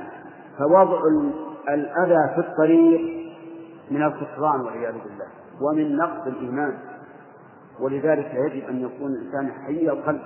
[0.58, 1.02] فوضع
[1.70, 3.02] الأذى في الطريق
[3.92, 5.28] من الكفران والعياذ بالله
[5.62, 6.78] ومن نقص الإيمان.
[7.80, 10.22] ولذلك يجب أن يكون الإنسان حي القلب.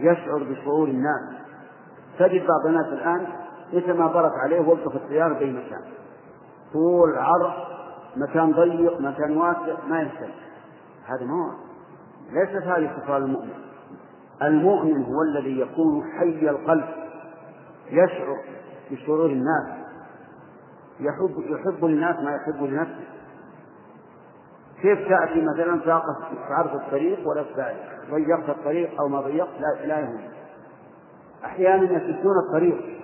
[0.00, 1.44] يشعر بشعور الناس.
[2.18, 3.26] تجد بعض الناس الآن
[3.72, 5.80] متى ما ضرت عليه وقف السيارة بأي مكان
[6.72, 7.73] طول عرض
[8.16, 10.30] مكان ضيق مكان واسع ما يهتم
[11.06, 11.54] هذا ما
[12.30, 13.52] ليست هذه صفة المؤمن.
[14.42, 16.84] المؤمن هو الذي يكون حي القلب
[17.90, 18.36] يشعر
[18.90, 19.84] بشرور الناس.
[21.00, 23.04] يحب يحب للناس ما يحب لنفسه.
[24.82, 25.94] كيف تأتي مثلا
[26.48, 27.44] عرض الطريق ولا
[28.10, 30.20] ضيقت الطريق أو ما ضيقت؟ لا, لا يهم.
[31.44, 32.98] أحيانا يسدون الطريق.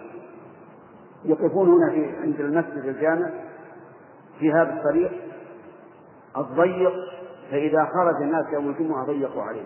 [1.24, 3.30] يقفون هنا في عند المسجد الجامع.
[4.40, 5.10] في هذا الطريق
[6.36, 6.92] الضيق
[7.50, 9.64] فإذا خرج الناس يوم الجمعة ضيقوا عليه.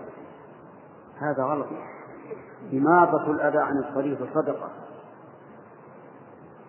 [1.19, 1.67] هذا غلط.
[2.73, 4.71] إماطة الأذى عن الطريق صدقة.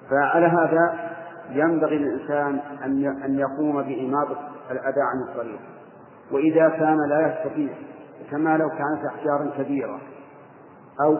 [0.10, 1.12] فعلى هذا
[1.50, 2.60] ينبغي للإنسان
[3.26, 5.60] أن يقوم بإماطة الأذى عن الطريق.
[6.32, 7.74] وإذا كان لا يستطيع
[8.32, 10.00] كما لو كانت أحجار كبيرة
[11.02, 11.18] أو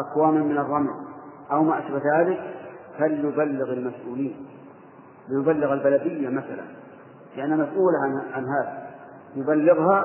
[0.00, 0.94] أكواما من الرمل
[1.52, 2.54] أو ما أشبه ذلك
[2.98, 4.46] فليبلغ المسؤولين.
[5.28, 6.64] ليبلغ البلدية مثلا.
[7.36, 8.88] لأنها مسؤولة عن, عن هذا.
[9.36, 10.04] يبلغها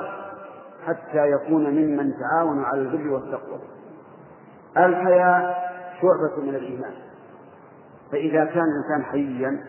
[0.86, 3.60] حتى يكون ممن تعاون على البر والتقوى.
[4.78, 6.94] الحياء شعبة من الإيمان.
[8.12, 9.64] فإذا كان الإنسان حيا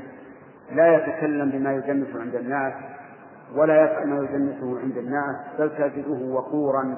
[0.73, 2.75] لا يتكلم بما يجنس عند الناس
[3.55, 6.97] ولا يفعل ما يجنسه عند الناس بل تجده وقورا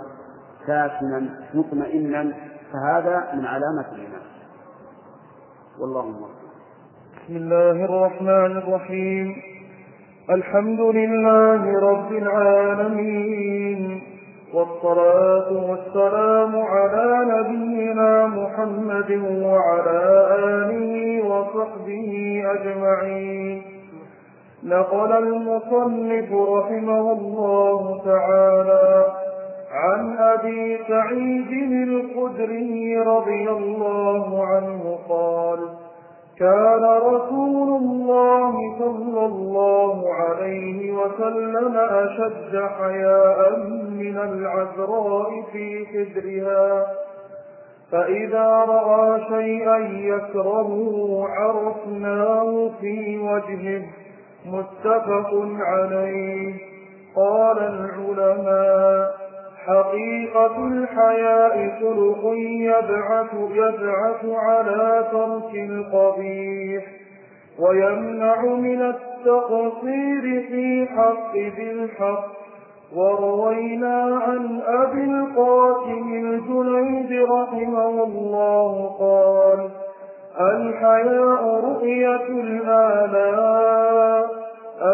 [0.67, 2.33] ساكنا مطمئنا
[2.73, 4.23] فهذا من علامة الإيمان.
[5.79, 6.46] والله أكبر
[7.27, 9.37] بسم الله الرحمن الرحيم
[10.31, 14.03] الحمد لله رب العالمين
[14.55, 19.11] والصلاة والسلام على نبينا محمد
[19.43, 20.01] وعلى
[20.39, 23.63] آله وصحبه أجمعين
[24.65, 29.07] نقل المصنف رحمه الله تعالى
[29.73, 35.86] عن أبي سعيد الخدري رضي الله عنه قال
[36.39, 43.59] كان رسول الله صلى الله عليه وسلم أشد حياء
[43.91, 46.87] من العذراء في خدرها
[47.93, 49.77] فإذا رأى شيئا
[50.17, 53.83] يكرهه عرفناه في وجهه.
[54.47, 55.31] متفق
[55.61, 56.55] عليه.
[57.17, 59.26] قال العلماء
[59.67, 66.85] حقيقة الحياء خلق يبعث يبعث على ترك القبيح
[67.59, 72.27] ويمنع من التقصير في حق ذي الحق
[72.97, 79.71] وروينا عن أبي القاسم الجنيد رحمه الله قال
[80.41, 84.27] الحياء رؤية الآلاء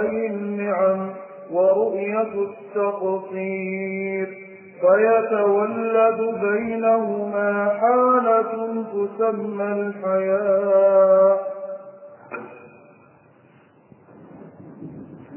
[0.00, 1.10] أي النعم
[1.52, 2.32] ورؤية
[2.74, 4.41] التقصير.
[4.82, 11.36] فيتولد بينهما حالة تسمى الحياة.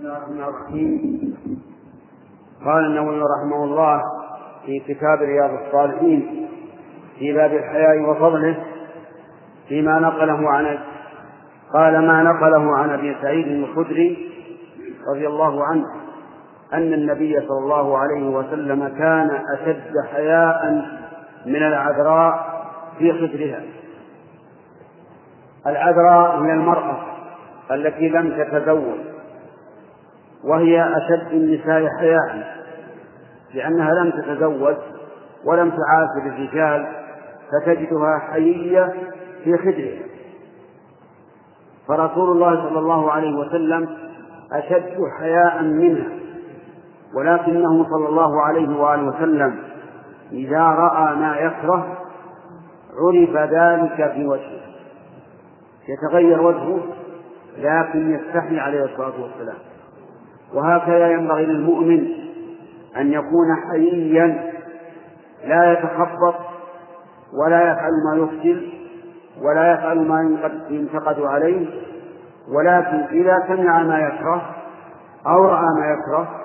[0.06, 1.36] الرحمن الرحيم
[2.66, 4.02] قال النووي رحمه الله
[4.66, 6.48] في كتاب رياض الصالحين
[7.20, 8.66] في باب الحياء وفضله
[9.68, 10.80] فيما نقله عن
[11.74, 14.32] قال ما نقله عن أبي سعيد الخدري
[15.16, 16.05] رضي الله عنه.
[16.74, 20.86] أن النبي صلى الله عليه وسلم كان أشد حياء
[21.46, 22.56] من العذراء
[22.98, 23.64] في خدرها
[25.68, 26.98] العذراء هي المرأة
[27.72, 29.00] التي لم تتزوج
[30.44, 32.56] وهي أشد النساء حياء
[33.54, 34.76] لأنها لم تتزوج
[35.46, 36.88] ولم تعاشر الرجال
[37.52, 38.94] فتجدها حيية
[39.44, 40.06] في خدرها.
[41.88, 43.90] فرسول الله صلى الله عليه وسلم
[44.52, 46.25] أشد حياء منها.
[47.16, 49.56] ولكنه صلى الله عليه وآله وسلم
[50.32, 51.98] إذا رأى ما يكره
[52.98, 54.66] عرف ذلك في وجهه
[55.90, 56.80] يتغير وجهه
[57.58, 59.58] لكن يستحي عليه الصلاة والسلام.
[60.54, 62.08] وهكذا ينبغي للمؤمن
[62.98, 64.52] أن يكون حييا
[65.46, 66.36] لا يتخبط
[67.34, 68.62] ولا يفعل ما يفسد
[69.42, 70.38] ولا يفعل ما
[70.70, 71.68] ينتقد عليه
[72.58, 74.42] ولكن إذا سمع ما يكره
[75.28, 76.45] أو رأى ما يكره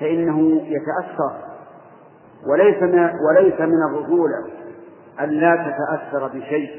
[0.00, 1.50] فإنه يتأثر.
[2.46, 4.44] وليس من وليس من الرجولة
[5.20, 6.70] أن لا تتأثر بشيء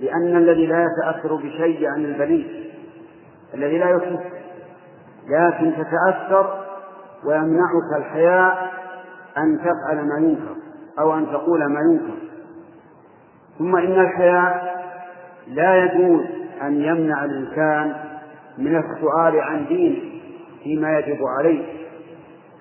[0.00, 2.46] لأن الذي لا يتأثر بشيء عن البليد
[3.54, 4.26] الذي لا يحس
[5.28, 6.64] لكن تتأثر
[7.24, 8.70] ويمنعك الحياء
[9.38, 10.56] أن تفعل ما ينكر
[10.98, 12.18] أو أن تقول ما ينكر.
[13.58, 14.76] ثم إن الحياء
[15.48, 16.24] لا يجوز
[16.62, 17.94] أن يمنع الإنسان
[18.58, 20.00] من السؤال عن دينه
[20.62, 21.85] فيما يجب عليه.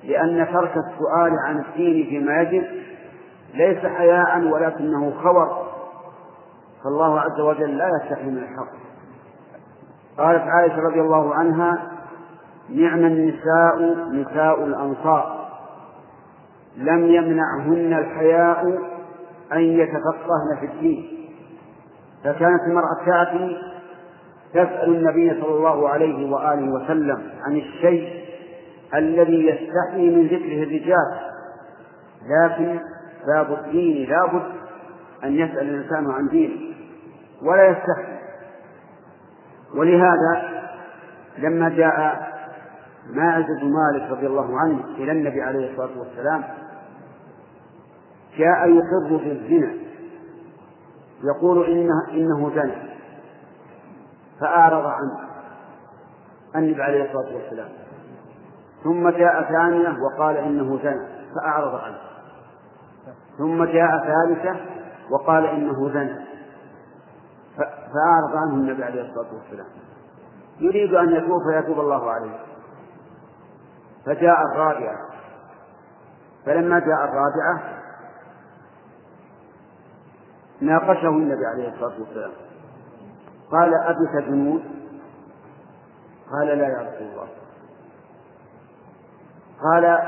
[0.07, 2.63] لأن ترك السؤال عن الدين فيما يجب
[3.53, 5.65] ليس حياء ولكنه خور
[6.83, 8.71] فالله عز وجل لا يستحي من الحق.
[10.17, 11.91] قالت عائشة رضي الله عنها
[12.69, 15.49] نعم النساء نساء الأنصار.
[16.77, 18.79] لم يمنعهن الحياء
[19.53, 21.29] أن يتفقهن في الدين.
[22.23, 23.57] فكانت المرأة تأتي
[24.53, 28.24] تسأل النبي صلى الله عليه وآله وسلم عن الشيء
[28.97, 31.19] الذي يستحي من ذكره الرجال.
[32.29, 32.79] لكن
[33.27, 34.43] باب الدين لابد
[35.23, 36.75] أن يسأل الإنسان عن دينه
[37.43, 38.15] ولا يستحي.
[39.75, 40.63] ولهذا
[41.37, 42.25] لما جاء
[43.13, 46.43] ماعز بن مالك رضي الله عنه إلى النبي عليه الصلاة والسلام
[48.37, 49.73] جاء يقر في الزنا.
[51.23, 52.95] يقول إنه, إنه زنى
[54.41, 55.29] فأعرض عنه
[56.55, 57.69] النبي عليه الصلاة والسلام.
[58.85, 61.97] ثم جاء ثانية وقال إنه زنى فأعرض عنه.
[63.37, 64.59] ثم جاء ثالثة
[65.11, 66.25] وقال إنه زنى
[67.57, 69.67] فأعرض عنه النبي عليه الصلاة والسلام.
[70.59, 72.39] يريد أن يتوب فيتوب الله عليه.
[74.05, 74.97] فجاء الرابعة.
[76.45, 77.81] فلما جاء الرابعة
[80.61, 82.31] ناقشه النبي عليه الصلاة والسلام.
[83.51, 84.63] قال أبك جنود؟
[86.31, 87.27] قال لا يا رسول الله.
[89.63, 89.99] قال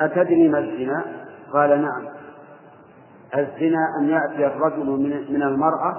[0.00, 1.04] أتدري ما الزنا؟
[1.52, 2.04] قال نعم.
[3.34, 5.96] الزنا أن يأتي الرجل من من المرأة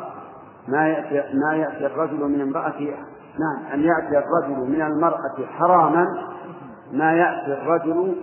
[0.68, 2.96] ما يأتي ما يأتي الرجل من امرأته
[3.40, 6.06] نعم أن يأتي الرجل من المرأة حراما
[6.92, 8.16] ما يأتي الرجل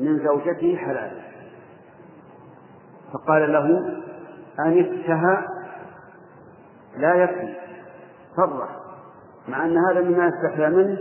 [0.00, 1.24] من زوجته حلالا
[3.12, 3.80] فقال له
[4.66, 5.46] أنفتها
[6.96, 7.54] لا يكفي
[8.36, 8.68] صرح
[9.48, 10.98] مع أن هذا مما يستحيا منه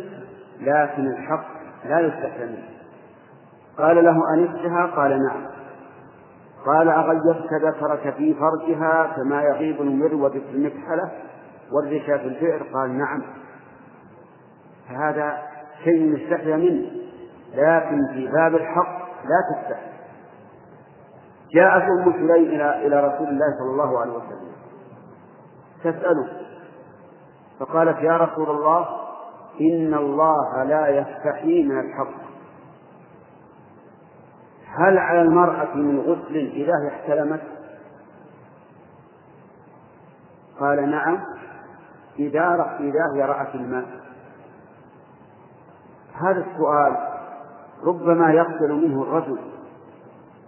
[0.60, 2.69] لكن الحق لا يستحيا منه.
[3.77, 5.45] قال له أنفتها قال نعم.
[6.65, 11.11] قال أغيبت ذكرك في فرجها كما يغيب المروة في المكحلة؟
[11.72, 13.23] والرشا في البئر قال نعم.
[14.89, 15.38] فهذا
[15.84, 16.91] شيء يستحيا منه
[17.53, 19.93] لكن في باب الحق لا تستحي.
[21.53, 24.53] جاءت أم سليم إلى إلى رسول الله صلى الله عليه وسلم.
[25.84, 26.27] تسأله
[27.60, 29.02] فقالت يا رسول الله
[29.61, 32.23] إن الله لا يستحي من الحق.
[34.67, 37.41] هل على المرأة من غسل إذا احتلمت؟
[40.59, 41.19] قال نعم
[42.19, 43.85] إذا إذا هي رأت الماء.
[46.13, 46.97] هذا السؤال
[47.84, 49.39] ربما يقتل منه الرجل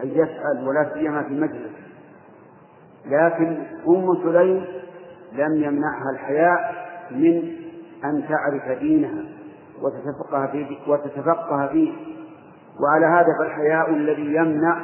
[0.04, 1.72] أن يسأل ولا سيما في مجلس.
[3.06, 4.66] لكن أم سليم
[5.32, 6.76] لم يمنعها الحياء
[7.12, 7.65] من
[8.04, 9.24] أن تعرف دينها
[9.82, 11.92] وتتفقه فيه وتتفقه فيه.
[12.84, 14.82] وعلى هذا فالحياء الذي يمنع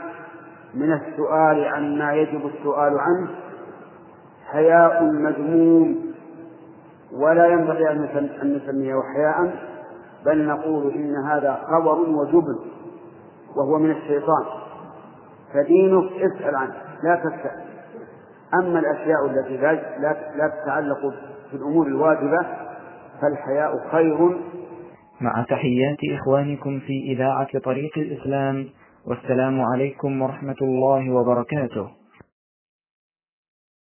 [0.74, 3.30] من السؤال عما يجب السؤال عنه
[4.46, 6.12] حياء مذموم.
[7.14, 8.10] ولا ينبغي أن
[8.44, 9.54] نسميه حياء
[10.26, 12.60] بل نقول إن هذا خبر وجبن
[13.56, 14.46] وهو من الشيطان.
[15.54, 16.74] فدينك اسأل عنه
[17.04, 17.62] لا تسأل.
[18.54, 19.74] أما الأشياء التي لا,
[20.36, 21.00] لا تتعلق
[21.52, 22.46] في الأمور الواجبة
[23.22, 24.38] فالحياء خير.
[25.22, 28.66] مع تحيات إخوانكم في إذاعة طريق الإسلام
[29.08, 32.01] والسلام عليكم ورحمة الله وبركاته.